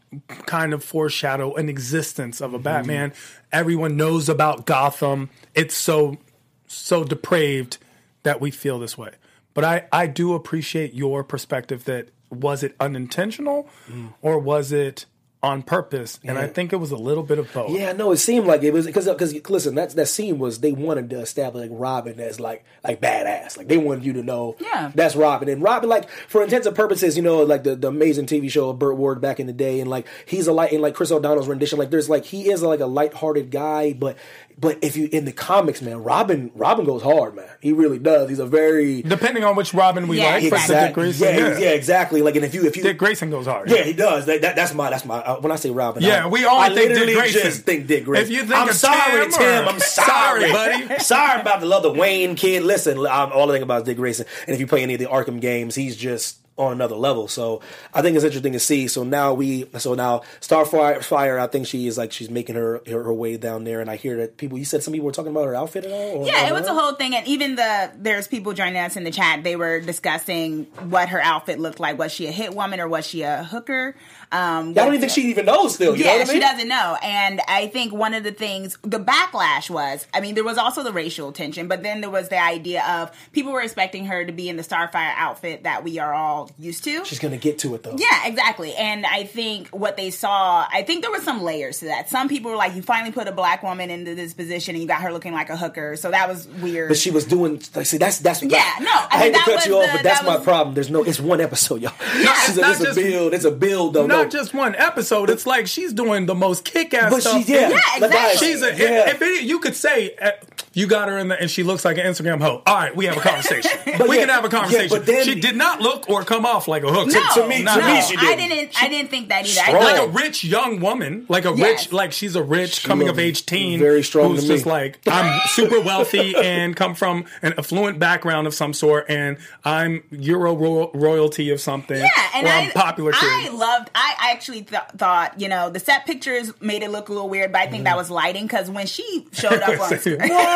kind 0.47 0.73
of 0.73 0.83
foreshadow 0.83 1.55
an 1.55 1.69
existence 1.69 2.40
of 2.40 2.53
a 2.53 2.57
mm-hmm. 2.57 2.64
Batman. 2.64 3.12
Everyone 3.53 3.97
knows 3.97 4.29
about 4.29 4.66
Gotham. 4.66 5.31
It's 5.55 5.75
so 5.75 6.19
so 6.66 7.05
depraved 7.05 7.79
that 8.23 8.40
we 8.40 8.51
feel 8.51 8.79
this 8.79 8.97
way. 8.97 9.12
But 9.55 9.64
I 9.64 9.87
I 9.93 10.07
do 10.07 10.35
appreciate 10.35 10.95
your 10.95 11.25
perspective 11.25 11.85
that 11.85 12.09
was 12.31 12.62
it 12.62 12.77
unintentional 12.79 13.69
mm. 13.88 14.14
or 14.23 14.38
was 14.38 14.73
it 14.73 15.07
on 15.42 15.62
purpose? 15.62 16.20
And 16.24 16.37
I 16.38 16.46
think 16.48 16.72
it 16.72 16.76
was 16.76 16.90
a 16.90 16.96
little 16.96 17.22
bit 17.22 17.38
of 17.38 17.53
both. 17.53 17.70
Yeah, 17.70 17.92
no, 17.92 18.12
it 18.12 18.18
seemed 18.18 18.46
like 18.46 18.62
it 18.62 18.72
was 18.72 18.87
because 18.87 19.07
because 19.09 19.35
listen, 19.48 19.74
that 19.76 19.90
that 19.90 20.07
scene 20.07 20.38
was 20.38 20.61
they 20.61 20.72
wanted 20.72 21.09
to 21.11 21.20
establish 21.20 21.62
like 21.68 21.70
Robin 21.81 22.20
as 22.20 22.38
like 22.38 22.64
like 22.85 23.00
badass, 23.00 23.57
like 23.57 23.68
they 23.68 23.79
wanted 23.79 24.05
you 24.05 24.12
to 24.14 24.22
know, 24.22 24.57
Yeah. 24.61 24.92
that's 24.94 25.16
Robin. 25.16 25.48
And 25.48 25.62
Robin, 25.62 25.88
like 25.88 26.09
for 26.29 26.42
intents 26.42 26.66
and 26.66 26.76
purposes, 26.76 27.16
you 27.16 27.22
know, 27.22 27.42
like 27.42 27.62
the, 27.64 27.74
the 27.74 27.88
amazing 27.88 28.26
TV 28.26 28.50
show 28.50 28.68
of 28.70 28.79
Burt 28.79 28.96
Ward 28.96 29.20
back 29.20 29.40
in 29.40 29.46
the 29.46 29.53
day, 29.53 29.81
and 29.81 29.88
like 29.88 30.07
he's 30.26 30.46
a 30.46 30.53
light, 30.53 30.72
and 30.72 30.83
like 30.83 30.94
Chris 30.94 31.11
O'Donnell's 31.11 31.48
rendition, 31.48 31.79
like 31.79 31.90
there's 31.90 32.11
like 32.11 32.24
he 32.26 32.50
is 32.50 32.62
like 32.62 32.81
a 32.81 32.87
light-hearted 32.87 33.50
guy, 33.50 33.92
but 33.94 34.16
but 34.61 34.79
if 34.83 34.94
you 34.96 35.09
in 35.11 35.25
the 35.25 35.33
comics, 35.33 35.81
man, 35.81 36.03
Robin 36.03 36.51
Robin 36.55 36.85
goes 36.85 37.03
hard, 37.03 37.35
man. 37.35 37.49
He 37.61 37.73
really 37.73 37.99
does. 37.99 38.29
He's 38.29 38.38
a 38.38 38.46
very 38.46 39.01
Depending 39.03 39.42
on 39.42 39.57
which 39.57 39.73
Robin 39.73 40.07
we 40.07 40.18
Yeah, 40.18 40.33
like, 40.35 40.49
for 40.51 40.57
exactly. 40.57 40.75
Dick 40.87 40.94
Grayson, 40.94 41.27
yeah, 41.35 41.49
yeah. 41.49 41.59
yeah, 41.59 41.70
exactly. 41.70 42.20
Like, 42.20 42.37
and 42.37 42.44
if 42.44 42.55
you 42.55 42.66
if 42.66 42.77
you 42.77 42.83
Dick 42.83 42.99
Grayson 42.99 43.31
goes 43.31 43.46
hard. 43.46 43.70
yeah, 43.70 43.83
he 43.83 43.94
does. 43.94 44.27
That, 44.27 44.42
that, 44.42 44.57
that's 44.57 44.75
my. 44.75 44.90
That's 44.90 45.05
my. 45.07 45.18
Uh, 45.20 45.40
when 45.40 45.51
I 45.51 45.57
say 45.57 45.70
Robin, 45.70 46.03
Yeah, 46.03 46.25
I, 46.25 46.29
we 46.29 46.44
all 46.44 46.61
I 46.61 46.68
think 46.68 46.81
Dick 46.81 46.88
literally 46.90 47.14
Grayson. 47.14 47.42
Just 47.42 47.62
think 47.62 47.87
Dick 47.87 48.05
Grayson. 48.05 48.27
If 48.27 48.31
you 48.31 48.42
think 48.44 48.61
I'm 48.61 48.68
of 48.68 48.75
sorry, 48.75 49.23
Tim 49.23 49.33
Tim. 49.33 49.68
I'm 49.68 49.81
sorry, 49.81 50.51
Sorry, 50.51 50.53
buddy. 50.53 50.99
sorry 50.99 51.40
about 51.40 51.61
the 51.61 51.66
love 51.66 51.83
the 51.83 51.92
Wayne 51.92 52.35
kid. 52.35 52.62
Listen, 52.62 52.99
I'm, 52.99 53.33
all 53.33 53.49
I 53.51 53.55
think 53.55 53.64
about 53.64 53.83
is 53.83 53.87
Dick 53.87 53.96
Grayson. 53.96 54.27
And 54.46 54.55
if 54.55 54.61
you 54.61 54.66
play 54.66 54.83
any 54.83 54.94
of 54.94 55.01
the 55.01 55.07
Arkham 55.07 55.40
games, 55.40 55.75
he's 55.75 55.96
just 55.96 56.37
on 56.59 56.73
another 56.73 56.95
level. 56.97 57.27
So 57.27 57.61
I 57.95 58.03
think 58.03 58.17
it's 58.17 58.25
interesting 58.25 58.53
to 58.53 58.61
see. 58.61 58.87
So 58.89 59.03
now 59.03 59.33
we. 59.33 59.67
So 59.79 59.95
now 59.95 60.23
Starfire, 60.41 61.03
Fire. 61.03 61.39
I 61.39 61.47
think 61.47 61.67
she 61.67 61.87
is 61.87 61.97
like 61.97 62.13
she's 62.13 62.29
making 62.29 62.57
her 62.57 62.83
her, 62.87 63.03
her 63.05 63.13
way 63.15 63.37
down 63.39 63.65
there. 63.65 63.81
And 63.81 63.91
I 63.91 63.97
hear 63.97 64.17
that 64.19 64.37
people. 64.37 64.59
You 64.59 64.65
said 64.67 64.83
some 64.83 64.93
people 64.93 65.07
were 65.07 65.13
talking 65.13 65.31
about 65.33 65.47
her 65.47 65.55
outfit 65.55 65.85
at 65.87 65.93
all. 65.93 66.19
or- 66.23 66.27
Yeah, 66.27 66.45
or 66.47 66.49
it 66.51 66.53
was 66.53 66.67
a 66.67 66.75
whole 66.75 66.93
thing, 66.95 67.15
and 67.15 67.27
even 67.27 67.57
the 67.57 67.91
there's 67.97 68.29
people 68.29 68.53
joining 68.53 68.77
us 68.77 68.97
in 68.97 69.05
the 69.05 69.11
chat. 69.11 69.43
They 69.43 69.57
were 69.57 69.81
discussing 69.81 70.65
what 70.89 71.09
her 71.09 71.21
outfit 71.21 71.59
looked 71.59 71.81
like. 71.81 71.99
Was 71.99 72.13
she 72.13 72.27
a 72.27 72.33
hit 72.33 72.55
woman 72.55 72.79
or 72.81 72.89
was 72.89 73.07
she 73.07 73.23
a 73.23 73.43
hooker? 73.45 73.95
Um, 74.33 74.71
I 74.71 74.73
don't 74.73 74.88
even 74.88 75.01
think 75.01 75.12
she 75.12 75.23
even 75.31 75.47
knows 75.47 75.75
still. 75.75 75.97
You 75.97 76.05
yeah, 76.05 76.12
know 76.12 76.19
what 76.19 76.29
I 76.29 76.33
mean? 76.33 76.35
she 76.37 76.40
doesn't 76.40 76.69
know. 76.69 76.97
And 77.03 77.40
I 77.49 77.66
think 77.66 77.93
one 77.93 78.14
of 78.14 78.23
the 78.23 78.31
things, 78.31 78.79
the 78.83 79.01
backlash 79.01 79.69
was, 79.69 80.07
I 80.14 80.21
mean, 80.21 80.35
there 80.37 80.45
was 80.45 80.57
also 80.57 80.83
the 80.83 80.93
racial 80.93 81.33
tension, 81.33 81.66
but 81.66 81.83
then 81.83 82.01
there 82.01 82.11
was 82.11 82.29
the 82.29 82.40
idea 82.40 82.85
of 82.87 83.11
people 83.33 83.53
were 83.53 83.62
expecting 83.62 84.07
her 84.07 84.25
to 84.25 84.33
be 84.33 84.49
in 84.49 84.57
the 84.57 84.62
Starfire 84.62 85.12
outfit 85.16 85.64
that 85.64 85.83
we 85.83 85.99
are 85.99 86.14
all 86.14 86.51
used 86.59 86.85
to. 86.85 87.05
She's 87.05 87.19
gonna 87.19 87.38
get 87.38 87.59
to 87.61 87.75
it 87.75 87.83
though. 87.83 87.97
Yeah, 87.99 88.27
exactly. 88.27 88.75
And 88.75 89.05
I 89.05 89.25
think 89.25 89.69
what 89.71 89.97
they 89.97 90.11
saw, 90.11 90.66
I 90.73 90.83
think 90.83 91.03
there 91.03 91.11
were 91.11 91.21
some 91.21 91.43
layers 91.43 91.81
to 91.81 91.87
that. 91.87 92.09
Some 92.09 92.29
people 92.29 92.51
were 92.53 92.57
like, 92.57 92.75
you 92.75 92.83
finally 92.83 93.12
put 93.12 93.27
a 93.27 93.33
black 93.33 93.62
woman 93.62 93.90
into 93.90 94.14
this 94.14 94.33
position 94.33 94.75
and 94.75 94.83
you 94.83 94.88
got 94.88 95.03
her 95.03 95.12
looking 95.12 95.33
like 95.33 95.51
a 95.51 95.57
hooker. 95.57 95.97
So 95.97 96.11
that 96.11 96.29
was 96.29 96.47
weird. 96.62 96.88
But 96.88 96.99
she 96.99 97.11
was 97.11 97.25
doing. 97.25 97.61
Like, 97.75 97.87
see, 97.87 97.99
that's 97.99 98.19
that's. 98.19 98.43
Yeah, 98.43 98.59
no, 98.81 98.90
I 98.90 99.09
I, 99.11 99.25
mean, 99.25 99.33
hate 99.35 99.38
to 99.45 99.51
cut 99.51 99.66
you 99.66 99.77
off, 99.79 99.87
the- 99.87 99.93
but 99.95 100.03
that's 100.03 100.21
that 100.21 100.27
my 100.38 100.43
problem. 100.45 100.75
There's 100.75 100.90
no. 100.90 101.03
It's 101.03 101.21
one 101.21 101.40
episode, 101.40 101.83
y'all. 101.83 101.93
Yeah, 102.01 102.35
it's, 102.49 102.57
a, 102.57 102.71
it's 102.71 102.97
a 102.97 103.01
build. 103.01 103.35
It's 103.35 103.45
a 103.45 103.51
build, 103.51 103.95
though. 103.95 104.07
Not 104.23 104.31
just 104.31 104.55
one 104.55 104.75
episode. 104.77 105.31
It's 105.31 105.47
like 105.47 105.67
she's 105.67 105.93
doing 105.93 106.27
the 106.27 106.35
most 106.35 106.65
kick-ass 106.65 107.11
But 107.13 107.23
stuff. 107.23 107.45
she, 107.47 107.53
yeah, 107.55 107.69
Yeah, 107.71 107.81
exactly. 107.97 108.47
She's 108.47 108.63
a. 108.63 108.67
yeah. 108.77 109.11
If 109.11 109.23
it, 109.23 109.45
you 109.45 109.59
could 109.61 109.75
say 109.77 110.15
uh, 110.21 110.33
you 110.73 110.87
got 110.87 111.09
her 111.09 111.19
in 111.19 111.29
the, 111.29 111.41
and 111.41 111.51
she 111.51 111.63
looks 111.65 111.85
like 111.85 111.99
an 111.99 112.07
Instagram 112.07 112.41
hoe. 112.41 112.63
All 112.65 112.75
right, 112.75 112.95
we 112.95 113.07
have 113.07 113.17
a 113.17 113.21
conversation. 113.21 113.71
But 114.01 114.09
we 114.09 114.17
yeah, 114.17 114.23
can 114.23 114.29
have 114.31 114.45
a 114.45 114.49
yeah, 114.49 114.61
conversation. 114.61 114.89
but 114.97 115.05
then- 115.07 115.25
she 115.25 115.35
did 115.41 115.57
not 115.57 115.81
look 115.81 116.09
or 116.09 116.23
come 116.25 116.47
off 116.47 116.69
like 116.69 116.85
a 116.85 116.89
hooker. 116.93 117.11
no, 117.11 117.21
to 117.35 117.47
me- 117.49 117.59
to 117.59 117.65
no, 117.65 117.77
me, 117.77 118.01
she 118.03 118.17
I 118.17 118.21
didn't. 118.37 118.49
didn't. 118.49 118.83
I 118.83 118.89
didn't 118.89 119.11
think 119.11 119.29
that 119.29 119.45
either. 119.45 119.51
Strong. 119.61 119.83
like 119.83 120.01
a 120.01 120.07
rich 120.09 120.45
young 120.45 120.81
woman, 120.81 121.27
like 121.29 121.45
a 121.45 121.53
Yes. 121.55 121.59
rich, 121.87 121.93
like 121.93 122.13
she's 122.13 122.37
a 122.37 122.43
rich 122.43 122.85
coming 122.85 123.09
of 123.09 123.19
age 123.19 123.45
teen, 123.47 123.79
very 123.81 124.03
strong 124.03 124.31
who's 124.31 124.45
to 124.45 124.49
me. 124.49 124.55
just 124.55 124.67
like 124.67 125.01
I'm 125.07 125.41
super 125.49 125.81
wealthy 125.81 126.35
and 126.43 126.75
come 126.77 126.95
from 126.95 127.25
an 127.43 127.55
affluent 127.59 127.99
background 127.99 128.47
of 128.47 128.55
some 128.55 128.73
sort, 128.73 129.07
and 129.09 129.37
I'm 129.65 130.03
Euro 130.11 130.55
ro- 130.55 130.91
royalty 130.95 131.51
of 131.51 131.61
something. 131.61 131.99
Yeah, 131.99 132.09
and 132.35 132.47
or 132.47 132.51
I, 132.51 132.59
I'm 132.61 132.71
popular 132.71 133.13
kid. 133.13 133.21
I 133.25 133.49
loved. 133.51 133.91
I 133.95 134.15
actually 134.33 134.63
th- 134.63 134.83
thought, 134.97 135.41
you 135.41 135.49
know, 135.49 135.69
the 135.69 135.81
set 135.81 136.07
pictures 136.07 136.53
made 136.61 136.83
it 136.83 136.91
look 136.91 137.09
a 137.09 137.13
little 137.13 137.29
weird, 137.29 137.51
but 137.53 137.61
I 137.61 137.67
think 137.67 137.85
that 137.85 137.95
mm. 137.95 137.99
was 137.99 138.11
lighting 138.11 138.45
because 138.47 138.71
when 138.71 138.87
she 138.87 139.27
showed 139.33 139.61
up 139.61 139.69
on 139.81 139.89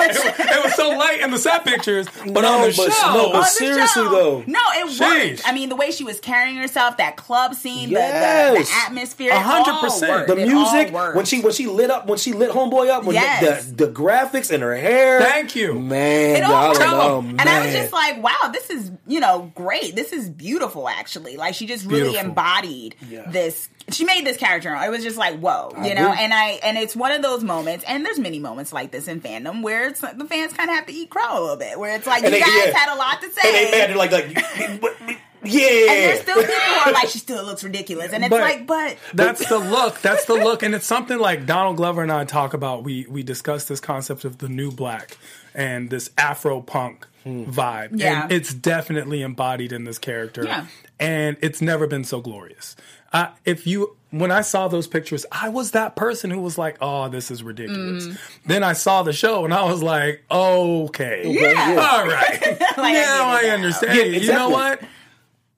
It 0.04 0.38
was, 0.38 0.46
it 0.56 0.64
was 0.64 0.74
so 0.74 0.90
light 0.90 1.20
in 1.20 1.30
the 1.30 1.38
set 1.38 1.64
pictures, 1.64 2.06
but 2.26 2.40
No, 2.42 2.52
on 2.54 2.60
the 2.70 2.74
but- 2.76 2.92
show, 2.92 3.14
no, 3.14 3.32
but 3.32 3.44
seriously, 3.44 4.04
show. 4.04 4.10
though. 4.10 4.44
no, 4.46 4.58
it 4.74 4.86
Sheesh. 4.90 5.30
worked. 5.32 5.42
I 5.48 5.52
mean, 5.52 5.68
the 5.68 5.76
way 5.76 5.90
she 5.90 6.04
was 6.04 6.20
carrying 6.20 6.56
herself, 6.56 6.96
that 6.98 7.16
club 7.16 7.54
scene, 7.54 7.88
the, 7.88 7.94
the, 7.94 8.00
Yes. 8.00 8.68
the 8.68 8.74
atmosphere, 8.86 9.32
A 9.32 9.38
hundred 9.40 9.80
percent. 9.80 10.26
the 10.26 10.36
music 10.36 10.92
when 10.92 11.24
she 11.24 11.40
when 11.40 11.52
she 11.52 11.66
lit 11.66 11.90
up 11.90 12.06
when 12.06 12.18
she 12.18 12.32
lit 12.32 12.50
homeboy 12.50 12.88
up 12.90 13.04
when 13.04 13.14
Yes. 13.14 13.66
the, 13.66 13.70
the 13.72 13.84
the 13.86 13.92
graphics 13.92 14.50
and 14.52 14.62
her 14.62 14.74
hair. 14.76 15.20
Thank 15.20 15.54
you. 15.56 15.74
man. 15.74 16.36
It 16.36 16.42
all 16.44 16.54
I 16.54 16.68
worked. 16.68 16.80
don't 16.80 16.90
know, 16.90 17.18
and 17.38 17.48
I 17.48 17.64
was 17.64 17.74
just 17.74 17.92
like, 17.92 18.22
wow, 18.22 18.50
this 18.52 18.70
is, 18.70 18.90
you 19.06 19.20
know, 19.20 19.50
great. 19.54 19.94
This 19.94 20.12
is 20.12 20.28
beautiful, 20.30 20.88
actually. 20.88 21.36
Like, 21.36 21.54
she 21.54 21.66
just 21.66 21.84
really 21.86 22.02
Beautiful. 22.10 22.28
embodied 22.28 22.96
Yeah. 23.08 23.30
this. 23.30 23.68
She 23.90 24.04
made 24.04 24.24
this 24.26 24.38
character. 24.38 24.74
It 24.74 24.90
was 24.90 25.02
just 25.04 25.18
like, 25.18 25.38
whoa, 25.40 25.70
I 25.76 25.88
you 25.88 25.94
know? 25.94 26.10
agree. 26.10 26.24
And 26.24 26.32
I, 26.32 26.50
and 26.62 26.78
it's 26.78 26.96
one 26.96 27.12
of 27.12 27.20
those 27.22 27.44
moments, 27.44 27.84
and 27.86 28.04
there's 28.04 28.18
many 28.18 28.38
moments 28.38 28.72
like 28.72 28.90
this 28.90 29.08
in 29.08 29.20
fandom 29.20 29.62
where 29.62 29.93
it's 30.02 30.18
the 30.18 30.24
fans 30.26 30.52
kind 30.52 30.68
of 30.70 30.76
have 30.76 30.86
to 30.86 30.92
eat 30.92 31.10
crow 31.10 31.38
a 31.38 31.40
little 31.40 31.56
bit, 31.56 31.78
where 31.78 31.94
it's 31.96 32.06
like, 32.06 32.22
And 32.24 32.32
you 32.34 32.40
they- 32.40 32.44
guys 32.46 32.66
yeah. 32.66 32.76
had 32.78 32.94
a 32.94 32.98
lot 32.98 33.20
to 33.22 33.30
say. 33.30 33.40
and 33.44 33.54
they 33.54 33.78
mad. 33.78 33.90
They're 33.90 33.96
like 33.96 34.12
like 34.12 34.82
what- 34.82 34.96
yeah. 35.44 35.60
And 35.88 35.88
there's 35.88 36.20
still 36.22 36.36
people 36.36 36.54
who 36.54 36.90
are 36.90 36.92
like, 36.92 37.08
she 37.08 37.18
still 37.18 37.44
looks 37.44 37.62
ridiculous. 37.62 38.12
And 38.12 38.24
it's 38.24 38.30
But- 38.30 38.40
like, 38.40 38.66
but. 38.66 38.96
That's 39.12 39.46
the 39.48 39.58
look. 39.58 40.00
That's 40.00 40.24
the 40.24 40.34
look, 40.34 40.62
and 40.62 40.74
it's 40.74 40.86
something 40.86 41.18
like 41.18 41.46
Donald 41.46 41.76
Glover 41.76 42.02
and 42.02 42.10
I 42.10 42.24
talk 42.24 42.54
about. 42.54 42.82
We 42.84 43.06
we 43.08 43.22
discuss 43.22 43.66
this 43.66 43.80
concept 43.80 44.24
of 44.24 44.38
the 44.38 44.48
new 44.48 44.70
black 44.72 45.16
and 45.54 45.90
this 45.90 46.10
Afro 46.18 46.60
punk 46.60 47.06
vibe. 47.26 47.90
Yeah. 47.92 48.24
and 48.24 48.32
it's 48.32 48.52
definitely 48.52 49.22
embodied 49.22 49.72
in 49.72 49.84
this 49.84 49.98
character. 49.98 50.44
Yeah. 50.44 50.66
and 51.00 51.36
it's 51.40 51.60
never 51.62 51.86
been 51.86 52.04
so 52.04 52.20
glorious. 52.20 52.76
Uh, 53.12 53.28
if 53.44 53.66
you 53.66 53.96
when 54.20 54.30
I 54.30 54.42
saw 54.42 54.68
those 54.68 54.86
pictures, 54.86 55.26
I 55.32 55.48
was 55.48 55.72
that 55.72 55.96
person 55.96 56.30
who 56.30 56.40
was 56.40 56.56
like, 56.56 56.76
"Oh, 56.80 57.08
this 57.08 57.30
is 57.30 57.42
ridiculous." 57.42 58.06
Mm. 58.06 58.18
Then 58.46 58.62
I 58.62 58.72
saw 58.72 59.02
the 59.02 59.12
show, 59.12 59.44
and 59.44 59.52
I 59.52 59.64
was 59.64 59.82
like, 59.82 60.22
"Okay, 60.30 61.22
Yeah. 61.26 61.88
all 61.92 62.06
right, 62.06 62.40
Like, 62.76 62.94
now 62.94 63.34
get 63.40 63.44
it 63.44 63.48
I 63.48 63.54
understand." 63.54 63.96
Yeah, 63.98 64.04
You 64.20 64.32
know 64.32 64.48
what? 64.50 64.80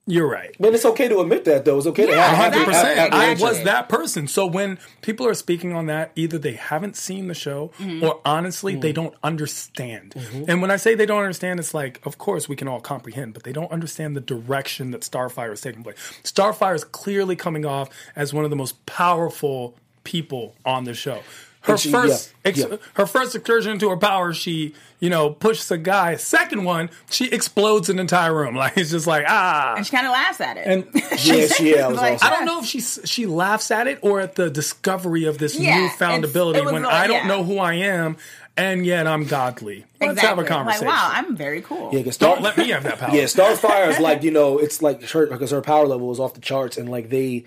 You're 0.08 0.28
right. 0.28 0.58
Man, 0.60 0.72
it's 0.72 0.84
okay 0.84 1.08
to 1.08 1.18
admit 1.20 1.44
that 1.46 1.64
though. 1.64 1.78
It's 1.78 1.86
okay 1.88 2.06
to 2.06 2.12
Yeah, 2.12 2.18
have, 2.28 2.36
have, 2.36 2.52
hundred 2.54 2.58
have, 2.58 2.66
percent. 2.82 2.98
have, 3.00 3.12
I 3.12 3.24
have- 3.24 3.40
was 3.40 3.62
that 3.64 3.88
person. 3.88 4.28
So 4.28 4.46
when 4.46 4.78
people 5.02 5.26
are 5.26 5.34
speaking 5.34 5.72
on 5.72 5.86
that, 5.86 6.12
either 6.14 6.38
they 6.38 6.52
haven't 6.52 6.96
seen 6.96 7.26
the 7.26 7.34
show, 7.34 7.72
Mm-hmm. 7.78 8.04
or 8.04 8.20
honestly, 8.24 8.76
they 8.76 8.92
don't 8.92 9.14
understand. 9.24 10.14
And 10.46 10.62
when 10.62 10.70
I 10.70 10.76
say 10.76 10.94
they 10.94 11.06
don't 11.06 11.22
understand, 11.22 11.58
it's 11.58 11.74
like, 11.74 12.00
of 12.06 12.18
course, 12.18 12.48
we 12.48 12.54
can 12.54 12.68
all 12.68 12.80
comprehend, 12.80 13.34
but 13.34 13.42
they 13.42 13.52
don't 13.52 13.72
understand 13.72 14.14
the 14.16 14.20
direction 14.20 14.92
that 14.92 15.00
Starfire 15.00 15.52
is 15.52 15.60
taking 15.60 15.82
place. 15.82 15.96
Starfire 16.22 16.74
is 16.76 16.84
clearly 16.84 17.34
coming 17.34 17.66
off 17.66 17.88
as 18.14 18.32
one 18.32 18.44
of 18.44 18.50
the 18.50 18.56
most 18.56 18.86
powerful 18.86 19.76
people 20.04 20.54
on 20.64 20.84
the 20.84 20.94
show. 20.94 21.20
Her 21.66 21.76
she- 21.76 21.90
first, 21.90 22.32
yeah, 22.44 22.48
ex- 22.48 22.58
yeah. 22.58 22.76
her 22.94 23.06
first 23.06 23.34
excursion 23.34 23.72
into 23.72 23.88
her 23.90 23.96
power, 23.96 24.32
she, 24.32 24.74
you 25.00 25.10
know, 25.10 25.30
pushes 25.30 25.70
a 25.70 25.78
guy. 25.78 26.16
Second 26.16 26.64
one, 26.64 26.90
she 27.10 27.26
explodes 27.30 27.88
an 27.88 27.98
entire 27.98 28.34
room. 28.34 28.54
Like 28.56 28.76
it's 28.76 28.90
just 28.90 29.06
like 29.06 29.24
ah. 29.28 29.74
And 29.76 29.84
she 29.86 29.90
kind 29.94 30.06
of 30.06 30.12
laughs 30.12 30.40
at 30.40 30.56
it. 30.56 30.66
And 30.66 30.86
Yeah, 31.22 31.46
she 31.48 31.74
yeah, 31.74 31.88
was 31.88 31.96
Like. 31.98 32.22
I 32.24 32.30
don't 32.30 32.44
know 32.44 32.60
if 32.60 32.66
she 32.66 32.80
she 32.80 33.26
laughs 33.26 33.70
at 33.70 33.86
it 33.86 33.98
or 34.02 34.20
at 34.20 34.36
the 34.36 34.48
discovery 34.50 35.24
of 35.24 35.38
this 35.38 35.58
Yeah, 35.58 35.78
newfound 35.80 36.24
ability 36.24 36.60
when 36.62 36.82
like- 36.84 36.92
I 36.92 37.06
don't 37.06 37.22
yeah. 37.22 37.26
know 37.26 37.42
who 37.44 37.58
I 37.58 37.74
am 37.74 38.16
and 38.56 38.86
yet 38.86 39.06
I'm 39.06 39.24
godly. 39.26 39.84
Let's 40.00 40.20
have 40.20 40.38
a 40.38 40.44
conversation. 40.44 40.86
Like, 40.86 40.96
wow, 40.96 41.10
I'm 41.12 41.36
very 41.36 41.60
cool. 41.60 41.90
Yeah, 41.92 42.02
'cause 42.04 42.14
Star- 42.14 42.34
don't 42.36 42.42
let 42.42 42.56
me 42.56 42.68
have 42.70 42.84
that 42.84 42.98
power. 42.98 43.14
Yeah, 43.14 43.24
Starfire 43.24 43.88
is 43.88 43.98
like 43.98 44.22
you 44.22 44.30
know, 44.30 44.58
it's 44.58 44.80
like 44.80 45.02
her 45.10 45.26
because 45.26 45.50
her 45.50 45.60
power 45.60 45.86
level 45.86 46.10
is 46.12 46.18
off 46.20 46.32
the 46.34 46.40
charts, 46.40 46.78
and 46.78 46.88
like 46.88 47.10
they, 47.10 47.44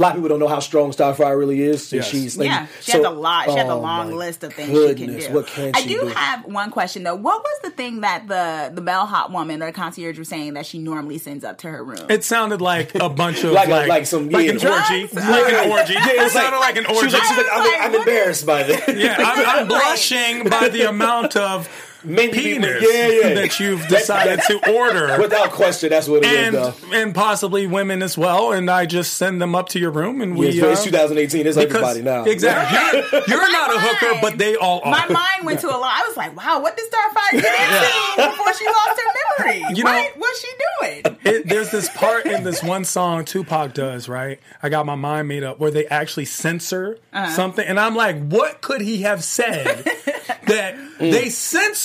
a 0.00 0.02
lot 0.02 0.12
of 0.12 0.14
people 0.16 0.30
don't 0.30 0.38
know 0.40 0.48
how 0.48 0.60
strong 0.60 0.92
Starfire 0.92 1.38
really 1.38 1.60
is. 1.60 1.92
And 1.92 2.00
Yes. 2.00 2.10
she's 2.10 2.38
like, 2.38 2.46
yeah, 2.48 2.66
she 2.80 2.92
so- 2.92 2.98
has 2.98 3.06
a 3.06 3.10
lot. 3.10 3.44
She 3.44 3.50
has 3.56 3.68
a 3.68 3.72
oh 3.72 3.80
long 3.80 4.10
my 4.10 4.16
list 4.16 4.42
of 4.42 4.54
things 4.54 4.70
she 4.70 4.94
can 4.94 5.18
do. 5.18 5.28
What 5.34 5.46
can 5.46 5.72
I 5.74 5.80
she 5.82 5.88
do 5.88 6.00
do? 6.00 6.06
have 6.08 6.46
one 6.46 6.70
question 6.70 7.02
though. 7.02 7.14
What 7.14 7.42
was 7.42 7.58
the 7.62 7.70
thing 7.70 8.00
that 8.00 8.26
the 8.26 8.72
the 8.74 8.80
bellhop 8.80 9.30
woman 9.30 9.62
or 9.62 9.66
the 9.66 9.72
concierge 9.72 10.18
was 10.18 10.28
saying 10.28 10.54
that 10.54 10.64
she 10.64 10.78
normally 10.78 11.18
sends 11.18 11.44
up 11.44 11.58
to 11.58 11.68
her 11.68 11.84
room? 11.84 12.06
It 12.08 12.24
sounded 12.24 12.62
like 12.62 12.94
a 12.94 13.08
bunch 13.10 13.44
of 13.44 13.52
Like 13.60 13.68
like, 13.68 13.88
like 13.88 14.06
some- 14.06 14.30
like 14.30 14.46
yeah. 14.46 14.52
an 14.52 14.56
orgy, 14.56 15.06
Drugs? 15.06 15.14
like 15.14 15.52
an 15.52 15.70
orgy. 15.70 15.92
Yeah, 15.94 16.08
it 16.08 16.22
it's 16.24 16.32
sounded 16.32 16.58
like, 16.58 16.76
an 16.76 16.84
She 16.84 16.94
orgy. 16.94 17.04
was 17.04 17.12
like, 17.14 17.22
she's 17.24 17.36
like, 17.36 17.46
I'm, 17.52 17.58
Like, 17.60 17.80
I'm 17.82 17.92
what 17.92 18.00
embarrassed 18.08 18.46
by 18.46 18.62
this. 18.62 18.82
yeah, 18.96 19.16
I'm, 19.18 19.46
I'm 19.60 19.68
blushing 20.00 20.44
by 20.48 20.68
the 20.70 20.88
amount 20.88 21.36
of 21.36 21.68
Many 22.04 22.32
people- 22.32 22.62
penis 22.68 22.82
yeah, 22.82 23.08
yeah. 23.08 23.34
that 23.34 23.60
you've 23.60 23.86
decided 23.88 24.40
to 24.46 24.72
order. 24.74 25.18
Without 25.20 25.50
question, 25.50 25.90
that's 25.90 26.08
what 26.08 26.24
it 26.24 26.30
is, 26.32 26.46
and 26.46 26.54
though. 26.56 26.74
and 26.92 27.14
possibly 27.14 27.66
women 27.66 28.02
as 28.02 28.16
well, 28.16 28.52
and 28.52 28.70
I 28.70 28.86
just 28.86 29.14
send 29.14 29.40
them 29.40 29.54
up 29.54 29.68
to 29.70 29.78
your 29.78 29.90
room, 29.90 30.20
and 30.20 30.36
we. 30.36 30.50
Yeah, 30.50 30.66
it's, 30.66 30.86
it's 30.86 30.94
uh, 30.94 31.08
2018. 31.08 31.46
It's 31.46 31.56
because- 31.56 31.74
everybody 31.76 32.02
now. 32.02 32.24
Exactly. 32.24 33.00
You're, 33.12 33.22
you're 33.40 33.52
not 33.52 33.74
a 33.74 33.78
hooker, 33.80 34.18
but 34.22 34.38
they 34.38 34.56
all 34.56 34.80
are. 34.84 34.90
My 34.90 35.06
mind 35.08 35.44
went 35.44 35.60
to 35.60 35.68
a 35.68 35.76
lot. 35.76 35.92
I 36.02 36.06
was 36.06 36.16
like, 36.16 36.36
wow, 36.36 36.60
what 36.60 36.76
did 36.76 36.90
Starfire 36.90 37.40
get 37.40 37.44
into 37.44 38.30
before 38.30 38.54
she 38.54 38.66
lost 38.66 39.00
her 39.00 39.44
memory? 39.44 39.76
You 39.76 39.84
know- 39.84 39.90
what 39.90 40.16
was 40.18 40.40
she 40.40 40.48
doing? 40.80 41.16
It, 41.24 41.48
there's 41.48 41.70
this 41.70 41.88
part 41.90 42.26
in 42.26 42.44
this 42.44 42.62
one 42.62 42.84
song 42.84 43.24
Tupac 43.24 43.74
does, 43.74 44.08
right? 44.08 44.40
I 44.62 44.68
got 44.68 44.86
my 44.86 44.94
mind 44.94 45.28
made 45.28 45.44
up 45.44 45.58
where 45.60 45.70
they 45.70 45.86
actually 45.86 46.24
censor 46.24 46.98
Uh-huh. 47.12 47.30
something, 47.32 47.66
and 47.66 47.78
I'm 47.78 47.94
like, 47.94 48.16
what 48.28 48.60
could 48.62 48.80
he 48.80 49.02
have 49.02 49.22
said 49.22 49.84
that 50.46 50.76
Mm. 51.00 51.12
they 51.12 51.30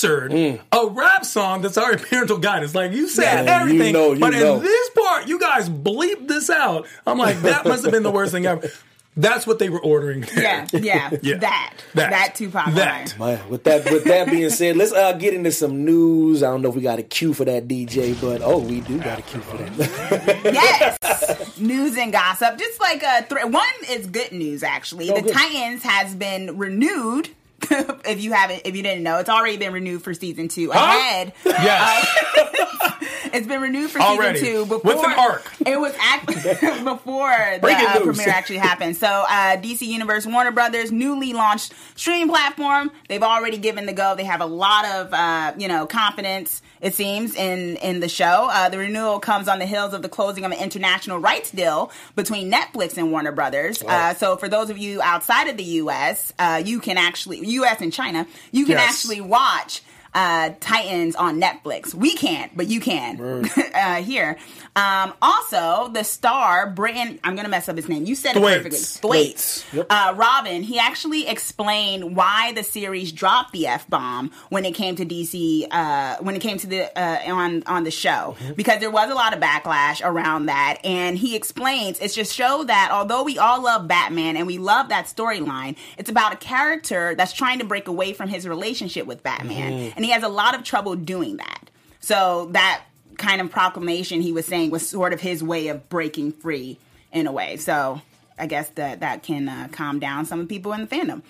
censored 0.06 0.62
a 0.72 0.88
rap 0.88 1.26
song 1.26 1.62
that's 1.62 1.78
already 1.78 2.04
parental 2.10 2.38
guidance? 2.38 2.76
Like 2.76 2.92
you 2.92 3.08
said 3.08 3.46
Yeah, 3.46 3.64
you 3.66 3.72
everything, 3.72 3.94
know, 3.94 4.14
you 4.14 4.20
but 4.20 4.32
know. 4.34 4.58
in 4.58 4.64
this 4.64 4.90
part, 4.92 5.28
you 5.28 5.40
guys 5.40 5.70
bleep 5.70 6.28
this 6.28 6.50
out. 6.50 6.88
I'm 7.06 7.18
like, 7.18 7.42
that 7.42 7.66
must 7.66 7.84
have 7.84 7.92
been 7.92 8.04
the 8.04 8.12
worst 8.12 8.32
thing 8.32 8.46
ever. 8.46 8.70
That's 9.18 9.48
what 9.48 9.60
they 9.60 9.70
were 9.70 9.80
ordering. 9.80 10.26
Yeah, 10.36 10.68
yeah, 10.74 11.10
Yeah. 11.22 11.38
that, 11.38 11.74
That. 11.94 12.10
that, 12.10 12.36
Tupac 12.36 12.74
That. 12.74 13.18
line. 13.18 13.38
Man, 13.38 13.50
with 13.50 13.64
that 13.64 13.90
with 13.90 14.04
that 14.04 14.30
being 14.30 14.50
said, 14.50 14.76
let's 14.76 14.92
uh, 14.92 15.14
get 15.14 15.34
into 15.34 15.54
some 15.54 15.86
news. 15.86 16.44
I 16.44 16.48
don't 16.52 16.62
know 16.62 16.68
if 16.68 16.76
we 16.76 16.82
got 16.82 17.00
a 17.00 17.04
cue 17.04 17.34
for 17.34 17.46
that 17.46 17.66
DJ, 17.66 18.20
but 18.20 18.42
oh, 18.42 18.58
we 18.58 18.82
do 18.82 19.00
got 19.00 19.20
a 19.20 19.22
cue 19.22 19.40
for 19.40 19.56
that. 19.56 20.42
yes 21.00 21.58
news 21.58 21.98
and 21.98 22.12
gossip 22.12 22.58
just 22.58 22.80
like 22.82 23.02
a 23.04 23.26
th- 23.30 23.46
one 23.46 23.64
is 23.90 24.08
good 24.08 24.34
news 24.34 24.62
actually 24.64 25.10
Oh, 25.10 25.16
the 25.16 25.22
good. 25.22 25.34
titans 25.34 25.84
has 25.84 26.14
been 26.14 26.58
renewed 26.58 27.30
if 28.06 28.22
you 28.22 28.34
haven't 28.34 28.62
if 28.66 28.76
you 28.76 28.84
didn't 28.84 29.04
know 29.04 29.18
it's 29.18 29.30
already 29.30 29.58
been 29.58 29.74
renewed 29.74 30.02
for 30.04 30.14
season 30.14 30.48
two 30.48 30.72
Huh? 30.72 30.80
ahead 30.80 31.34
Yes. 31.46 32.08
Uh, 32.38 32.92
it's 33.36 33.48
been 33.48 33.62
renewed 33.62 33.90
for 33.92 34.00
Already. 34.02 34.40
season 34.40 34.54
two 34.56 34.66
before 34.66 34.96
With 34.96 35.06
an 35.06 35.14
arc. 35.20 35.52
it 35.66 35.80
was 35.80 35.94
act- 36.00 36.26
before 36.84 37.30
the 37.62 37.68
uh, 37.68 38.00
premiere 38.02 38.30
actually 38.30 38.58
happened. 38.58 38.96
So 38.98 39.08
uh, 39.08 39.58
dc 39.58 39.82
universe 39.82 40.26
warner 40.26 40.52
brothers 40.52 40.92
newly 40.92 41.34
launched 41.34 41.74
streaming 41.96 42.30
platform. 42.30 42.92
They've 43.08 43.24
already 43.24 43.58
given 43.58 43.86
the 43.86 43.94
go. 43.94 44.16
They 44.16 44.24
have 44.26 44.42
a 44.42 44.46
lot 44.46 44.86
of 44.86 45.14
uh, 45.14 45.54
you 45.58 45.68
know 45.68 45.86
confidence 45.86 46.62
it 46.82 46.94
seems 46.94 47.36
in 47.36 47.78
in 47.78 48.00
the 48.00 48.10
show. 48.10 48.48
Uh, 48.52 48.70
the 48.70 48.78
renewal 48.78 49.20
comes 49.20 49.48
on 49.48 49.60
the 49.60 49.66
heels 49.66 49.94
of 49.94 50.02
the 50.02 50.10
closing 50.10 50.46
of 50.46 50.52
an 50.52 50.60
international 50.60 51.20
rights 51.20 51.52
deal 51.52 51.92
between 52.16 52.52
netflix 52.52 52.98
and 52.98 53.12
warner 53.12 53.32
brothers. 53.32 53.82
Uh, 53.84 54.14
so 54.14 54.38
for 54.38 54.50
those 54.50 54.70
of 54.70 54.78
you 54.78 55.02
outside 55.02 55.48
of 55.48 55.58
the 55.58 55.64
us 55.66 56.34
uh, 56.40 56.62
you 56.64 56.80
can 56.80 56.98
actually 56.98 57.40
us 57.40 57.82
and 57.82 57.92
china 57.94 58.26
you 58.52 58.66
can 58.66 58.74
Yes. 58.78 58.90
actually 58.90 59.22
watch 59.22 59.82
uh, 60.16 60.52
Titans 60.62 61.16
on 61.16 61.40
Netflix. 61.40 61.94
We 61.94 62.16
can't, 62.16 62.56
but 62.56 62.68
you 62.68 62.80
can 62.80 63.46
uh, 63.76 63.96
here. 63.96 64.38
Um, 64.76 65.14
also, 65.22 65.90
the 65.94 66.04
star 66.04 66.70
Britton, 66.70 67.20
I'm 67.24 67.36
gonna 67.36 67.50
mess 67.50 67.70
up 67.70 67.76
his 67.76 67.88
name. 67.88 68.06
You 68.06 68.16
said 68.16 68.34
Thwaites. 68.34 68.56
it 68.56 68.64
perfectly. 68.64 68.80
Thwaites. 68.80 69.66
Yep. 69.74 69.88
Uh, 69.90 70.14
Robin. 70.16 70.64
He 70.64 70.80
actually 70.80 71.28
explained 71.28 72.16
why 72.16 72.54
the 72.54 72.64
series 72.64 73.12
dropped 73.12 73.52
the 73.52 73.68
f 73.68 73.88
bomb 73.90 74.32
when 74.50 74.66
it 74.66 74.74
came 74.74 74.96
to 74.96 75.06
DC. 75.06 75.68
Uh, 75.70 76.18
when 76.22 76.36
it 76.36 76.42
came 76.42 76.58
to 76.58 76.68
the 76.68 76.98
uh, 76.98 77.34
on 77.34 77.64
on 77.68 77.84
the 77.84 77.92
show, 77.92 78.38
because 78.56 78.80
there 78.80 78.92
was 78.92 79.10
a 79.12 79.16
lot 79.16 79.34
of 79.36 79.42
backlash 79.42 80.02
around 80.04 80.46
that, 80.46 80.78
and 80.86 81.18
he 81.18 81.36
explains 81.36 82.00
it's 82.00 82.16
just 82.16 82.34
show 82.34 82.64
that 82.64 82.90
although 82.92 83.24
we 83.24 83.38
all 83.38 83.62
love 83.62 83.88
Batman 83.88 84.38
and 84.38 84.48
we 84.48 84.58
love 84.58 84.90
that 84.90 85.06
storyline, 85.06 85.76
it's 85.98 86.10
about 86.10 86.34
a 86.34 86.38
character 86.38 87.16
that's 87.16 87.34
trying 87.34 87.60
to 87.60 87.66
break 87.66 87.90
away 87.90 88.14
from 88.14 88.30
his 88.30 88.48
relationship 88.48 89.06
with 89.06 89.22
Batman, 89.24 89.94
and 89.98 90.05
he 90.06 90.12
has 90.12 90.24
a 90.24 90.30
lot 90.30 90.56
of 90.56 90.64
trouble 90.64 90.96
doing 90.96 91.38
that. 91.38 91.70
So 92.00 92.50
that 92.52 92.84
kind 93.18 93.42
of 93.42 93.50
proclamation 93.50 94.22
he 94.22 94.32
was 94.32 94.46
saying 94.46 94.70
was 94.72 94.88
sort 94.88 95.14
of 95.14 95.22
his 95.22 95.44
way 95.44 95.68
of 95.70 95.90
breaking 95.90 96.32
free 96.34 96.78
in 97.12 97.28
a 97.28 97.32
way. 97.32 97.58
So 97.58 98.02
I 98.38 98.46
guess 98.48 98.70
that 98.72 99.00
that 99.00 99.24
can 99.24 99.48
uh, 99.50 99.70
calm 99.72 100.00
down 100.00 100.26
some 100.26 100.40
of 100.42 100.48
the 100.48 100.54
people 100.56 100.74
in 100.74 100.82
the 100.82 100.88
fandom. 100.88 101.22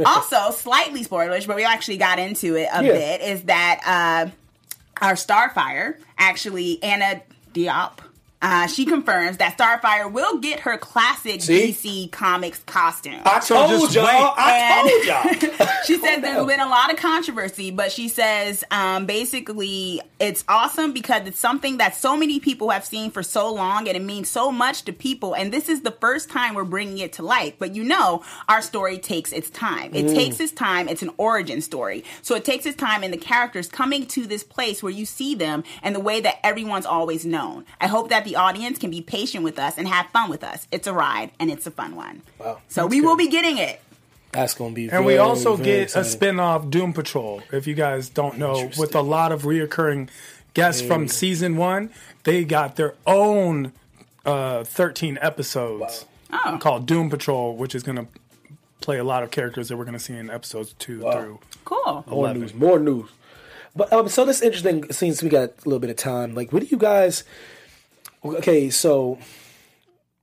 also, 0.06 0.52
slightly 0.56 1.02
spoilers, 1.02 1.46
but 1.46 1.56
we 1.56 1.64
actually 1.64 1.96
got 1.98 2.18
into 2.18 2.54
it 2.56 2.68
a 2.72 2.84
Yeah. 2.84 2.92
bit. 2.92 3.20
Is 3.20 3.42
that 3.44 3.80
uh, 3.84 5.04
our 5.04 5.14
Starfire 5.14 5.96
actually 6.16 6.82
Anna 6.82 7.20
Diop? 7.52 7.98
Uh, 8.42 8.66
she 8.66 8.84
confirms 8.84 9.36
that 9.38 9.56
Starfire 9.56 10.10
will 10.10 10.38
get 10.38 10.60
her 10.60 10.76
classic 10.76 11.40
See? 11.40 11.68
DC 11.72 12.10
Comics 12.10 12.58
costume. 12.66 13.20
I 13.24 13.38
told 13.38 13.70
just 13.70 13.94
y'all. 13.94 14.04
wait. 14.04 14.12
I 14.36 14.80
And- 14.80 15.38
told 15.46 15.58
y'all. 15.58 15.68
she 15.86 15.94
says 15.98 16.20
there's 16.20 16.44
been 16.46 16.60
a 16.60 16.68
lot 16.68 16.92
of 16.92 16.98
controversy, 16.98 17.70
but 17.70 17.92
she 17.92 18.08
says 18.08 18.64
um, 18.72 19.06
basically 19.06 20.00
it's 20.18 20.44
awesome 20.48 20.92
because 20.92 21.26
it's 21.26 21.38
something 21.38 21.76
that 21.78 21.94
so 21.94 22.16
many 22.16 22.40
people 22.40 22.70
have 22.70 22.84
seen 22.84 23.10
for 23.10 23.22
so 23.22 23.52
long 23.52 23.86
and 23.88 23.96
it 23.96 24.02
means 24.02 24.28
so 24.28 24.50
much 24.52 24.82
to 24.86 24.92
people. 24.92 25.34
And 25.34 25.52
this 25.52 25.68
is 25.68 25.82
the 25.82 25.90
first 25.92 26.28
time 26.28 26.54
we're 26.54 26.64
bringing 26.64 26.98
it 26.98 27.12
to 27.14 27.22
life. 27.22 27.54
But 27.58 27.74
you 27.74 27.84
know, 27.84 28.22
our 28.48 28.60
story 28.62 28.98
takes 28.98 29.32
its 29.32 29.50
time. 29.50 29.94
It 29.94 30.08
takes 30.08 30.40
its 30.40 30.52
time. 30.52 30.88
It's 30.88 31.02
an 31.02 31.10
origin 31.16 31.60
story. 31.60 32.04
So 32.22 32.34
it 32.34 32.44
takes 32.44 32.66
its 32.66 32.76
time 32.76 33.02
and 33.04 33.12
the 33.12 33.18
characters 33.18 33.68
coming 33.68 34.06
to 34.08 34.26
this 34.26 34.42
place 34.42 34.82
where 34.82 34.92
you 34.92 35.06
see 35.06 35.34
them 35.36 35.62
and 35.82 35.94
the 35.94 36.00
way 36.00 36.20
that 36.20 36.44
everyone's 36.44 36.86
always 36.86 37.24
known. 37.24 37.64
I 37.80 37.86
hope 37.86 38.08
that 38.10 38.24
the 38.24 38.31
audience 38.36 38.78
can 38.78 38.90
be 38.90 39.00
patient 39.00 39.44
with 39.44 39.58
us 39.58 39.76
and 39.78 39.86
have 39.88 40.06
fun 40.10 40.30
with 40.30 40.42
us. 40.44 40.66
It's 40.70 40.86
a 40.86 40.92
ride 40.92 41.30
and 41.38 41.50
it's 41.50 41.66
a 41.66 41.70
fun 41.70 41.94
one. 41.96 42.22
Wow. 42.38 42.58
So 42.68 42.86
we 42.86 43.00
will 43.00 43.16
be 43.16 43.28
getting 43.28 43.58
it. 43.58 43.80
That's 44.32 44.54
gonna 44.54 44.74
be. 44.74 44.90
And 44.90 45.04
we 45.04 45.18
also 45.18 45.56
very 45.56 45.64
get 45.66 45.78
a 45.78 45.82
exciting. 45.82 46.10
spin-off 46.10 46.70
Doom 46.70 46.92
Patrol. 46.94 47.42
If 47.52 47.66
you 47.66 47.74
guys 47.74 48.08
don't 48.08 48.38
know, 48.38 48.70
with 48.78 48.94
a 48.94 49.02
lot 49.02 49.30
of 49.32 49.42
reoccurring 49.42 50.08
guests 50.54 50.80
from 50.82 51.08
season 51.08 51.56
one, 51.56 51.90
they 52.24 52.44
got 52.44 52.76
their 52.76 52.94
own 53.06 53.72
uh, 54.24 54.64
13 54.64 55.18
episodes 55.20 56.06
Oh. 56.34 56.56
called 56.60 56.86
Doom 56.86 57.10
Patrol, 57.10 57.54
which 57.56 57.74
is 57.74 57.82
going 57.82 57.96
to 57.96 58.06
play 58.80 58.96
a 58.98 59.04
lot 59.04 59.22
of 59.22 59.30
characters 59.30 59.68
that 59.68 59.76
we're 59.76 59.84
going 59.84 59.92
to 59.98 60.02
see 60.02 60.14
in 60.16 60.30
episodes 60.30 60.72
two 60.78 61.00
through. 61.00 61.38
Cool. 61.66 62.04
More 62.08 62.32
news, 62.32 62.54
more 62.54 62.78
news. 62.78 63.10
But 63.76 63.92
um, 63.92 64.08
so 64.08 64.24
this 64.24 64.40
interesting. 64.40 64.90
Since 64.92 65.22
we 65.22 65.28
got 65.28 65.50
a 65.50 65.52
little 65.66 65.78
bit 65.78 65.90
of 65.90 65.96
time, 65.96 66.34
like, 66.34 66.50
what 66.52 66.62
do 66.62 66.68
you 66.70 66.78
guys? 66.78 67.24
Okay, 68.24 68.70
so 68.70 69.18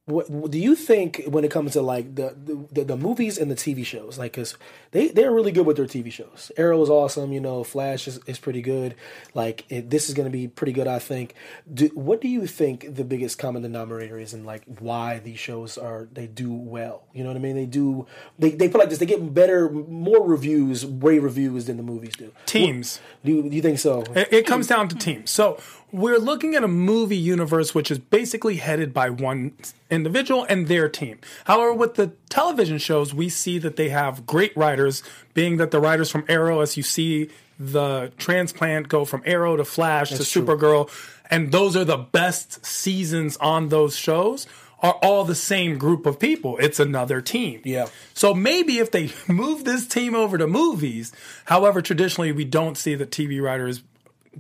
what, 0.10 0.30
what 0.30 0.52
do 0.52 0.58
you 0.58 0.76
think 0.76 1.24
when 1.28 1.44
it 1.44 1.52
comes 1.52 1.74
to 1.74 1.82
like 1.82 2.16
the 2.16 2.36
the, 2.72 2.84
the 2.84 2.98
movies 2.98 3.38
and 3.38 3.50
the 3.50 3.56
TV 3.56 3.86
shows? 3.86 4.18
Like, 4.18 4.32
because 4.34 4.58
they 4.92 5.10
they're 5.10 5.32
really 5.32 5.52
good 5.52 5.66
with 5.66 5.78
their 5.78 5.86
TV 5.86 6.12
shows. 6.12 6.52
Arrow 6.58 6.82
is 6.82 6.90
awesome. 6.90 7.32
You 7.32 7.40
know, 7.40 7.64
Flash 7.64 8.08
is, 8.08 8.20
is 8.26 8.40
pretty 8.40 8.62
good. 8.62 8.96
Like, 9.34 9.66
it, 9.70 9.90
this 9.90 10.10
is 10.10 10.16
going 10.16 10.26
to 10.26 10.32
be 10.32 10.48
pretty 10.48 10.74
good. 10.74 10.88
I 10.88 11.00
think. 11.00 11.36
Do, 11.72 11.88
what 11.94 12.22
do 12.22 12.28
you 12.28 12.48
think 12.48 12.96
the 12.96 13.04
biggest 13.04 13.38
common 13.38 13.62
denominator 13.62 14.18
is, 14.18 14.34
and 14.34 14.46
like 14.46 14.64
why 14.80 15.20
these 15.20 15.40
shows 15.40 15.78
are 15.78 16.08
they 16.12 16.26
do 16.26 16.52
well? 16.52 17.04
You 17.14 17.24
know 17.24 17.30
what 17.30 17.38
I 17.38 17.42
mean? 17.42 17.56
They 17.56 17.68
do. 17.68 18.08
They 18.40 18.52
they 18.52 18.68
put 18.68 18.80
like 18.80 18.90
this. 18.90 18.98
They 18.98 19.06
get 19.06 19.34
better, 19.34 19.70
more 19.70 20.26
reviews, 20.26 20.86
way 20.86 21.20
reviews 21.20 21.66
than 21.66 21.78
the 21.78 21.84
movies 21.84 22.16
do. 22.16 22.32
Teams. 22.48 23.00
Do 23.24 23.32
you, 23.32 23.50
do 23.50 23.56
you 23.56 23.62
think 23.62 23.78
so? 23.78 24.04
It, 24.16 24.34
it 24.34 24.48
comes 24.48 24.66
down 24.66 24.88
to 24.90 24.96
teams. 24.96 25.30
So 25.30 25.60
we're 25.92 26.20
looking 26.20 26.56
at 26.56 26.64
a 26.64 26.68
movie 26.68 27.18
universe 27.18 27.74
which 27.74 27.90
is 27.92 28.00
basically 28.00 28.58
headed 28.58 28.94
by 28.94 29.10
one 29.10 29.54
individual 29.90 30.46
and 30.50 30.68
their 30.68 30.90
team. 30.90 31.20
However, 31.46 31.74
with 31.74 31.96
the 31.96 32.14
television 32.30 32.78
shows, 32.78 33.14
we 33.14 33.30
see 33.30 33.58
that 33.60 33.76
they 33.76 33.90
have 33.90 34.26
great 34.26 34.56
writers, 34.56 35.04
being 35.34 35.58
that 35.58 35.72
the 35.72 35.80
writers 35.80 36.12
from 36.12 36.26
Arrow, 36.28 36.62
as 36.62 36.78
you 36.78 36.84
see 36.84 37.30
the 37.60 38.12
transplant 38.18 38.88
go 38.88 39.04
from 39.04 39.22
Arrow 39.26 39.58
to 39.58 39.66
Flash 39.66 40.10
to 40.12 40.26
true. 40.26 40.44
Supergirl, 40.44 40.90
and 41.30 41.52
those 41.52 41.76
are 41.76 41.86
the 41.86 41.98
best 41.98 42.66
seasons 42.66 43.38
on 43.38 43.70
those 43.70 43.96
shows. 43.96 44.48
Are 44.82 44.94
all 45.02 45.26
the 45.26 45.36
same 45.36 45.78
group 45.78 46.06
of 46.06 46.20
people. 46.20 46.58
It's 46.58 46.80
another 46.80 47.20
team. 47.20 47.60
Yeah. 47.66 47.88
So 48.14 48.34
maybe 48.34 48.80
if 48.80 48.92
they 48.92 49.12
move 49.28 49.66
this 49.66 49.86
team 49.86 50.16
over 50.16 50.38
to 50.38 50.48
movies, 50.48 51.12
however, 51.44 51.82
traditionally 51.82 52.32
we 52.32 52.46
don't 52.46 52.78
see 52.78 52.96
the 52.96 53.06
TV 53.06 53.42
writers 53.42 53.82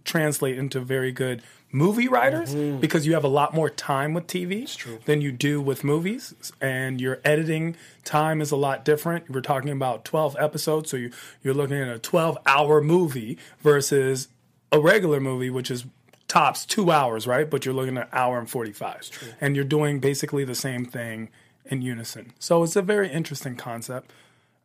translate 0.05 0.57
into 0.57 0.79
very 0.79 1.11
good 1.11 1.41
movie 1.71 2.07
writers 2.07 2.55
because 2.81 3.05
you 3.05 3.13
have 3.13 3.23
a 3.23 3.29
lot 3.29 3.53
more 3.53 3.69
time 3.69 4.13
with 4.13 4.25
TV 4.25 5.05
than 5.05 5.21
you 5.21 5.31
do 5.31 5.61
with 5.61 5.83
movies, 5.83 6.33
and 6.59 6.99
your 6.99 7.19
editing 7.23 7.75
time 8.03 8.41
is 8.41 8.51
a 8.51 8.55
lot 8.55 8.83
different. 8.83 9.29
We're 9.29 9.41
talking 9.41 9.69
about 9.69 10.03
12 10.03 10.35
episodes, 10.39 10.89
so 10.89 10.97
you, 10.97 11.11
you're 11.43 11.53
looking 11.53 11.77
at 11.77 11.87
a 11.87 11.99
12 11.99 12.37
hour 12.45 12.81
movie 12.81 13.37
versus 13.61 14.29
a 14.71 14.79
regular 14.79 15.19
movie, 15.19 15.49
which 15.49 15.69
is 15.69 15.85
tops 16.27 16.65
two 16.65 16.91
hours, 16.91 17.27
right? 17.27 17.49
But 17.49 17.65
you're 17.65 17.73
looking 17.73 17.97
at 17.97 18.05
an 18.05 18.09
hour 18.13 18.39
and 18.39 18.49
45. 18.49 19.35
And 19.41 19.55
you're 19.55 19.65
doing 19.65 19.99
basically 19.99 20.43
the 20.45 20.55
same 20.55 20.85
thing 20.85 21.29
in 21.65 21.81
unison. 21.81 22.33
So 22.39 22.63
it's 22.63 22.75
a 22.75 22.81
very 22.81 23.09
interesting 23.09 23.55
concept. 23.55 24.11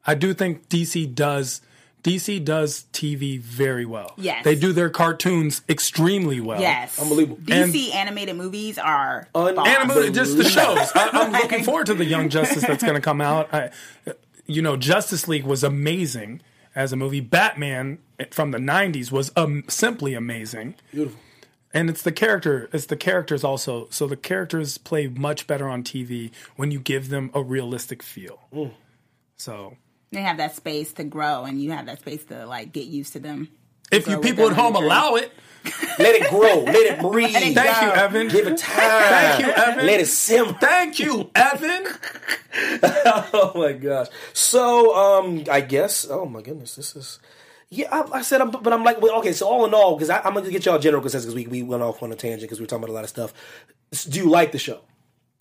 I 0.06 0.14
do 0.14 0.34
think 0.34 0.68
DC 0.68 1.14
does 1.14 1.62
DC 2.04 2.44
does 2.44 2.84
TV 2.92 3.40
very 3.40 3.86
well. 3.86 4.12
Yes. 4.18 4.44
They 4.44 4.54
do 4.54 4.74
their 4.74 4.90
cartoons 4.90 5.62
extremely 5.70 6.38
well. 6.38 6.60
Yes. 6.60 7.00
Unbelievable. 7.00 7.38
DC 7.38 7.94
animated 7.94 8.36
movies 8.36 8.78
are 8.78 9.26
Un- 9.34 9.58
Animated, 9.58 10.12
just 10.12 10.36
the 10.36 10.44
shows. 10.44 10.78
I, 10.94 11.08
I'm 11.12 11.32
looking 11.32 11.64
forward 11.64 11.86
to 11.86 11.94
the 11.94 12.04
Young 12.04 12.28
Justice 12.28 12.62
that's 12.66 12.82
going 12.82 12.94
to 12.94 13.00
come 13.00 13.22
out. 13.22 13.52
I, 13.54 13.70
you 14.46 14.60
know, 14.60 14.76
Justice 14.76 15.26
League 15.26 15.44
was 15.44 15.64
amazing 15.64 16.42
as 16.74 16.92
a 16.92 16.96
movie. 16.96 17.20
Batman 17.20 17.98
from 18.30 18.50
the 18.50 18.58
'90s 18.58 19.10
was 19.10 19.32
um, 19.34 19.64
simply 19.68 20.12
amazing. 20.12 20.74
Beautiful. 20.92 21.18
And 21.72 21.88
it's 21.88 22.02
the 22.02 22.12
character. 22.12 22.68
It's 22.72 22.86
the 22.86 22.96
characters 22.96 23.42
also. 23.42 23.88
So 23.90 24.06
the 24.06 24.16
characters 24.16 24.76
play 24.76 25.08
much 25.08 25.46
better 25.46 25.68
on 25.70 25.82
TV 25.82 26.32
when 26.56 26.70
you 26.70 26.80
give 26.80 27.08
them 27.08 27.30
a 27.32 27.42
realistic 27.42 28.02
feel. 28.02 28.40
Mm. 28.52 28.72
So 29.38 29.78
They 30.14 30.22
have 30.22 30.38
that 30.38 30.56
space 30.56 30.92
to 30.94 31.04
grow, 31.04 31.44
and 31.44 31.60
you 31.60 31.72
have 31.72 31.86
that 31.86 32.00
space 32.00 32.24
to 32.26 32.46
like 32.46 32.72
get 32.72 32.86
used 32.86 33.12
to 33.14 33.20
them. 33.20 33.48
if 33.92 34.08
you 34.08 34.18
people 34.20 34.48
at 34.48 34.56
home 34.56 34.76
allow 34.76 35.16
it, 35.16 35.32
Let 35.98 36.14
it 36.14 36.28
grow. 36.28 36.62
Let 36.64 36.76
it 36.76 37.00
breathe. 37.00 37.34
it 37.34 37.54
thank 37.54 37.80
you, 37.82 37.88
Evan. 37.88 38.28
Give 38.28 38.46
it 38.46 38.58
time. 38.58 38.74
Thank 38.76 39.46
you, 39.46 39.52
Evan. 39.52 39.86
Let 39.86 40.00
it 40.00 40.06
simmer. 40.06 40.52
Thank 40.60 40.98
you, 40.98 41.30
Evan. 41.34 41.86
oh 43.32 43.52
my 43.54 43.72
gosh. 43.72 44.08
So, 44.34 44.94
um, 44.94 45.44
I 45.50 45.60
guess. 45.62 46.06
Oh 46.10 46.26
my 46.26 46.42
goodness, 46.42 46.76
this 46.76 46.94
is. 46.94 47.18
Yeah, 47.70 47.88
I, 47.90 48.18
I 48.18 48.22
said, 48.22 48.40
I'm, 48.42 48.50
but 48.50 48.72
I'm 48.72 48.84
like, 48.84 49.00
well, 49.00 49.18
okay. 49.20 49.32
So 49.32 49.48
all 49.48 49.64
in 49.64 49.72
all, 49.72 49.96
because 49.96 50.10
I'm 50.10 50.34
gonna 50.34 50.50
get 50.50 50.66
y'all 50.66 50.78
general 50.78 51.00
consensus 51.00 51.32
because 51.32 51.48
we, 51.50 51.62
we 51.62 51.62
went 51.62 51.82
off 51.82 52.02
on 52.02 52.12
a 52.12 52.14
tangent 52.14 52.42
because 52.42 52.60
we 52.60 52.64
were 52.64 52.68
talking 52.68 52.84
about 52.84 52.92
a 52.92 52.96
lot 52.96 53.04
of 53.04 53.10
stuff. 53.10 53.32
S- 53.92 54.04
Do 54.04 54.18
you 54.18 54.28
like 54.28 54.52
the 54.52 54.58
show? 54.58 54.80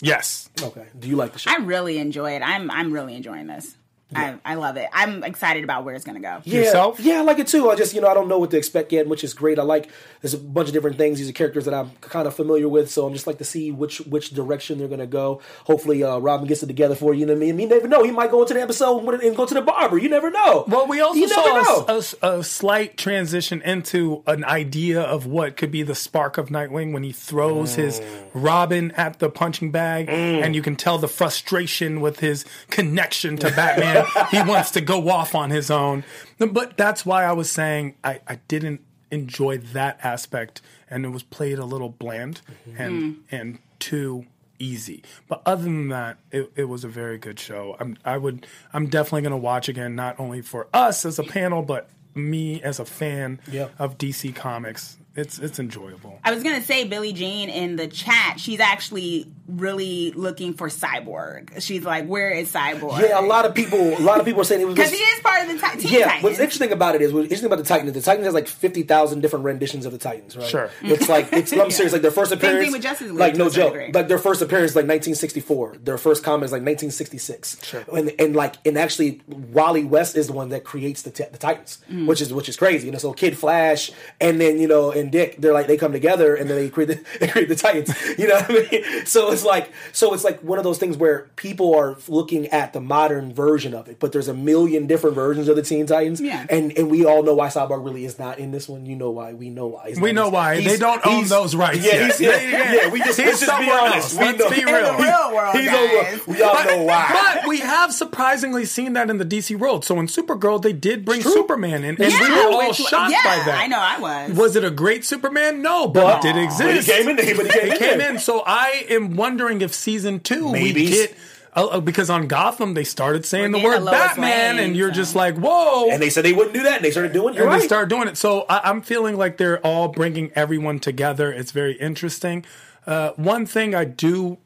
Yes. 0.02 0.50
Okay. 0.62 0.88
Do 0.98 1.10
you 1.10 1.16
like 1.18 1.34
the 1.34 1.40
show? 1.40 1.52
I 1.52 1.58
really 1.58 1.98
enjoy 1.98 2.32
it. 2.32 2.42
I'm 2.42 2.72
I'm 2.72 2.94
really 2.94 3.16
enjoying 3.16 3.48
this. 3.48 3.76
I, 4.16 4.36
I 4.46 4.56
love 4.56 4.78
it. 4.78 4.90
I'm 4.94 5.24
excited 5.24 5.64
about 5.64 5.86
where 5.86 5.96
it's 5.96 6.06
gonna 6.06 6.20
go. 6.20 6.42
yeah, 6.44 6.62
Yourself? 6.62 7.00
Yeah, 7.00 7.20
I 7.20 7.22
like 7.22 7.40
it 7.40 7.48
too. 7.48 7.70
I 7.70 7.76
just, 7.76 7.94
you 7.94 8.02
know, 8.02 8.08
I 8.08 8.14
don't 8.14 8.28
know 8.28 8.40
what 8.40 8.52
to 8.52 8.58
expect 8.58 8.92
yet, 8.92 9.08
which 9.08 9.24
is 9.24 9.34
great. 9.34 9.60
I 9.60 9.64
like 9.64 9.90
there's 10.22 10.34
a 10.34 10.38
bunch 10.38 10.68
of 10.70 10.74
different 10.74 10.98
things. 10.98 11.20
These 11.20 11.30
are 11.30 11.34
characters 11.34 11.66
that 11.66 11.74
I'm 11.74 11.92
kind 12.02 12.28
of 12.28 12.36
familiar 12.36 12.68
with, 12.70 12.90
so 12.92 13.06
I'm 13.06 13.14
just 13.14 13.28
like 13.28 13.38
to 13.40 13.44
see 13.44 13.72
which 13.72 14.00
which 14.02 14.32
direction 14.32 14.78
they're 14.80 14.88
gonna 14.88 15.08
go. 15.08 15.42
Hopefully, 15.66 16.04
uh, 16.04 16.18
Robin 16.18 16.48
gets 16.48 16.64
it 16.64 16.68
together 16.68 16.96
for 16.96 17.14
you. 17.14 17.22
You 17.22 17.26
know 17.28 17.34
what 17.34 17.38
I 17.44 17.52
mean? 17.52 17.60
You 17.60 17.68
never 17.68 17.88
know. 17.88 18.04
He 18.04 18.12
might 18.12 18.32
go 18.32 18.42
into 18.42 18.54
the 18.54 18.62
episode 18.62 19.00
and 19.24 19.36
go 19.36 19.46
to 19.46 19.54
the 19.54 19.62
barber. 19.62 19.98
You 19.98 20.10
never 20.10 20.30
know. 20.30 20.66
Well, 20.68 20.88
we 20.88 21.00
also 21.00 21.20
you 21.20 21.28
saw 21.28 21.62
know. 21.62 21.86
a, 21.88 22.04
a, 22.22 22.40
a 22.40 22.44
slight 22.44 22.98
transition 22.98 23.62
into 23.62 24.24
an 24.28 24.44
idea 24.44 25.02
of 25.02 25.26
what 25.26 25.56
could 25.58 25.72
be 25.72 25.84
the 25.84 25.96
spark 25.96 26.38
of 26.38 26.50
Nightwing 26.50 26.92
when 26.94 27.04
he 27.04 27.12
throws 27.12 27.76
his 27.76 28.02
Robin 28.34 28.92
at 28.92 29.20
the 29.20 29.30
punching 29.30 29.72
bag, 29.72 30.10
and 30.10 30.56
you 30.56 30.62
can 30.62 30.76
tell 30.76 30.98
the 30.98 31.08
frustration 31.08 32.02
with 32.02 32.20
his 32.20 32.46
connection 32.70 33.38
to 33.38 33.50
Batman. 33.52 34.03
He 34.32 34.42
wants 34.42 34.72
to 34.72 34.82
go 34.82 35.10
off 35.10 35.36
on 35.36 35.50
his 35.50 35.70
own. 35.72 36.04
But 36.38 36.78
that's 36.78 37.06
why 37.06 37.24
I 37.24 37.32
was 37.34 37.52
saying 37.52 37.96
I, 38.04 38.22
I 38.28 38.36
didn't 38.48 38.82
enjoy 39.12 39.60
that 39.60 40.00
aspect, 40.04 40.62
and 40.90 41.06
it 41.06 41.10
was 41.10 41.24
played 41.24 41.60
a 41.60 41.66
little 41.66 41.90
bland 41.90 42.42
mm-hmm. 42.68 42.82
and 42.82 43.16
hmm. 43.16 43.36
and 43.36 43.60
too 43.80 44.26
easy. 44.60 45.04
But 45.28 45.42
other 45.46 45.64
than 45.64 45.90
that, 45.90 46.18
it, 46.32 46.52
it 46.56 46.66
was 46.66 46.84
a 46.84 46.88
very 46.88 47.18
good 47.18 47.40
show. 47.40 47.76
I'm 47.80 47.98
I 48.04 48.18
would 48.18 48.48
I'm 48.74 48.88
definitely 48.88 49.22
going 49.22 49.32
to 49.32 49.38
watch 49.38 49.70
again, 49.70 49.96
not 49.96 50.20
only 50.20 50.42
for 50.42 50.68
us 50.74 51.06
as 51.06 51.20
a 51.20 51.24
panel, 51.24 51.62
but 51.62 51.90
me 52.16 52.62
as 52.62 52.80
a 52.80 52.86
fan 52.86 53.40
Yeah. 53.52 53.70
of 53.80 53.98
DC 53.98 54.36
Comics, 54.36 54.98
it's 55.16 55.38
it's 55.40 55.60
enjoyable. 55.60 56.20
I 56.24 56.34
was 56.34 56.42
gonna 56.44 56.62
say 56.64 56.86
Billie 56.86 57.14
Jean 57.14 57.50
in 57.50 57.76
the 57.76 57.88
chat. 57.88 58.40
She's 58.40 58.60
actually 58.60 59.32
really 59.48 60.12
looking 60.12 60.54
for 60.54 60.70
Cyborg. 60.70 61.62
She's 61.62 61.84
like, 61.84 62.08
"Where 62.08 62.32
is 62.32 62.52
Cyborg?" 62.52 63.00
Yeah, 63.00 63.20
a 63.20 63.22
lot 63.22 63.46
of 63.46 63.54
people, 63.54 63.80
a 63.80 64.00
lot 64.00 64.20
of 64.20 64.26
people 64.26 64.42
are 64.42 64.46
saying 64.46 64.62
it 64.62 64.66
was 64.66 64.76
because 64.76 64.92
he 64.92 64.98
is 64.98 65.20
part 65.20 65.42
of 65.44 65.48
the 65.50 65.54
ti- 65.68 65.80
Teen 65.88 66.00
Yeah, 66.00 66.06
Titans. 66.06 66.24
what's 66.24 66.40
interesting 66.40 66.72
about 66.72 66.96
it 66.96 67.02
is 67.04 67.14
what's 67.14 67.26
interesting 67.26 67.46
about 67.48 67.58
the 67.60 67.64
Titans. 67.66 67.94
The 67.94 68.02
Titans 68.02 68.26
has 68.26 68.34
like 68.34 68.48
fifty 68.48 68.82
thousand 68.84 69.22
different 69.22 69.46
renditions 69.46 69.86
of 69.86 69.92
the 69.92 70.00
Titans, 70.00 70.36
right? 70.36 70.48
Sure. 70.48 70.70
It's 70.82 71.08
like 71.16 71.32
it's. 71.32 71.54
I'm 71.54 71.70
serious. 71.70 71.94
Like 71.94 72.02
their 72.02 72.10
first 72.10 72.32
thing 72.32 72.40
appearance, 72.40 72.72
with 72.72 72.82
Justice 72.82 73.10
League, 73.12 73.20
like 73.20 73.36
no 73.36 73.50
joke. 73.50 73.74
degree. 73.74 73.92
Like 73.94 74.08
their 74.08 74.18
first 74.18 74.42
appearance, 74.42 74.72
is 74.72 74.76
like 74.76 74.84
1964. 74.88 75.78
Their 75.84 75.98
first 76.00 76.24
comic 76.24 76.46
is 76.46 76.52
like 76.52 76.64
1966. 76.64 77.64
Sure. 77.64 77.84
And 77.96 78.12
and 78.20 78.36
like 78.36 78.56
and 78.66 78.78
actually, 78.78 79.22
Wally 79.28 79.84
West 79.84 80.16
is 80.18 80.28
the 80.28 80.34
one 80.34 80.50
that 80.50 80.64
creates 80.64 81.04
the 81.04 81.12
t- 81.12 81.26
the 81.32 81.38
Titans, 81.38 81.80
Mm. 81.92 82.08
which 82.08 82.22
is 82.22 82.34
which 82.34 82.50
is 82.50 82.58
crazy. 82.58 82.88
You 82.88 82.94
know, 82.94 82.98
so 82.98 83.14
Kid 83.14 83.38
Flash 83.38 83.92
and 84.20 84.40
then 84.42 84.60
you 84.60 84.68
know 84.68 84.92
and 84.92 85.03
Dick, 85.12 85.38
they're 85.38 85.54
like 85.54 85.68
they 85.68 85.78
come 85.78 85.92
together 85.92 86.36
and 86.36 86.50
then 86.50 86.58
they 86.58 86.70
create 86.70 86.88
the, 86.88 87.04
they 87.20 87.28
create 87.28 87.50
the 87.50 87.56
Titans. 87.56 87.94
You 88.18 88.28
know 88.28 88.36
what 88.36 88.50
I 88.50 88.70
mean? 88.72 88.84
So 89.06 89.32
it's 89.32 89.44
like 89.44 89.72
so 89.92 90.14
it's 90.14 90.24
like 90.24 90.40
one 90.42 90.58
of 90.58 90.64
those 90.64 90.78
things 90.78 90.98
where 90.98 91.30
people 91.36 91.76
are 91.76 91.98
looking 92.08 92.48
at 92.48 92.74
the 92.74 92.80
modern 92.82 93.34
version 93.34 93.74
of 93.74 93.88
it, 93.88 94.00
but 94.00 94.12
there's 94.12 94.28
a 94.28 94.34
million 94.34 94.88
different 94.88 95.16
versions 95.16 95.48
of 95.48 95.56
the 95.56 95.62
Teen 95.62 95.86
Titans. 95.86 96.22
Yeah. 96.22 96.46
And 96.50 96.78
and 96.78 96.90
we 96.90 97.06
all 97.06 97.24
know 97.24 97.34
why 97.34 97.48
Cyborg 97.48 97.84
really 97.84 98.06
is 98.06 98.18
not 98.20 98.40
in 98.40 98.52
this 98.52 98.68
one. 98.70 98.86
You 98.86 98.96
know 98.96 99.10
why? 99.12 99.34
We 99.34 99.50
know 99.50 99.68
why. 99.68 99.94
We 100.00 100.12
know 100.14 100.30
why. 100.30 100.56
He's- 100.60 100.72
They 100.74 100.78
don't 100.78 101.06
own 101.06 101.16
he's- 101.18 101.30
those 101.30 101.56
rights 101.56 101.86
Yeah, 101.86 101.94
yet. 101.96 102.06
he's, 102.06 102.22
yeah, 102.22 102.40
yeah, 102.84 102.88
We 102.90 103.00
just 103.00 103.18
he's 103.20 103.28
let's 103.28 103.46
just 103.46 103.60
be 103.60 103.70
honest. 103.72 104.14
We 104.18 104.26
Let's 104.26 104.40
know. 104.40 104.50
be 104.50 104.60
in 104.62 104.66
the 104.66 104.72
real. 104.72 104.98
real 104.98 105.34
world, 105.34 105.56
He's 105.56 105.66
guys. 105.70 106.14
over. 106.22 106.32
We 106.32 106.42
all 106.44 106.64
know 106.66 106.84
why. 106.84 107.10
But 107.42 107.48
we 107.48 107.60
have 107.60 107.94
surprisingly 107.94 108.66
seen 108.66 108.94
that 108.94 109.10
in 109.10 109.18
the 109.18 109.26
DC 109.26 109.58
world. 109.58 109.84
So 109.86 110.00
in 110.00 110.08
Supergirl, 110.08 110.62
they 110.62 110.74
did 110.74 111.04
bring 111.06 111.22
true. 111.22 111.32
Superman 111.34 111.84
in, 111.84 112.02
and 112.02 112.12
yeah, 112.12 112.20
we 112.22 112.56
were 112.56 112.64
all 112.64 112.74
shocked 112.74 113.12
yeah, 113.12 113.24
by 113.24 113.44
that. 113.46 113.60
I 113.64 113.68
know, 113.68 113.80
I 113.80 114.00
was. 114.28 114.38
Was 114.38 114.56
it 114.56 114.64
a 114.64 114.70
great 114.72 114.93
Superman? 115.02 115.62
No, 115.62 115.88
but, 115.88 116.04
But- 116.04 116.18
it 116.26 116.34
did 116.34 116.34
but 116.34 116.66
he 116.72 116.78
exist. 116.80 116.90
came 116.90 117.10
in- 117.10 117.16
but 117.16 117.26
he 117.26 117.34
came 117.34 117.66
He 117.66 117.72
in 117.72 117.78
came 117.78 118.02
in. 118.02 118.20
So 118.20 118.44
I 118.46 118.86
am 118.90 119.16
wondering 119.16 119.62
if 119.62 119.74
season 119.74 120.20
two 120.20 120.52
Maybe. 120.52 120.86
we 120.86 120.90
get. 120.90 121.16
Uh, 121.56 121.68
uh, 121.68 121.80
because 121.80 122.10
on 122.10 122.26
Gotham 122.26 122.74
they 122.74 122.84
started 122.84 123.28
saying 123.28 123.52
We're 123.52 123.60
the 123.60 123.64
word 123.64 123.86
Batman, 123.86 124.56
Lane, 124.56 124.66
and 124.66 124.76
you're 124.76 124.90
so. 124.90 124.96
just 124.96 125.14
like, 125.16 125.36
whoa! 125.38 125.88
And 125.92 126.02
they 126.02 126.10
said 126.10 126.26
they 126.26 126.34
wouldn't 126.34 126.56
do 126.56 126.64
that, 126.64 126.78
and 126.78 126.86
they 126.86 126.90
started 126.90 127.14
doing. 127.14 127.36
it. 127.36 127.42
And 127.42 127.48
right. 127.48 127.60
they 127.62 127.66
start 127.68 127.90
doing 127.90 128.08
it. 128.08 128.18
So 128.18 128.46
I, 128.50 128.62
I'm 128.70 128.82
feeling 128.82 129.18
like 129.18 129.38
they're 129.38 129.60
all 129.60 129.88
bringing 129.90 130.32
everyone 130.36 130.80
together. 130.80 131.32
It's 131.32 131.52
very 131.52 131.74
interesting. 131.74 132.44
Uh, 132.88 133.12
one 133.18 133.46
thing 133.46 133.76
I 133.76 133.86
do 133.86 134.40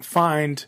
find 0.00 0.64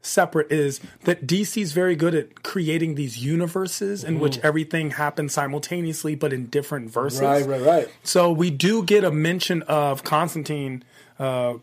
separate 0.00 0.50
is 0.50 0.80
that 1.04 1.26
DC's 1.26 1.72
very 1.72 1.96
good 1.96 2.14
at 2.14 2.42
creating 2.42 2.94
these 2.94 3.18
universes 3.18 4.04
in 4.04 4.20
which 4.20 4.38
everything 4.38 4.92
happens 4.92 5.32
simultaneously, 5.32 6.14
but 6.14 6.32
in 6.32 6.46
different 6.46 6.90
verses. 6.90 7.20
Right, 7.20 7.46
right, 7.46 7.62
right. 7.62 7.88
So 8.02 8.30
we 8.32 8.50
do 8.50 8.82
get 8.82 9.04
a 9.04 9.10
mention 9.10 9.62
of 9.62 10.04
Constantine 10.04 10.84
uh, 11.18 11.54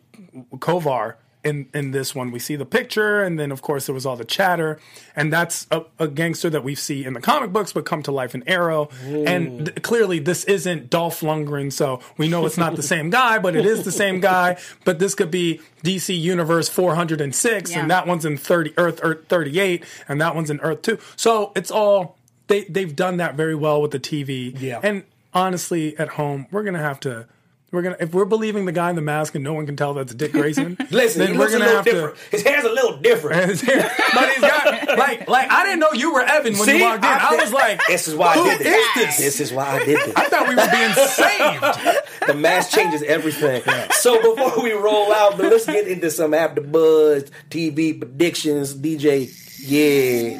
Kovar 0.57 1.15
in 1.45 1.67
in 1.73 1.91
this 1.91 2.13
one. 2.15 2.31
We 2.31 2.39
see 2.39 2.55
the 2.57 2.65
picture, 2.65 3.21
and 3.21 3.39
then 3.39 3.51
of 3.51 3.61
course 3.61 3.85
there 3.85 3.93
was 3.95 4.05
all 4.05 4.15
the 4.17 4.25
chatter, 4.25 4.79
and 5.15 5.31
that's 5.31 5.67
a, 5.71 5.83
a 5.99 6.07
gangster 6.07 6.49
that 6.49 6.63
we 6.63 6.75
see 6.75 7.05
in 7.05 7.13
the 7.13 7.21
comic 7.21 7.53
books, 7.53 7.71
but 7.71 7.85
come 7.85 8.03
to 8.03 8.11
life 8.11 8.35
in 8.35 8.43
Arrow. 8.49 8.89
And 9.05 9.67
th- 9.67 9.81
clearly, 9.83 10.19
this 10.19 10.43
isn't 10.45 10.89
Dolph 10.89 11.21
Lundgren, 11.21 11.71
so 11.71 12.01
we 12.17 12.27
know 12.27 12.45
it's 12.45 12.57
not 12.57 12.75
the 12.75 12.83
same 12.83 13.09
guy, 13.09 13.39
but 13.39 13.55
it 13.55 13.65
is 13.65 13.85
the 13.85 13.91
same 13.91 14.19
guy. 14.19 14.57
But 14.83 14.99
this 14.99 15.15
could 15.15 15.31
be 15.31 15.61
DC 15.83 16.19
Universe 16.19 16.67
406, 16.67 17.71
Yeah. 17.71 17.79
and 17.79 17.91
that 17.91 18.07
one's 18.07 18.25
in 18.25 18.37
30 18.37 18.73
Earth 18.77 18.99
Earth 19.03 19.25
38, 19.29 19.83
and 20.07 20.19
that 20.19 20.35
one's 20.35 20.49
in 20.49 20.59
Earth 20.61 20.81
2. 20.81 20.97
So 21.15 21.51
it's 21.55 21.69
all 21.71 22.17
they 22.47 22.63
they've 22.65 22.95
done 22.95 23.17
that 23.17 23.35
very 23.35 23.55
well 23.55 23.81
with 23.81 23.91
the 23.91 23.99
TV. 23.99 24.59
Yeah. 24.59 24.79
And 24.83 25.03
honestly, 25.33 25.97
at 25.99 26.09
home, 26.09 26.47
we're 26.51 26.63
gonna 26.63 26.79
have 26.79 26.99
to. 27.01 27.27
We're 27.71 27.81
gonna 27.81 27.97
if 27.99 28.13
we're 28.13 28.25
believing 28.25 28.65
the 28.65 28.71
guy 28.71 28.89
in 28.89 28.95
the 28.95 29.01
mask 29.01 29.35
and 29.35 29.43
no 29.43 29.53
one 29.53 29.65
can 29.65 29.75
tell 29.75 29.93
that's 29.95 30.13
Dick 30.13 30.31
Grayson. 30.31 30.77
Listen, 30.91 31.19
then 31.19 31.31
he 31.33 31.37
we're 31.37 31.45
looks 31.45 31.51
gonna 31.53 31.65
little 31.65 31.75
have 31.77 31.85
different. 31.85 32.17
His 32.31 32.43
hair's 32.43 32.63
a 32.63 32.69
little 32.71 32.97
different. 32.97 33.59
to. 33.59 33.91
but 34.13 34.29
he's 34.29 34.39
got 34.39 34.97
like 34.97 35.27
like 35.27 35.51
I 35.51 35.65
didn't 35.65 35.79
know 35.79 35.91
you 35.93 36.13
were 36.13 36.21
Evan 36.21 36.53
when 36.53 36.63
See, 36.63 36.77
you 36.77 36.83
walked 36.83 37.03
in. 37.03 37.09
I, 37.11 37.27
I- 37.31 37.35
was 37.43 37.51
like, 37.51 37.81
This 37.87 38.07
is 38.07 38.15
why 38.15 38.35
who 38.35 38.43
I 38.49 38.57
did 38.57 38.67
is 38.67 38.73
this. 38.73 38.95
this? 38.95 39.17
This 39.17 39.39
is 39.41 39.51
why 39.51 39.65
I 39.65 39.79
did 39.85 39.97
this. 39.99 40.13
I 40.15 40.29
thought 40.29 40.47
we 40.47 40.55
were 40.55 40.69
being 40.71 40.93
saved. 41.97 42.27
the 42.27 42.33
mask 42.35 42.71
changes 42.71 43.03
everything. 43.03 43.61
So 43.91 44.21
before 44.35 44.63
we 44.63 44.71
roll 44.71 45.11
out, 45.11 45.35
but 45.37 45.51
let's 45.51 45.65
get 45.65 45.87
into 45.87 46.11
some 46.11 46.31
AfterBuzz 46.31 47.29
TV 47.49 47.99
predictions. 47.99 48.73
DJ, 48.75 49.27
yeah, 49.67 50.39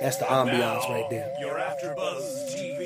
that's 0.00 0.16
the 0.18 0.24
ambiance 0.24 0.88
right 0.88 1.04
there. 1.10 1.30
You're 1.40 1.56
AfterBuzz 1.58 2.54
TV. 2.54 2.81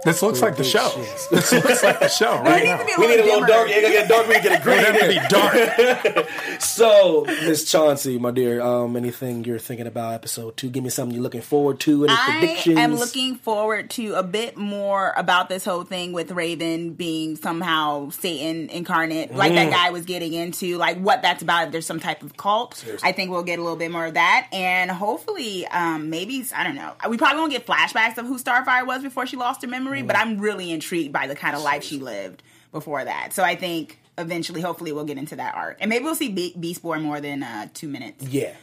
This 0.04 0.22
looks 0.22 0.40
like 0.40 0.56
the 0.56 0.62
show. 0.64 0.88
This 1.30 1.52
looks 1.52 1.82
like 1.82 1.98
the 1.98 2.08
show 2.08 2.40
right 2.42 2.62
needs 2.62 2.70
now. 2.70 2.78
to 2.78 2.84
be 2.86 2.92
a 2.92 2.98
We 3.00 3.06
need 3.08 3.20
a 3.20 3.24
little 3.24 3.40
little 3.40 3.48
dark. 3.48 3.68
dimmer. 3.68 3.80
Yeah, 3.80 3.88
get 3.90 4.08
dark. 4.08 4.28
We 4.28 4.34
can 4.34 4.42
get 4.44 4.52
a 4.52 4.54
It 4.58 4.62
green. 4.62 4.78
have 4.78 4.98
to 5.00 5.08
be 5.08 6.14
dark. 6.16 6.28
So, 6.60 7.24
Miss 7.26 7.70
Chauncey, 7.70 8.18
my 8.18 8.30
dear, 8.30 8.60
um, 8.60 8.96
anything 8.96 9.44
you're 9.44 9.58
thinking 9.58 9.86
about 9.86 10.14
episode 10.14 10.56
two? 10.56 10.70
Give 10.70 10.82
me 10.84 10.90
something 10.90 11.14
you're 11.14 11.22
looking 11.22 11.40
forward 11.40 11.80
to. 11.80 12.04
Any 12.04 12.12
I 12.16 12.38
predictions? 12.38 12.78
am 12.78 12.94
looking 12.96 13.34
forward 13.36 13.90
to 13.90 14.14
a 14.14 14.22
bit 14.22 14.56
more 14.56 15.12
about 15.16 15.48
this 15.48 15.64
whole 15.64 15.82
thing 15.84 16.12
with 16.12 16.30
Raven 16.30 16.94
being 16.94 17.36
somehow 17.36 18.10
Satan 18.10 18.68
incarnate, 18.70 19.34
like 19.34 19.52
Mm. 19.52 19.56
that 19.56 19.70
guy 19.72 19.90
was 19.90 20.04
getting 20.04 20.32
into, 20.32 20.76
like 20.78 20.98
what 20.98 21.22
that's 21.22 21.42
about. 21.42 21.66
If 21.66 21.72
there's 21.72 21.86
some 21.86 22.00
type 22.00 22.22
of 22.22 22.36
cult, 22.36 22.84
I 23.02 23.12
think 23.12 23.30
we'll 23.30 23.42
get 23.42 23.58
a 23.58 23.62
little 23.62 23.76
bit 23.76 23.90
more 23.90 24.06
of 24.06 24.14
that, 24.14 24.46
and 24.52 24.90
hopefully, 24.90 25.66
um, 25.68 26.10
maybe 26.10 26.44
I 26.54 26.64
don't 26.64 26.76
know. 26.76 26.92
We 27.08 27.16
probably 27.16 27.40
won't 27.40 27.52
get 27.52 27.66
flashbacks 27.66 28.18
of 28.18 28.26
who 28.26 28.38
Starfire 28.38 28.86
was 28.86 29.02
before 29.02 29.26
she 29.26 29.36
lost 29.36 29.62
her 29.62 29.68
memory, 29.68 29.87
but 30.02 30.16
Mm. 30.16 30.20
I'm 30.20 30.38
really 30.38 30.70
intrigued 30.72 31.12
by 31.12 31.26
the 31.26 31.34
kind 31.34 31.54
of 31.56 31.62
life 31.62 31.82
she 31.84 31.98
lived 31.98 32.42
before 32.72 33.04
that. 33.04 33.32
So 33.32 33.42
I 33.42 33.54
think 33.56 33.98
eventually, 34.16 34.60
hopefully, 34.60 34.92
we'll 34.92 35.04
get 35.04 35.18
into 35.18 35.36
that 35.36 35.54
arc, 35.54 35.76
and 35.80 35.88
maybe 35.88 36.04
we'll 36.04 36.14
see 36.14 36.28
Be- 36.30 36.54
Beast 36.58 36.82
Boy 36.82 36.98
more 36.98 37.20
than 37.20 37.42
uh, 37.42 37.68
two 37.74 37.88
minutes. 37.88 38.24
Yeah, 38.26 38.54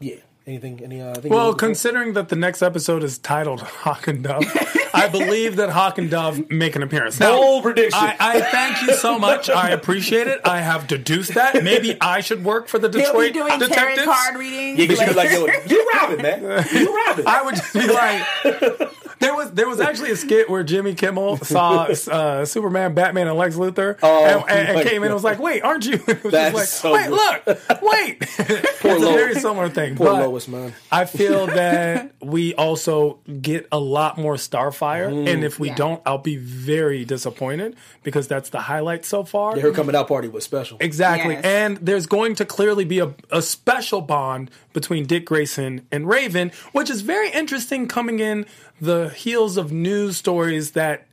yeah. 0.00 0.16
Anything? 0.46 0.78
Any? 0.84 1.00
Uh, 1.00 1.14
thing 1.14 1.30
Well, 1.32 1.46
looking 1.46 1.58
for? 1.58 1.66
considering 1.68 2.12
that 2.14 2.28
the 2.28 2.36
next 2.36 2.60
episode 2.60 3.02
is 3.02 3.16
titled 3.16 3.62
Hawk 3.62 4.08
and 4.08 4.22
Dove, 4.22 4.44
I 4.92 5.08
believe 5.12 5.56
that 5.56 5.70
Hawk 5.70 5.96
and 5.96 6.10
Dove 6.10 6.50
make 6.50 6.76
an 6.76 6.82
appearance. 6.82 7.18
Now, 7.18 7.36
Bold 7.40 7.62
prediction. 7.62 7.98
I, 7.98 8.14
I 8.20 8.40
thank 8.42 8.82
you 8.86 8.94
so 8.94 9.18
much. 9.18 9.48
I 9.48 9.70
appreciate 9.78 10.26
it. 10.26 10.42
I 10.44 10.60
have 10.60 10.86
deduced 10.86 11.32
that. 11.32 11.64
Maybe 11.64 11.96
I 11.98 12.20
should 12.20 12.44
work 12.44 12.68
for 12.68 12.78
the 12.78 12.90
He'll 12.90 13.06
Detroit 13.06 13.32
be 13.32 13.38
doing 13.38 13.48
tarot 13.58 13.68
detectives. 13.68 14.04
card 14.06 14.36
readings. 14.36 14.78
Yeah, 14.80 14.86
'cause 14.86 15.00
you 15.00 15.06
be 15.06 15.14
like, 15.14 15.30
later. 15.30 15.52
yo, 15.66 15.66
you 15.76 15.90
Robin, 15.94 16.20
man. 16.22 16.66
You 16.74 16.94
Robin. 17.06 17.26
I 17.26 17.42
would 17.42 17.54
just 17.54 17.72
be 17.72 17.86
like, 17.86 18.90
there 19.20 19.34
was 19.34 19.50
there 19.52 19.68
was 19.68 19.80
actually 19.80 20.10
a 20.10 20.16
skit 20.16 20.48
where 20.50 20.62
Jimmy 20.62 20.94
Kimmel 20.94 21.36
saw 21.44 21.84
uh, 22.10 22.44
Superman, 22.44 22.94
Batman, 22.94 23.28
and 23.28 23.36
Lex 23.36 23.56
Luthor, 23.56 23.98
Oh, 24.02 24.24
and, 24.24 24.50
and- 24.50 24.68
and 24.68 24.74
my 24.78 24.82
came 24.84 25.02
in 25.02 25.06
and 25.06 25.14
was 25.14 25.24
like, 25.24 25.38
"Wait, 25.38 25.62
aren't 25.62 25.86
you?" 25.86 25.94
It 26.08 26.22
was 26.24 26.32
That's 26.32 26.56
just 26.56 26.72
so 26.80 26.92
like, 26.92 27.08
good. 27.08 27.18
"Wait, 27.46 27.70
look, 27.70 27.82
wait." 27.82 28.16
it's 28.38 28.84
a 28.84 28.88
Lois. 28.88 29.14
very 29.14 29.34
similar 29.34 29.68
thing. 29.68 29.96
Poor 29.96 30.06
but 30.08 30.28
Lois, 30.28 30.48
man. 30.48 30.74
I 30.92 31.04
feel 31.04 31.46
that 31.46 32.12
we 32.20 32.54
also 32.54 33.18
get 33.40 33.66
a 33.72 33.78
lot 33.78 34.18
more 34.18 34.34
Starfire, 34.34 35.10
Mm. 35.10 35.28
and 35.28 35.44
if 35.44 35.58
we 35.58 35.68
Yeah. 35.68 35.74
don't, 35.76 36.02
I'll 36.06 36.18
be 36.18 36.36
very 36.36 37.04
disappointed 37.04 37.76
because 38.02 38.28
that's 38.28 38.48
the 38.50 38.60
highlight 38.60 39.04
so 39.04 39.24
far. 39.24 39.58
Her 39.58 39.72
coming 39.72 39.94
out 39.96 40.08
party 40.08 40.28
was 40.28 40.44
special. 40.44 40.76
Exactly. 40.80 41.34
Yes. 41.34 41.44
And 41.44 41.76
there's 41.78 42.06
going 42.06 42.34
to 42.36 42.44
clearly 42.44 42.84
be 42.84 42.98
a, 43.00 43.14
a 43.30 43.42
special 43.42 44.00
bond 44.00 44.50
between 44.72 45.06
Dick 45.06 45.24
Grayson 45.26 45.86
and 45.92 46.08
Raven, 46.08 46.50
which 46.72 46.90
is 46.90 47.00
very 47.02 47.30
interesting 47.30 47.86
coming 47.88 48.18
in 48.18 48.46
the 48.80 49.03
heels 49.08 49.56
of 49.56 49.72
news 49.72 50.16
stories 50.16 50.72
that 50.72 51.06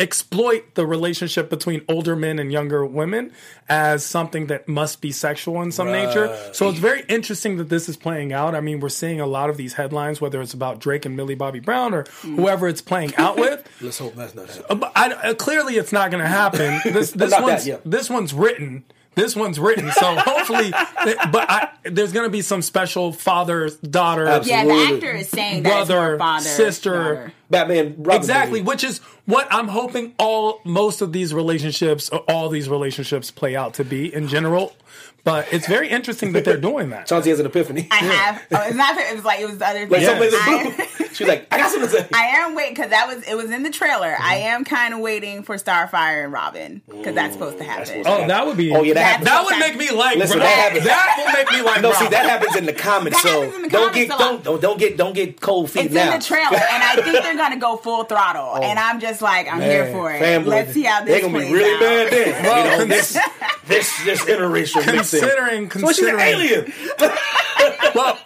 exploit 0.00 0.74
the 0.76 0.86
relationship 0.86 1.50
between 1.50 1.84
older 1.86 2.16
men 2.16 2.38
and 2.38 2.50
younger 2.50 2.86
women 2.86 3.30
as 3.68 4.04
something 4.04 4.46
that 4.46 4.66
must 4.66 5.02
be 5.02 5.12
sexual 5.12 5.60
in 5.60 5.70
some 5.70 5.92
nature. 5.92 6.34
So 6.54 6.70
it's 6.70 6.78
very 6.78 7.04
interesting 7.06 7.58
that 7.58 7.68
this 7.68 7.86
is 7.86 7.98
playing 7.98 8.32
out. 8.32 8.54
I 8.54 8.62
mean, 8.62 8.80
we're 8.80 8.88
seeing 8.88 9.20
a 9.20 9.26
lot 9.26 9.50
of 9.50 9.58
these 9.58 9.74
headlines, 9.74 10.18
whether 10.18 10.40
it's 10.40 10.54
about 10.54 10.80
Drake 10.80 11.04
and 11.04 11.16
Millie 11.16 11.34
Bobby 11.34 11.60
Brown 11.60 11.92
or 11.92 12.04
whoever 12.22 12.66
it's 12.66 12.80
playing 12.80 13.14
out 13.16 13.36
with. 13.36 13.68
Let's 13.82 13.98
hope 13.98 14.14
that's 14.14 14.34
not 14.34 14.48
happening. 14.48 14.80
But 14.80 14.92
I, 14.96 15.12
uh, 15.12 15.34
clearly, 15.34 15.76
it's 15.76 15.92
not 15.92 16.10
going 16.10 16.22
to 16.22 16.28
happen. 16.28 16.80
This 16.94 17.10
this 17.12 17.30
Not 17.30 17.46
that, 17.46 17.66
yeah. 17.66 17.76
this 17.84 18.08
one's 18.08 18.32
written. 18.32 18.84
This 19.14 19.34
one's 19.34 19.58
written. 19.58 19.90
So 19.92 20.14
hopefully, 20.18 20.70
but 20.70 21.50
I, 21.50 21.68
there's 21.84 22.12
going 22.12 22.26
to 22.26 22.30
be 22.30 22.42
some 22.42 22.62
special 22.62 23.12
father 23.12 23.70
daughter. 23.82 24.24
Yeah, 24.44 24.64
the 24.64 24.94
actor 24.94 25.12
is 25.12 25.28
saying 25.28 25.64
that 25.64 25.86
Brother, 25.86 26.18
father, 26.18 26.44
sister. 26.44 26.92
daughter. 26.94 27.32
Batman, 27.50 27.96
Robin 27.98 28.16
Exactly, 28.16 28.60
baby. 28.60 28.68
which 28.68 28.84
is 28.84 28.98
what 29.26 29.48
I'm 29.50 29.66
hoping 29.68 30.14
all 30.18 30.60
most 30.64 31.00
of 31.02 31.12
these 31.12 31.34
relationships, 31.34 32.08
all 32.28 32.48
these 32.48 32.68
relationships, 32.68 33.30
play 33.32 33.56
out 33.56 33.74
to 33.74 33.84
be 33.84 34.12
in 34.14 34.28
general. 34.28 34.76
But 35.24 35.52
it's 35.52 35.66
very 35.66 35.88
interesting 35.88 36.32
that 36.32 36.44
they're 36.44 36.56
doing 36.56 36.90
that. 36.90 37.06
Chauncey 37.06 37.30
has 37.30 37.40
an 37.40 37.46
epiphany. 37.46 37.88
I 37.90 37.96
have. 37.96 38.42
Oh, 38.52 38.62
it's 38.66 38.76
not. 38.76 38.96
It 38.98 39.14
was 39.14 39.24
like 39.24 39.40
it 39.40 39.46
was 39.48 39.58
the 39.58 39.66
other 39.66 39.80
thing. 39.80 39.90
like 39.90 40.00
Yeah. 40.02 40.08
somebody's 40.08 40.34
I, 40.34 41.06
She's 41.12 41.26
like, 41.28 41.46
I 41.52 41.58
got 41.58 41.70
something 41.72 41.90
to 41.90 41.96
say. 42.02 42.08
I 42.14 42.22
am 42.38 42.54
waiting 42.54 42.72
because 42.74 42.90
that 42.90 43.06
was 43.08 43.22
it 43.28 43.34
was 43.34 43.50
in 43.50 43.62
the 43.64 43.70
trailer. 43.70 44.16
I 44.18 44.36
Mm-hmm. 44.36 44.46
am 44.46 44.64
kind 44.64 44.94
of 44.94 45.00
waiting 45.00 45.42
for 45.42 45.56
Starfire 45.56 46.22
and 46.24 46.32
Robin 46.32 46.80
because 46.88 47.14
that's 47.14 47.34
supposed 47.34 47.58
to 47.58 47.64
happen. 47.64 47.84
supposed 47.86 48.06
to 48.06 48.24
Oh, 48.24 48.26
that 48.28 48.46
would 48.46 48.56
be. 48.56 48.74
Oh, 48.74 48.82
yeah, 48.82 48.94
that 48.94 49.04
happens. 49.04 49.26
That 49.28 49.44
would 49.44 49.58
make 49.58 49.76
me 49.76 49.90
like. 49.90 50.16
Listen, 50.16 50.38
that 50.38 50.46
happens. 50.48 50.84
that 50.84 51.14
will 51.18 51.32
make 51.32 51.50
me 51.50 51.62
like 51.68 51.82
No, 51.82 51.92
see 51.92 52.08
that 52.08 52.24
happens 52.30 52.56
in 52.56 52.64
the 52.64 52.72
comics. 52.72 53.22
That 53.22 53.28
so 53.28 53.40
happens 53.42 53.56
in 53.56 53.62
the 53.62 53.68
don't 53.68 53.88
comics 53.92 54.06
get 54.08 54.14
a 54.14 54.18
don't, 54.18 54.44
don't 54.44 54.60
don't 54.62 54.78
get 54.78 54.96
don't 54.96 55.12
get 55.14 55.40
cold 55.40 55.70
feet 55.70 55.86
It's 55.86 55.94
now. 55.94 56.12
in 56.14 56.18
the 56.20 56.24
trailer, 56.24 56.56
and 56.56 56.82
I 56.82 56.94
think 57.02 57.22
they're 57.22 57.36
gonna 57.36 57.58
go 57.58 57.76
full 57.76 58.04
throttle, 58.04 58.56
and 58.62 58.78
I'm 58.78 59.00
just 59.00 59.20
like, 59.20 59.52
I'm 59.52 59.60
here 59.60 59.90
for 59.92 60.12
it. 60.12 60.22
fanboy, 60.22 60.46
Let's 60.46 60.72
see 60.72 60.84
how 60.84 61.04
this 61.04 61.10
They're 61.10 61.20
gonna 61.22 61.38
plays 61.38 61.48
be 61.48 61.54
really 61.54 61.74
out. 61.74 62.10
bad 62.10 62.88
then. 62.88 63.24
Well, 63.70 63.78
you 63.78 63.82
know, 63.82 63.84
cons- 63.84 64.04
this 64.04 64.04
this 64.04 64.24
this 64.24 64.36
interracial 64.36 64.76
mixing. 64.86 65.20
Considering, 65.20 65.70
So 65.70 65.78
she's 65.92 65.98
an 66.00 66.16
considering, 66.16 66.20
alien. 66.20 66.72
well, 67.94 68.18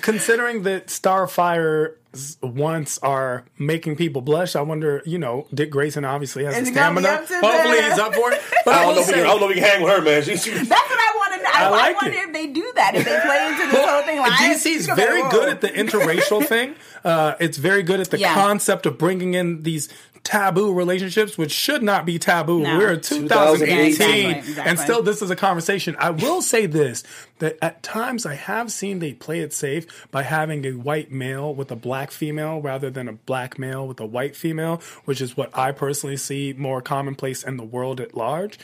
considering 0.00 0.62
that 0.64 0.86
Starfire 0.88 1.94
once 2.42 2.98
are 2.98 3.44
making 3.58 3.96
people 3.96 4.22
blush, 4.22 4.56
I 4.56 4.62
wonder, 4.62 5.02
you 5.04 5.18
know, 5.18 5.46
Dick 5.52 5.70
Grayson 5.70 6.04
obviously 6.04 6.44
has 6.44 6.56
Is 6.56 6.64
the 6.64 6.70
he 6.70 6.74
gonna 6.74 6.94
be 7.00 7.02
stamina. 7.06 7.18
Hopefully 7.46 7.78
that? 7.80 7.90
he's 7.90 7.98
up 7.98 8.14
for 8.14 8.32
it. 8.32 8.40
But 8.64 8.74
I 8.74 8.78
I, 8.80 8.84
don't, 8.84 8.94
know 8.96 9.00
will 9.00 9.02
if 9.02 9.08
we 9.08 9.14
can, 9.14 9.22
I 9.24 9.26
don't 9.28 9.40
know 9.40 9.48
if 9.48 9.54
we 9.56 9.60
can 9.60 9.70
hang 9.70 9.82
with 9.82 9.92
her, 9.92 10.02
man. 10.02 10.22
She, 10.22 10.36
she, 10.36 10.50
That's 10.50 10.68
what 10.70 10.80
I 10.98 11.12
want 11.16 11.34
to 11.34 11.42
know. 11.42 11.50
I, 11.54 11.64
I 11.64 11.68
like 11.70 11.80
I 11.80 11.92
wonder 11.92 12.18
it. 12.18 12.24
if 12.28 12.32
they 12.32 12.46
do 12.48 12.72
that. 12.76 12.94
If 12.94 13.04
they 13.04 13.20
play 13.20 13.46
into 13.52 13.76
this 13.76 13.86
whole 13.88 14.02
thing 14.02 14.18
like 14.18 14.32
DC's 14.32 14.88
you 14.88 14.94
very 14.94 15.22
whoa. 15.22 15.30
good 15.30 15.48
at 15.48 15.60
the 15.60 15.68
interracial 15.68 16.44
thing. 16.52 16.74
Uh, 17.04 17.34
it's 17.40 17.56
very 17.58 17.82
good 17.82 18.00
at 18.00 18.10
the 18.10 18.18
Yeah. 18.18 18.34
concept 18.34 18.84
of 18.86 18.98
bringing 18.98 19.34
in 19.34 19.62
these 19.62 19.88
taboo 20.28 20.74
relationships, 20.74 21.38
which 21.38 21.50
should 21.50 21.82
not 21.82 22.04
be 22.04 22.18
taboo. 22.18 22.60
No. 22.60 22.76
We're 22.76 22.92
in 22.92 23.00
2018, 23.00 23.86
Exactly, 23.86 24.30
exactly. 24.30 24.70
and 24.70 24.78
still 24.78 25.02
this 25.02 25.22
is 25.22 25.30
a 25.30 25.36
conversation. 25.36 25.96
I 25.98 26.10
will 26.10 26.42
say 26.42 26.66
this: 26.66 27.02
that 27.38 27.56
at 27.62 27.82
times 27.82 28.26
I 28.26 28.34
have 28.34 28.70
seen 28.70 28.98
they 28.98 29.14
play 29.14 29.40
it 29.40 29.54
safe 29.54 30.06
by 30.10 30.24
having 30.24 30.66
a 30.66 30.72
white 30.72 31.10
male 31.10 31.54
with 31.54 31.70
a 31.70 31.76
black 31.76 32.10
female 32.10 32.60
rather 32.60 32.90
than 32.90 33.08
a 33.08 33.14
black 33.14 33.58
male 33.58 33.88
with 33.88 34.00
a 34.00 34.06
white 34.06 34.36
female, 34.36 34.82
which 35.06 35.22
is 35.22 35.34
what 35.34 35.56
I 35.56 35.72
personally 35.72 36.18
see 36.18 36.54
more 36.56 36.82
commonplace 36.82 37.42
in 37.42 37.56
the 37.56 37.64
world 37.64 37.98
at 37.98 38.14
large 38.14 38.58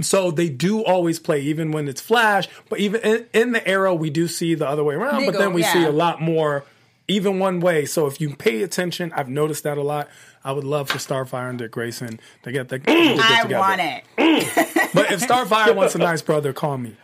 so 0.00 0.30
they 0.30 0.48
do 0.48 0.84
always 0.84 1.18
play 1.18 1.40
even 1.40 1.72
when 1.72 1.88
it's 1.88 2.00
flash 2.00 2.48
but 2.68 2.78
even 2.78 3.00
in, 3.00 3.26
in 3.32 3.50
the 3.50 3.66
arrow 3.66 3.92
we 3.92 4.10
do 4.10 4.28
see 4.28 4.54
the 4.54 4.64
other 4.68 4.84
way 4.84 4.94
around 4.94 5.26
but 5.26 5.36
then 5.36 5.52
we 5.52 5.60
see 5.64 5.82
a 5.82 5.90
lot 5.90 6.20
more 6.20 6.64
even 7.08 7.40
one 7.40 7.58
way 7.58 7.84
so 7.84 8.06
if 8.06 8.20
you 8.20 8.32
pay 8.36 8.62
attention 8.62 9.12
i've 9.16 9.28
noticed 9.28 9.64
that 9.64 9.76
a 9.76 9.82
lot 9.82 10.08
i 10.44 10.52
would 10.52 10.64
love 10.64 10.88
for 10.88 10.98
starfire 10.98 11.48
and 11.50 11.58
dick 11.58 11.70
grayson 11.70 12.18
to 12.42 12.52
get, 12.52 12.68
the, 12.68 12.78
to 12.78 12.84
mm. 12.84 13.16
get 13.16 13.20
I 13.30 13.42
together 13.42 13.60
want 13.60 13.80
it. 13.80 14.04
Mm. 14.18 14.94
but 14.94 15.12
if 15.12 15.20
starfire 15.20 15.74
wants 15.74 15.94
a 15.94 15.98
nice 15.98 16.22
brother 16.22 16.52
call 16.52 16.78
me 16.78 16.96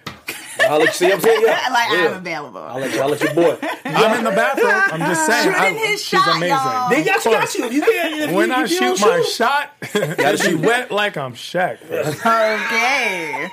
I'll 0.60 0.80
let 0.80 0.88
you 0.88 0.92
see. 0.94 1.04
what 1.06 1.14
I'm 1.14 1.20
saying, 1.20 1.42
yeah. 1.46 1.68
Like 1.72 1.88
yeah. 1.92 2.06
I'm 2.08 2.14
available. 2.16 2.60
I'll 2.60 2.80
let 2.80 2.92
you. 2.92 3.00
I'll 3.00 3.08
let 3.08 3.20
your 3.22 3.32
boy. 3.32 3.56
i'm 3.84 4.18
in 4.18 4.24
the 4.24 4.30
bathroom 4.32 4.72
i'm 4.92 5.00
just 5.00 5.24
saying 5.24 5.44
Shooting 5.44 5.60
I- 5.62 5.86
his 5.86 6.04
she's 6.04 6.20
shot, 6.20 6.36
amazing 6.36 6.48
y'all. 6.56 6.90
They 6.90 7.04
got 7.04 7.24
you. 7.24 7.30
Got 7.30 7.54
you. 7.54 7.70
You 7.70 7.82
can't. 7.82 8.32
when 8.34 8.50
I 8.52 8.66
shoot 8.66 9.00
my 9.00 9.22
shot, 9.22 9.72
Gotta 9.94 10.36
she 10.36 10.50
shoot. 10.50 10.60
wet 10.60 10.90
like 10.90 11.16
I'm 11.16 11.34
Shaq. 11.34 11.78
Okay. 11.90 13.48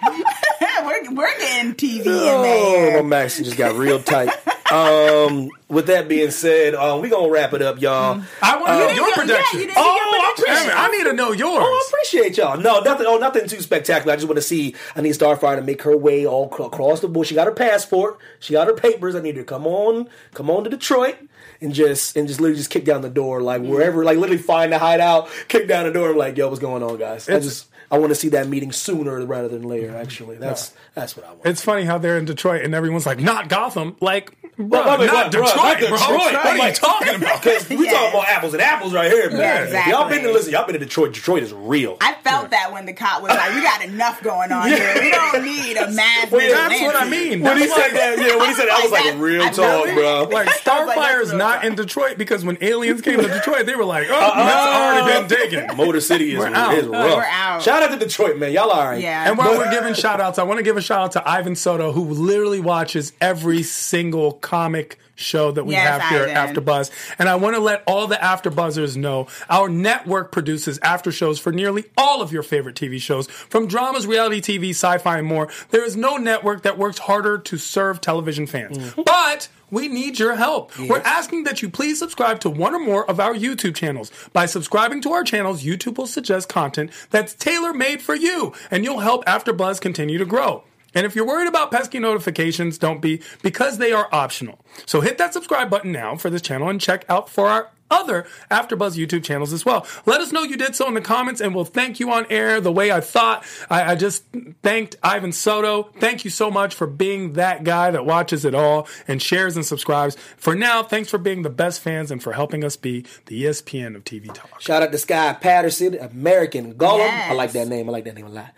we're, 0.83 1.13
we're 1.15 1.37
getting 1.37 1.75
TV 1.75 2.01
in 2.01 2.07
Oh, 2.07 2.41
there. 2.41 3.03
my 3.03 3.07
Max 3.07 3.37
just 3.37 3.55
got 3.55 3.75
real 3.75 4.01
tight. 4.01 4.29
Um, 4.71 5.49
with 5.69 5.87
that 5.87 6.07
being 6.07 6.31
said, 6.31 6.73
um, 6.75 7.01
we 7.01 7.09
gonna 7.09 7.29
wrap 7.29 7.53
it 7.53 7.61
up, 7.61 7.79
y'all. 7.79 8.21
I 8.41 8.57
want 8.57 8.67
to 8.67 8.73
know 8.73 8.89
your 8.89 9.25
Yeah, 9.27 9.43
you 9.53 9.67
didn't 9.67 9.75
your 9.75 9.75
Oh, 9.77 10.05
I 10.47 10.71
I 10.75 10.97
need 10.97 11.03
to 11.05 11.13
know 11.13 11.31
yours. 11.31 11.59
Oh, 11.59 11.63
I 11.63 11.89
appreciate 11.89 12.37
y'all. 12.37 12.57
No, 12.57 12.79
nothing. 12.79 13.05
Oh, 13.07 13.17
nothing 13.17 13.47
too 13.47 13.61
spectacular. 13.61 14.13
I 14.13 14.15
just 14.15 14.27
want 14.27 14.37
to 14.37 14.41
see. 14.41 14.75
I 14.95 15.01
need 15.01 15.13
Starfire 15.13 15.55
to 15.55 15.61
make 15.61 15.83
her 15.83 15.95
way 15.95 16.25
all 16.25 16.45
across 16.45 16.99
the 16.99 17.07
board. 17.07 17.27
She 17.27 17.35
got 17.35 17.47
her 17.47 17.53
passport. 17.53 18.17
She 18.39 18.53
got 18.53 18.67
her 18.67 18.73
papers. 18.73 19.15
I 19.15 19.21
need 19.21 19.35
her 19.35 19.43
to 19.43 19.45
come 19.45 19.67
on, 19.67 20.09
come 20.33 20.49
on 20.49 20.63
to 20.63 20.69
Detroit, 20.69 21.17
and 21.61 21.73
just 21.73 22.17
and 22.17 22.27
just 22.27 22.41
literally 22.41 22.57
just 22.57 22.69
kick 22.69 22.85
down 22.85 23.01
the 23.01 23.09
door, 23.09 23.41
like 23.41 23.61
wherever, 23.61 24.03
like 24.03 24.17
literally 24.17 24.41
find 24.41 24.71
the 24.71 24.79
hideout, 24.79 25.29
kick 25.47 25.67
down 25.67 25.85
the 25.85 25.91
door. 25.91 26.11
I'm 26.11 26.17
like, 26.17 26.37
yo, 26.37 26.47
what's 26.47 26.59
going 26.59 26.83
on, 26.83 26.97
guys? 26.97 27.29
I 27.29 27.39
just 27.39 27.67
I 27.91 27.97
want 27.97 28.11
to 28.11 28.15
see 28.15 28.29
that 28.29 28.47
meeting 28.47 28.71
sooner 28.71 29.23
rather 29.25 29.47
than 29.47 29.63
later. 29.63 29.95
Actually, 29.95 30.37
that's 30.37 30.73
that's 30.93 31.15
what 31.15 31.25
I 31.25 31.29
want. 31.29 31.45
It's 31.45 31.61
funny 31.63 31.83
how 31.83 31.97
they're 31.97 32.17
in 32.17 32.25
Detroit 32.25 32.63
and 32.63 32.73
everyone's 32.73 33.05
like, 33.05 33.19
not 33.19 33.49
Gotham. 33.49 33.95
Like, 34.01 34.31
bro, 34.57 34.81
I 34.81 34.97
mean, 34.97 35.07
not, 35.07 35.31
bro, 35.31 35.41
Detroit, 35.43 35.55
not 35.55 35.79
bro. 35.79 35.89
Detroit. 35.89 36.11
What 36.11 36.35
are 36.45 36.67
you 36.67 36.73
talking 36.73 37.15
about? 37.21 37.43
Because 37.43 37.69
we 37.69 37.85
Yeah. 37.85 37.91
talking 37.91 38.09
about 38.19 38.27
apples 38.29 38.53
and 38.53 38.61
apples 38.61 38.93
right 38.93 39.11
here, 39.11 39.29
man. 39.31 39.39
Yeah, 39.71 39.81
If 39.81 39.87
Y'all 39.87 40.09
been 40.09 40.23
to 40.23 40.31
listen. 40.31 40.51
Y'all 40.53 40.65
been 40.65 40.73
to 40.73 40.79
Detroit. 40.79 41.13
Detroit 41.13 41.43
is 41.43 41.53
real. 41.53 41.97
I 42.01 42.13
felt 42.23 42.49
that 42.51 42.71
when 42.71 42.85
the 42.85 42.93
cop 42.93 43.21
was 43.21 43.29
like, 43.31 43.53
"We 43.55 43.61
got 43.61 43.83
enough 43.83 44.21
going 44.23 44.51
on 44.51 44.67
here. 44.67 44.93
We 45.01 45.11
don't 45.11 45.43
need 45.43 45.77
a 45.77 45.91
mass." 45.91 46.31
Well, 46.31 46.41
yeah, 46.41 46.67
That's 46.69 46.81
what 46.81 46.95
I 46.95 47.09
mean. 47.09 47.41
when 47.41 47.57
he 47.57 47.65
That's 47.67 47.75
said 47.75 47.91
that, 47.95 48.17
yeah, 48.17 48.35
when 48.37 48.49
he 48.49 48.55
said 48.55 48.65
that, 48.67 48.79
I 48.79 48.83
was 48.83 48.91
like, 48.91 49.05
Like, 49.05 49.19
real 49.19 49.49
talk, 49.49 49.85
bro. 49.93 50.23
Like 50.31 50.45
like, 50.47 50.55
Starfire 50.61 51.21
is 51.21 51.33
not 51.33 51.63
in 51.65 51.75
Detroit 51.75 52.17
because 52.17 52.43
when 52.45 52.57
aliens 52.61 53.01
came 53.01 53.19
to 53.19 53.27
Detroit, 53.27 53.65
they 53.65 53.75
were 53.75 53.85
like, 53.85 54.07
"Oh, 54.09 54.15
uh-uh. 54.15 54.43
that's 54.45 55.05
already 55.05 55.27
been 55.27 55.37
taken." 55.67 55.77
Motor 55.77 56.01
City 56.01 56.31
is, 56.33 56.39
We're 56.39 56.47
out. 56.47 56.73
is 56.73 56.85
rough. 56.87 57.15
We're 57.17 57.23
out. 57.23 57.61
Shout 57.61 57.83
out 57.83 57.91
to 57.91 57.97
Detroit, 57.97 58.37
man. 58.37 58.51
Y'all 58.51 58.69
all 58.71 58.85
right. 58.85 59.01
Yeah. 59.01 59.27
And 59.27 59.37
while 59.37 59.57
we're 59.57 59.71
giving 59.71 59.93
shout 59.93 60.19
outs, 60.21 60.39
I 60.39 60.43
want 60.43 60.57
to 60.59 60.63
give 60.63 60.77
a 60.77 60.81
shout 60.81 60.99
out 61.01 61.11
to 61.13 61.29
Ivan 61.29 61.55
Soto, 61.55 61.91
who 61.91 62.03
literally 62.05 62.59
watches 62.59 63.13
every 63.21 63.63
single 63.63 64.33
comic 64.45 64.99
show 65.15 65.51
that 65.51 65.65
we 65.65 65.73
Yes, 65.73 65.99
have 66.01 66.11
here 66.11 66.23
at 66.23 66.49
AfterBuzz. 66.49 66.91
And 67.17 67.27
I 67.27 67.35
want 67.35 67.55
to 67.55 67.59
let 67.59 67.83
all 67.87 68.05
the 68.05 68.15
AfterBuzzers 68.15 68.95
know 68.95 69.27
our 69.49 69.67
network 69.67 70.31
produces 70.31 70.77
after 70.83 71.11
shows 71.11 71.39
for 71.39 71.51
nearly 71.51 71.85
all 71.97 72.21
of 72.21 72.31
your 72.31 72.43
favorite 72.43 72.75
TV 72.75 73.01
shows, 73.01 73.27
from 73.27 73.67
dramas, 73.67 74.05
reality 74.05 74.39
TV, 74.39 74.69
sci-fi, 74.69 75.17
and 75.17 75.27
more. 75.27 75.49
There 75.71 75.83
is 75.83 75.95
no 75.97 76.17
network 76.17 76.61
that 76.61 76.77
works 76.77 76.99
harder 76.99 77.39
to 77.39 77.57
serve 77.57 78.01
television 78.01 78.45
fans. 78.45 78.77
Mm. 78.77 79.05
But 79.05 79.49
we 79.71 79.87
need 79.87 80.19
your 80.19 80.35
help. 80.35 80.77
We're 80.77 80.99
asking 80.99 81.45
that 81.45 81.63
you 81.63 81.69
please 81.69 81.97
subscribe 81.97 82.39
to 82.41 82.49
one 82.49 82.75
or 82.75 82.79
more 82.79 83.09
of 83.09 83.19
our 83.19 83.33
YouTube 83.33 83.75
channels. 83.75 84.11
By 84.31 84.45
subscribing 84.45 85.01
to 85.01 85.11
our 85.11 85.23
channels, 85.23 85.63
YouTube 85.63 85.97
will 85.97 86.07
suggest 86.07 86.49
content 86.49 86.91
that's 87.09 87.33
tailor 87.33 87.73
made 87.73 88.01
for 88.01 88.13
you, 88.13 88.53
and 88.69 88.83
you'll 88.83 88.99
help 88.99 89.25
AfterBuzz 89.25 89.81
continue 89.81 90.19
to 90.19 90.25
grow. 90.25 90.63
And 90.95 91.05
if 91.05 91.15
you're 91.15 91.27
worried 91.27 91.47
about 91.47 91.71
pesky 91.71 91.99
notifications, 91.99 92.77
don't 92.77 93.01
be, 93.01 93.21
because 93.43 93.77
they 93.77 93.91
are 93.91 94.09
optional. 94.11 94.59
So 94.85 95.01
hit 95.01 95.17
that 95.17 95.33
subscribe 95.33 95.69
button 95.69 95.91
now 95.91 96.15
for 96.15 96.29
this 96.29 96.41
channel 96.41 96.69
and 96.69 96.81
check 96.81 97.05
out 97.09 97.29
for 97.29 97.47
our 97.47 97.69
other 97.91 98.25
AfterBuzz 98.49 98.97
YouTube 98.97 99.23
channels 99.23 99.53
as 99.53 99.65
well. 99.65 99.85
Let 100.05 100.21
us 100.21 100.31
know 100.31 100.43
you 100.43 100.57
did 100.57 100.75
so 100.75 100.87
in 100.87 100.93
the 100.93 101.01
comments, 101.01 101.39
and 101.39 101.53
we'll 101.53 101.65
thank 101.65 101.99
you 101.99 102.11
on 102.11 102.25
air 102.29 102.59
the 102.59 102.71
way 102.71 102.91
I 102.91 103.01
thought. 103.01 103.45
I, 103.69 103.91
I 103.91 103.95
just 103.95 104.23
thanked 104.63 104.95
Ivan 105.03 105.31
Soto. 105.31 105.83
Thank 105.99 106.25
you 106.25 106.31
so 106.31 106.49
much 106.49 106.73
for 106.73 106.87
being 106.87 107.33
that 107.33 107.63
guy 107.63 107.91
that 107.91 108.05
watches 108.05 108.43
it 108.45 108.55
all 108.55 108.87
and 109.07 109.21
shares 109.21 109.55
and 109.55 109.65
subscribes. 109.65 110.17
For 110.37 110.55
now, 110.55 110.83
thanks 110.83 111.09
for 111.09 111.17
being 111.17 111.43
the 111.43 111.49
best 111.49 111.81
fans 111.81 112.11
and 112.11 112.21
for 112.21 112.33
helping 112.33 112.63
us 112.63 112.75
be 112.75 113.05
the 113.27 113.43
ESPN 113.43 113.95
of 113.95 114.03
TV 114.03 114.33
talk. 114.33 114.59
Shout 114.61 114.81
out 114.81 114.91
to 114.91 114.97
Sky 114.97 115.33
Patterson, 115.33 115.95
American 115.95 116.73
Gollum. 116.73 116.97
Yes. 116.97 117.31
I 117.31 117.33
like 117.33 117.51
that 117.51 117.67
name. 117.67 117.89
I 117.89 117.91
like 117.91 118.05
that 118.05 118.15
name 118.15 118.25
a 118.25 118.29
lot. 118.29 118.53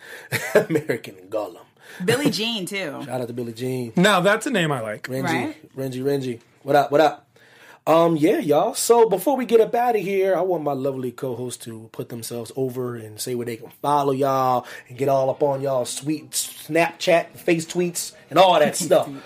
American 0.69 1.15
Gollum. 1.29 1.66
Billie 2.03 2.29
Jean 2.29 2.65
too. 2.65 3.01
Shout 3.05 3.21
out 3.21 3.27
to 3.27 3.33
Billie 3.33 3.53
Jean. 3.53 3.93
Now 3.95 4.19
that's 4.19 4.45
a 4.45 4.51
name 4.51 4.71
I 4.71 4.81
like. 4.81 5.03
Renji, 5.03 5.23
Right. 5.23 5.75
Renji, 5.75 6.03
Renji. 6.03 6.39
What 6.63 6.75
up? 6.75 6.91
What 6.91 7.01
up? 7.01 7.23
Um, 7.85 8.17
yeah, 8.17 8.39
y'all. 8.39 8.73
So 8.73 9.07
before 9.07 9.37
we 9.37 9.45
get 9.45 9.61
up 9.61 9.73
out 9.73 9.95
of 9.95 10.01
here, 10.01 10.35
I 10.35 10.41
want 10.41 10.61
my 10.61 10.73
lovely 10.73 11.09
co-hosts 11.11 11.63
to 11.63 11.87
put 11.93 12.09
themselves 12.09 12.51
over 12.57 12.97
and 12.97 13.17
say 13.17 13.33
where 13.33 13.45
they 13.45 13.55
can 13.55 13.69
follow 13.81 14.11
y'all 14.11 14.65
and 14.89 14.97
get 14.97 15.07
all 15.07 15.29
up 15.29 15.41
on 15.41 15.61
y'all 15.61 15.85
sweet 15.85 16.31
Snapchat, 16.31 17.37
face 17.37 17.65
tweets, 17.65 18.11
and 18.29 18.37
all 18.37 18.59
that 18.59 18.75
stuff. 18.75 19.09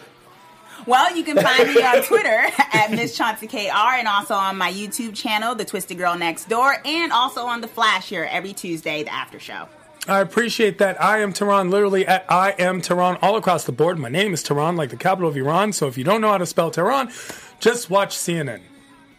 Well, 0.87 1.15
you 1.15 1.23
can 1.23 1.37
find 1.37 1.71
me 1.75 1.83
on 1.83 2.01
Twitter 2.01 2.27
at 2.73 2.89
Miss 2.89 3.15
Chauncey 3.15 3.45
KR 3.45 3.97
and 3.99 4.07
also 4.07 4.33
on 4.33 4.57
my 4.57 4.73
YouTube 4.73 5.13
channel, 5.13 5.53
The 5.53 5.63
Twisted 5.63 5.99
Girl 5.99 6.17
Next 6.17 6.49
Door, 6.49 6.77
and 6.83 7.11
also 7.11 7.45
on 7.45 7.61
The 7.61 7.67
Flash 7.67 8.09
here 8.09 8.27
every 8.31 8.51
Tuesday, 8.53 9.03
the 9.03 9.13
after 9.13 9.39
show. 9.39 9.67
I 10.07 10.19
appreciate 10.19 10.79
that. 10.79 11.01
I 11.01 11.19
am 11.19 11.31
Tehran, 11.31 11.69
literally 11.69 12.07
at 12.07 12.25
I 12.27 12.55
am 12.57 12.81
Tehran 12.81 13.17
all 13.21 13.35
across 13.35 13.65
the 13.65 13.71
board. 13.71 13.99
My 13.99 14.09
name 14.09 14.33
is 14.33 14.41
Tehran, 14.41 14.75
like 14.75 14.89
the 14.89 14.97
capital 14.97 15.29
of 15.29 15.37
Iran. 15.37 15.73
So 15.73 15.87
if 15.87 15.97
you 15.97 16.03
don't 16.03 16.21
know 16.21 16.31
how 16.31 16.39
to 16.39 16.45
spell 16.47 16.71
Tehran, 16.71 17.11
just 17.59 17.89
watch 17.89 18.15
CNN. 18.17 18.61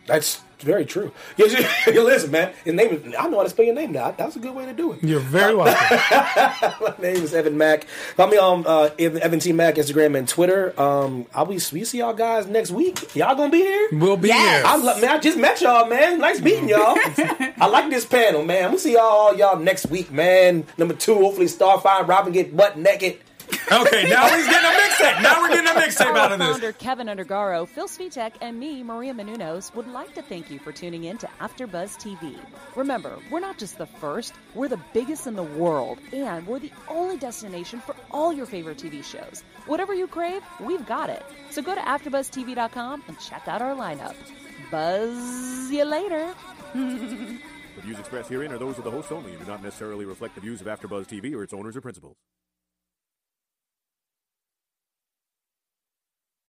That's 0.06 0.40
very 0.60 0.84
true. 0.86 1.10
Yes, 1.36 1.86
you- 1.86 2.04
listen, 2.04 2.30
man. 2.30 2.52
His 2.64 2.74
name 2.74 2.90
is. 2.94 3.14
I 3.18 3.26
know 3.28 3.38
how 3.38 3.42
to 3.42 3.50
spell 3.50 3.64
your 3.66 3.74
name 3.74 3.90
now. 3.92 4.12
That's 4.12 4.36
a 4.36 4.38
good 4.38 4.54
way 4.54 4.64
to 4.66 4.72
do 4.72 4.92
it. 4.92 5.02
You're 5.02 5.18
very 5.20 5.54
welcome. 5.56 5.74
My 6.80 6.94
name 7.02 7.16
is 7.16 7.34
Evan 7.34 7.58
Mack. 7.58 7.84
Follow 8.16 8.30
me 8.30 8.38
on 8.38 8.64
uh, 8.66 8.90
Evan 8.98 9.22
Evan 9.22 9.40
T 9.40 9.52
Mack 9.52 9.74
Instagram 9.74 10.16
and 10.16 10.28
Twitter. 10.28 10.72
Um, 10.80 11.26
I'll 11.34 11.46
be. 11.46 11.54
We 11.72 11.84
see 11.84 11.98
y'all 11.98 12.14
guys 12.14 12.46
next 12.46 12.70
week. 12.70 13.14
Y'all 13.16 13.34
gonna 13.34 13.50
be 13.50 13.58
here? 13.58 13.88
We'll 13.92 14.16
be 14.16 14.28
Yes. 14.28 14.62
here. 14.62 14.66
I 14.66 14.76
lo- 14.76 15.00
man, 15.00 15.10
I 15.10 15.18
just 15.18 15.36
met 15.38 15.60
y'all, 15.60 15.86
man. 15.88 16.18
Nice 16.18 16.40
meeting 16.40 16.68
y'all. 16.68 16.96
I 17.58 17.66
like 17.68 17.90
this 17.90 18.04
panel, 18.06 18.44
man. 18.44 18.70
We'll 18.70 18.78
see 18.78 18.92
y'all 18.94 19.36
y'all 19.36 19.58
next 19.58 19.86
week, 19.86 20.12
man. 20.12 20.64
Number 20.78 20.94
two, 20.94 21.14
hopefully 21.14 21.46
Starfire 21.46 22.00
and 22.00 22.08
Robin 22.08 22.32
get 22.32 22.56
butt 22.56 22.78
naked. 22.78 23.18
Okay, 23.70 24.08
now 24.08 24.28
he's 24.28 24.46
getting 24.46 24.70
a 24.70 24.74
mixtape. 24.74 25.22
Now 25.22 25.40
we're 25.40 25.48
getting 25.48 25.68
a 25.68 25.80
mixtape 25.80 26.16
out 26.16 26.32
of 26.32 26.38
this. 26.38 26.48
Founder 26.48 26.72
Kevin 26.72 27.06
Undergaro, 27.06 27.66
Phil 27.66 27.86
Svitek, 27.86 28.32
and 28.40 28.58
me, 28.58 28.82
Maria 28.82 29.14
Menounos, 29.14 29.74
would 29.74 29.88
like 29.88 30.14
to 30.14 30.22
thank 30.22 30.50
you 30.50 30.58
for 30.58 30.72
tuning 30.72 31.04
in 31.04 31.16
to 31.18 31.28
AfterBuzz 31.40 31.96
TV. 31.98 32.36
Remember, 32.74 33.18
we're 33.30 33.40
not 33.40 33.58
just 33.58 33.78
the 33.78 33.86
first; 33.86 34.34
we're 34.54 34.68
the 34.68 34.80
biggest 34.92 35.26
in 35.26 35.36
the 35.36 35.42
world, 35.42 35.98
and 36.12 36.46
we're 36.46 36.58
the 36.58 36.72
only 36.88 37.16
destination 37.16 37.80
for 37.80 37.94
all 38.10 38.32
your 38.32 38.46
favorite 38.46 38.78
TV 38.78 39.04
shows. 39.04 39.44
Whatever 39.66 39.94
you 39.94 40.06
crave, 40.06 40.42
we've 40.60 40.84
got 40.86 41.08
it. 41.08 41.24
So 41.50 41.62
go 41.62 41.74
to 41.74 41.80
AfterBuzzTV.com 41.80 43.04
and 43.06 43.18
check 43.20 43.46
out 43.46 43.62
our 43.62 43.74
lineup. 43.74 44.16
Buzz 44.70 45.70
you 45.70 45.84
later. 45.84 46.34
The 47.74 47.80
views 47.80 47.98
expressed 47.98 48.28
herein 48.28 48.52
are 48.52 48.58
those 48.58 48.76
of 48.76 48.84
the 48.84 48.90
hosts 48.90 49.10
only 49.12 49.32
and 49.32 49.40
do 49.40 49.50
not 49.50 49.62
necessarily 49.62 50.04
reflect 50.04 50.34
the 50.34 50.42
views 50.42 50.60
of 50.60 50.66
AfterBuzz 50.66 51.06
TV 51.06 51.34
or 51.34 51.42
its 51.42 51.54
owners 51.54 51.74
or 51.74 51.80
principals. 51.80 52.16